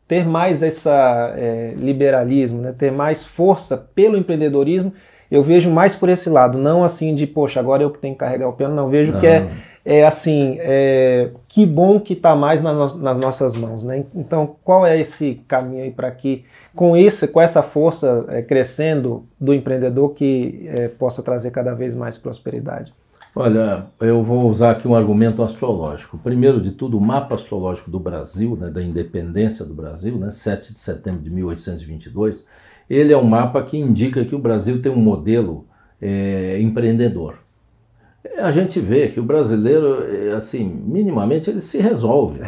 ter 0.09 0.27
mais 0.27 0.63
essa 0.63 1.35
é, 1.37 1.75
liberalismo, 1.77 2.63
né? 2.63 2.75
ter 2.77 2.91
mais 2.91 3.23
força 3.25 3.77
pelo 3.95 4.17
empreendedorismo, 4.17 4.93
eu 5.31 5.43
vejo 5.43 5.71
mais 5.71 5.95
por 5.95 6.09
esse 6.09 6.31
lado, 6.31 6.57
não 6.57 6.83
assim 6.83 7.15
de, 7.15 7.27
poxa, 7.27 7.61
agora 7.61 7.83
eu 7.83 7.91
que 7.91 7.99
tenho 7.99 8.15
que 8.15 8.21
carregar 8.21 8.49
o 8.49 8.55
piano, 8.55 8.75
não, 8.75 8.89
vejo 8.89 9.13
Não. 9.13 9.21
que 9.21 9.27
é, 9.27 9.47
é 9.85 10.05
assim, 10.05 10.57
é, 10.61 11.29
que 11.47 11.67
bom 11.67 12.01
que 12.01 12.15
está 12.15 12.35
mais 12.35 12.63
nas, 12.63 12.95
no- 12.95 13.03
nas 13.03 13.19
nossas 13.19 13.55
mãos, 13.55 13.85
né? 13.85 14.05
Então, 14.15 14.57
qual 14.65 14.87
é 14.87 14.99
esse 14.99 15.43
caminho 15.47 15.85
aí 15.85 15.91
para 15.91 16.11
que, 16.11 16.45
com 16.75 16.97
isso, 16.97 17.29
com 17.29 17.41
essa 17.43 17.63
força 17.63 18.25
é, 18.29 18.41
crescendo 18.41 19.27
do 19.39 19.53
empreendedor, 19.53 20.15
que 20.15 20.67
é, 20.73 20.89
possa 20.89 21.23
trazer 21.23 21.51
cada 21.51 21.75
vez 21.75 21.95
mais 21.95 22.17
prosperidade? 22.17 22.93
Olha, 23.35 23.87
eu 24.01 24.23
vou 24.23 24.49
usar 24.49 24.73
aqui 24.73 24.89
um 24.89 24.95
argumento 24.95 25.43
astrológico. 25.43 26.19
Primeiro 26.19 26.61
de 26.61 26.73
tudo, 26.73 26.97
o 26.97 27.01
mapa 27.01 27.35
astrológico 27.35 27.91
do 27.91 28.01
Brasil, 28.01 28.57
né, 28.57 28.71
da 28.71 28.83
independência 28.83 29.65
do 29.65 29.75
Brasil, 29.75 30.17
né, 30.17 30.31
7 30.31 30.73
de 30.73 30.79
setembro 30.79 31.23
de 31.23 31.31
1822, 31.31 32.47
ele 32.89 33.13
é 33.13 33.17
um 33.17 33.25
mapa 33.25 33.63
que 33.63 33.77
indica 33.77 34.25
que 34.25 34.35
o 34.35 34.39
Brasil 34.39 34.81
tem 34.81 34.91
um 34.91 34.97
modelo 34.97 35.67
é, 36.01 36.59
empreendedor. 36.61 37.39
A 38.39 38.51
gente 38.51 38.81
vê 38.81 39.09
que 39.09 39.21
o 39.21 39.25
brasileiro, 39.25 40.05
é, 40.05 40.33
assim, 40.33 40.65
minimamente 40.65 41.51
ele 41.51 41.61
se 41.61 41.79
resolve. 41.79 42.41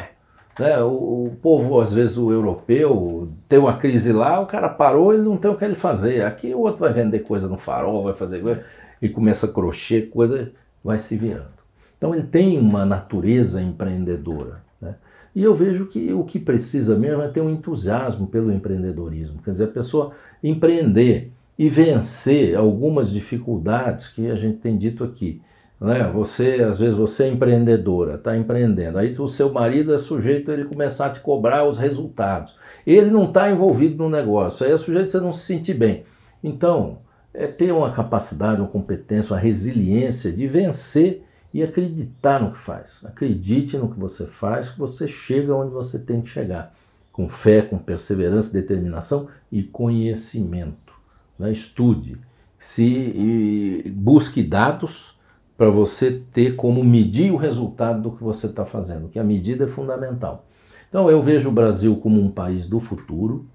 Né? 0.58 0.78
O, 0.82 1.26
o, 1.26 1.36
povo, 1.40 1.80
às 1.80 1.92
vezes, 1.92 2.16
o 2.16 2.32
europeu, 2.32 3.28
tem 3.48 3.58
uma 3.58 3.76
crise 3.76 4.12
lá, 4.12 4.40
o 4.40 4.46
cara 4.46 4.68
parou, 4.68 5.12
ele 5.12 5.22
não 5.22 5.36
tem 5.36 5.50
o 5.50 5.56
que 5.56 5.64
ele 5.64 5.74
fazer. 5.74 6.24
Aqui 6.24 6.54
o 6.54 6.60
outro 6.60 6.80
vai 6.80 6.92
vender 6.92 7.20
coisa 7.20 7.48
no 7.48 7.56
farol, 7.56 8.04
vai 8.04 8.14
fazer 8.14 8.40
coisa, 8.40 8.64
e 9.00 9.08
começa 9.08 9.46
a 9.46 9.52
crochê, 9.52 10.02
coisa, 10.02 10.52
vai 10.82 10.98
se 10.98 11.16
virando. 11.16 11.60
Então 11.96 12.14
ele 12.14 12.24
tem 12.24 12.58
uma 12.58 12.86
natureza 12.86 13.60
empreendedora. 13.60 14.62
Né? 14.80 14.94
E 15.34 15.42
eu 15.42 15.54
vejo 15.54 15.86
que 15.86 16.12
o 16.12 16.24
que 16.24 16.38
precisa 16.38 16.98
mesmo 16.98 17.22
é 17.22 17.28
ter 17.28 17.40
um 17.40 17.50
entusiasmo 17.50 18.26
pelo 18.26 18.52
empreendedorismo. 18.52 19.42
Quer 19.42 19.50
dizer, 19.50 19.64
a 19.64 19.68
pessoa 19.68 20.12
empreender 20.42 21.30
e 21.58 21.68
vencer 21.68 22.56
algumas 22.56 23.10
dificuldades 23.10 24.08
que 24.08 24.30
a 24.30 24.34
gente 24.34 24.58
tem 24.58 24.78
dito 24.78 25.04
aqui. 25.04 25.42
Né? 25.80 26.10
Você, 26.12 26.62
às 26.66 26.78
vezes, 26.78 26.94
você 26.94 27.24
é 27.24 27.28
empreendedora, 27.28 28.14
está 28.14 28.36
empreendendo. 28.36 28.98
Aí 28.98 29.12
o 29.18 29.28
seu 29.28 29.52
marido 29.52 29.94
é 29.94 29.98
sujeito 29.98 30.50
a 30.50 30.54
ele 30.54 30.64
começar 30.64 31.06
a 31.06 31.10
te 31.10 31.20
cobrar 31.20 31.66
os 31.66 31.78
resultados. 31.78 32.56
Ele 32.86 33.10
não 33.10 33.24
está 33.24 33.50
envolvido 33.50 34.02
no 34.02 34.10
negócio, 34.10 34.66
aí 34.66 34.72
é 34.72 34.76
sujeito 34.76 35.04
a 35.04 35.08
você 35.08 35.20
não 35.20 35.32
se 35.32 35.46
sentir 35.46 35.74
bem. 35.74 36.04
Então, 36.42 36.98
é 37.32 37.46
ter 37.46 37.72
uma 37.72 37.92
capacidade, 37.92 38.60
uma 38.60 38.68
competência, 38.68 39.32
uma 39.32 39.40
resiliência 39.40 40.32
de 40.32 40.46
vencer 40.46 41.24
e 41.52 41.62
acreditar 41.62 42.40
no 42.40 42.52
que 42.52 42.58
faz. 42.58 43.00
Acredite 43.04 43.76
no 43.76 43.88
que 43.88 43.98
você 43.98 44.26
faz, 44.26 44.70
que 44.70 44.78
você 44.78 45.06
chega 45.06 45.54
onde 45.54 45.72
você 45.72 45.98
tem 45.98 46.20
que 46.20 46.28
chegar. 46.28 46.74
Com 47.12 47.28
fé, 47.28 47.62
com 47.62 47.78
perseverança, 47.78 48.52
determinação 48.52 49.28
e 49.50 49.62
conhecimento. 49.62 50.94
Né? 51.38 51.52
Estude, 51.52 52.18
se 52.58 53.84
busque 53.94 54.42
dados 54.42 55.18
para 55.56 55.70
você 55.70 56.22
ter 56.32 56.56
como 56.56 56.82
medir 56.82 57.32
o 57.32 57.36
resultado 57.36 58.00
do 58.00 58.12
que 58.12 58.22
você 58.22 58.46
está 58.46 58.64
fazendo, 58.64 59.08
que 59.08 59.18
a 59.18 59.24
medida 59.24 59.64
é 59.64 59.68
fundamental. 59.68 60.46
Então 60.88 61.10
eu 61.10 61.22
vejo 61.22 61.48
o 61.48 61.52
Brasil 61.52 61.96
como 61.96 62.20
um 62.20 62.30
país 62.30 62.66
do 62.66 62.80
futuro, 62.80 63.46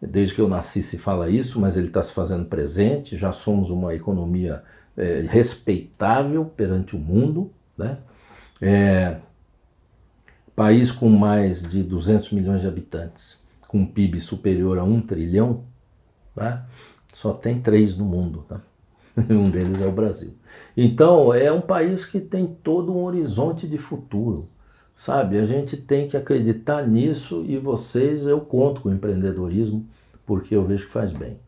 desde 0.00 0.34
que 0.34 0.40
eu 0.40 0.48
nasci 0.48 0.82
se 0.82 0.98
fala 0.98 1.28
isso, 1.30 1.60
mas 1.60 1.76
ele 1.76 1.88
está 1.88 2.02
se 2.02 2.12
fazendo 2.12 2.44
presente, 2.44 3.16
já 3.16 3.32
somos 3.32 3.70
uma 3.70 3.94
economia 3.94 4.62
é, 4.96 5.24
respeitável 5.28 6.44
perante 6.44 6.96
o 6.96 6.98
mundo, 6.98 7.50
né? 7.76 7.98
É, 8.60 9.16
país 10.54 10.90
com 10.90 11.10
mais 11.10 11.62
de 11.62 11.82
200 11.82 12.32
milhões 12.32 12.62
de 12.62 12.66
habitantes, 12.66 13.38
com 13.68 13.78
um 13.78 13.86
PIB 13.86 14.18
superior 14.18 14.78
a 14.78 14.84
um 14.84 15.00
trilhão, 15.02 15.64
tá? 16.34 16.66
só 17.12 17.32
tem 17.32 17.60
três 17.60 17.96
no 17.96 18.04
mundo. 18.04 18.44
Tá? 18.48 18.60
um 19.30 19.50
deles 19.50 19.80
é 19.80 19.86
o 19.86 19.92
Brasil. 19.92 20.34
Então, 20.76 21.32
é 21.32 21.50
um 21.52 21.60
país 21.60 22.04
que 22.04 22.20
tem 22.20 22.46
todo 22.46 22.92
um 22.92 23.04
horizonte 23.04 23.66
de 23.66 23.78
futuro, 23.78 24.48
sabe? 24.96 25.38
A 25.38 25.44
gente 25.44 25.76
tem 25.76 26.08
que 26.08 26.16
acreditar 26.16 26.86
nisso 26.86 27.44
e 27.46 27.58
vocês, 27.58 28.26
eu 28.26 28.40
conto 28.40 28.80
com 28.80 28.88
o 28.88 28.92
empreendedorismo 28.92 29.84
porque 30.24 30.56
eu 30.56 30.64
vejo 30.64 30.86
que 30.86 30.92
faz 30.92 31.12
bem. 31.12 31.38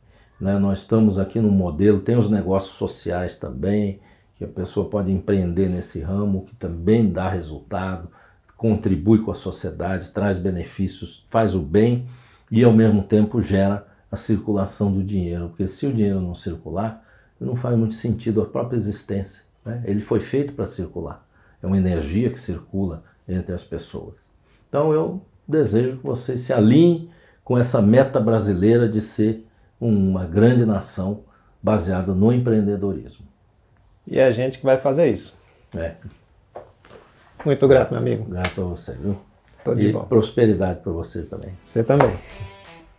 Né? 0.40 0.59
Nós 0.59 0.80
estamos 0.80 1.18
aqui 1.18 1.40
no 1.40 1.51
modelo, 1.51 2.01
tem 2.01 2.16
os 2.16 2.30
negócios 2.30 2.76
sociais 2.76 3.36
também, 3.36 4.01
que 4.36 4.44
a 4.44 4.49
pessoa 4.49 4.88
pode 4.88 5.11
empreender 5.11 5.68
nesse 5.68 6.01
ramo, 6.01 6.44
que 6.44 6.55
também 6.55 7.11
dá 7.11 7.28
resultado, 7.28 8.09
contribui 8.57 9.20
com 9.22 9.32
a 9.32 9.34
sociedade, 9.34 10.11
traz 10.11 10.38
benefícios, 10.38 11.26
faz 11.28 11.55
o 11.55 11.61
bem 11.61 12.07
e 12.51 12.62
ao 12.62 12.72
mesmo 12.72 13.03
tempo 13.03 13.42
gera 13.42 13.86
a 14.11 14.16
circulação 14.16 14.92
do 14.92 15.03
dinheiro, 15.03 15.49
porque 15.49 15.66
se 15.66 15.86
o 15.86 15.92
dinheiro 15.92 16.20
não 16.20 16.34
circular, 16.34 17.05
não 17.40 17.57
faz 17.57 17.76
muito 17.76 17.94
sentido 17.94 18.40
a 18.40 18.46
própria 18.46 18.76
existência. 18.76 19.44
Né? 19.64 19.82
Ele 19.84 20.01
foi 20.01 20.20
feito 20.20 20.55
para 20.55 20.66
circular. 20.66 21.26
É 21.62 21.66
uma 21.66 21.76
energia 21.76 22.30
que 22.30 22.40
circula 22.40 23.03
entre 23.28 23.52
as 23.52 23.62
pessoas. 23.62 24.30
Então 24.68 24.92
eu 24.92 25.20
desejo 25.46 25.98
que 25.98 26.06
vocês 26.06 26.40
se 26.40 26.52
alinhem 26.52 27.10
com 27.44 27.56
essa 27.56 27.80
meta 27.80 28.20
brasileira 28.20 28.88
de 28.88 29.00
ser 29.00 29.46
uma 29.80 30.24
grande 30.24 30.64
nação 30.64 31.24
baseada 31.62 32.12
no 32.14 32.32
empreendedorismo. 32.32 33.26
E 34.06 34.18
é 34.18 34.24
a 34.24 34.30
gente 34.30 34.58
que 34.58 34.64
vai 34.64 34.78
fazer 34.78 35.10
isso. 35.10 35.36
É. 35.76 35.94
Muito 37.44 37.68
grato, 37.68 37.90
meu 37.92 38.00
amigo. 38.00 38.24
Grato 38.24 38.60
a 38.60 38.64
você, 38.64 38.92
viu? 38.94 39.16
Tô 39.64 39.74
de 39.74 39.88
e 39.88 39.92
bom. 39.92 40.04
prosperidade 40.04 40.80
para 40.80 40.92
você 40.92 41.22
também. 41.22 41.50
Você 41.64 41.84
também. 41.84 42.14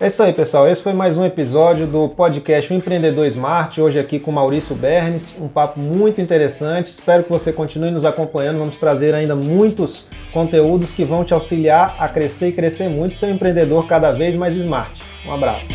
É 0.01 0.07
isso 0.07 0.23
aí, 0.23 0.31
pessoal. 0.31 0.65
Esse 0.65 0.81
foi 0.81 0.93
mais 0.93 1.17
um 1.17 1.25
episódio 1.25 1.85
do 1.85 2.07
podcast 2.07 2.71
O 2.71 2.75
Empreendedor 2.77 3.25
Smart. 3.25 3.81
Hoje 3.81 3.99
aqui 3.99 4.17
com 4.17 4.31
Maurício 4.31 4.73
Bernes. 4.73 5.35
Um 5.37 5.49
papo 5.49 5.77
muito 5.77 6.21
interessante. 6.21 6.87
Espero 6.87 7.21
que 7.21 7.29
você 7.29 7.51
continue 7.51 7.91
nos 7.91 8.05
acompanhando. 8.05 8.59
Vamos 8.59 8.79
trazer 8.79 9.13
ainda 9.13 9.35
muitos 9.35 10.07
conteúdos 10.31 10.91
que 10.91 11.03
vão 11.03 11.25
te 11.25 11.33
auxiliar 11.33 11.97
a 11.99 12.07
crescer 12.07 12.47
e 12.47 12.51
crescer 12.53 12.87
muito. 12.87 13.17
Ser 13.17 13.29
empreendedor 13.29 13.87
cada 13.87 14.13
vez 14.13 14.37
mais 14.37 14.55
smart. 14.55 15.03
Um 15.27 15.33
abraço. 15.33 15.67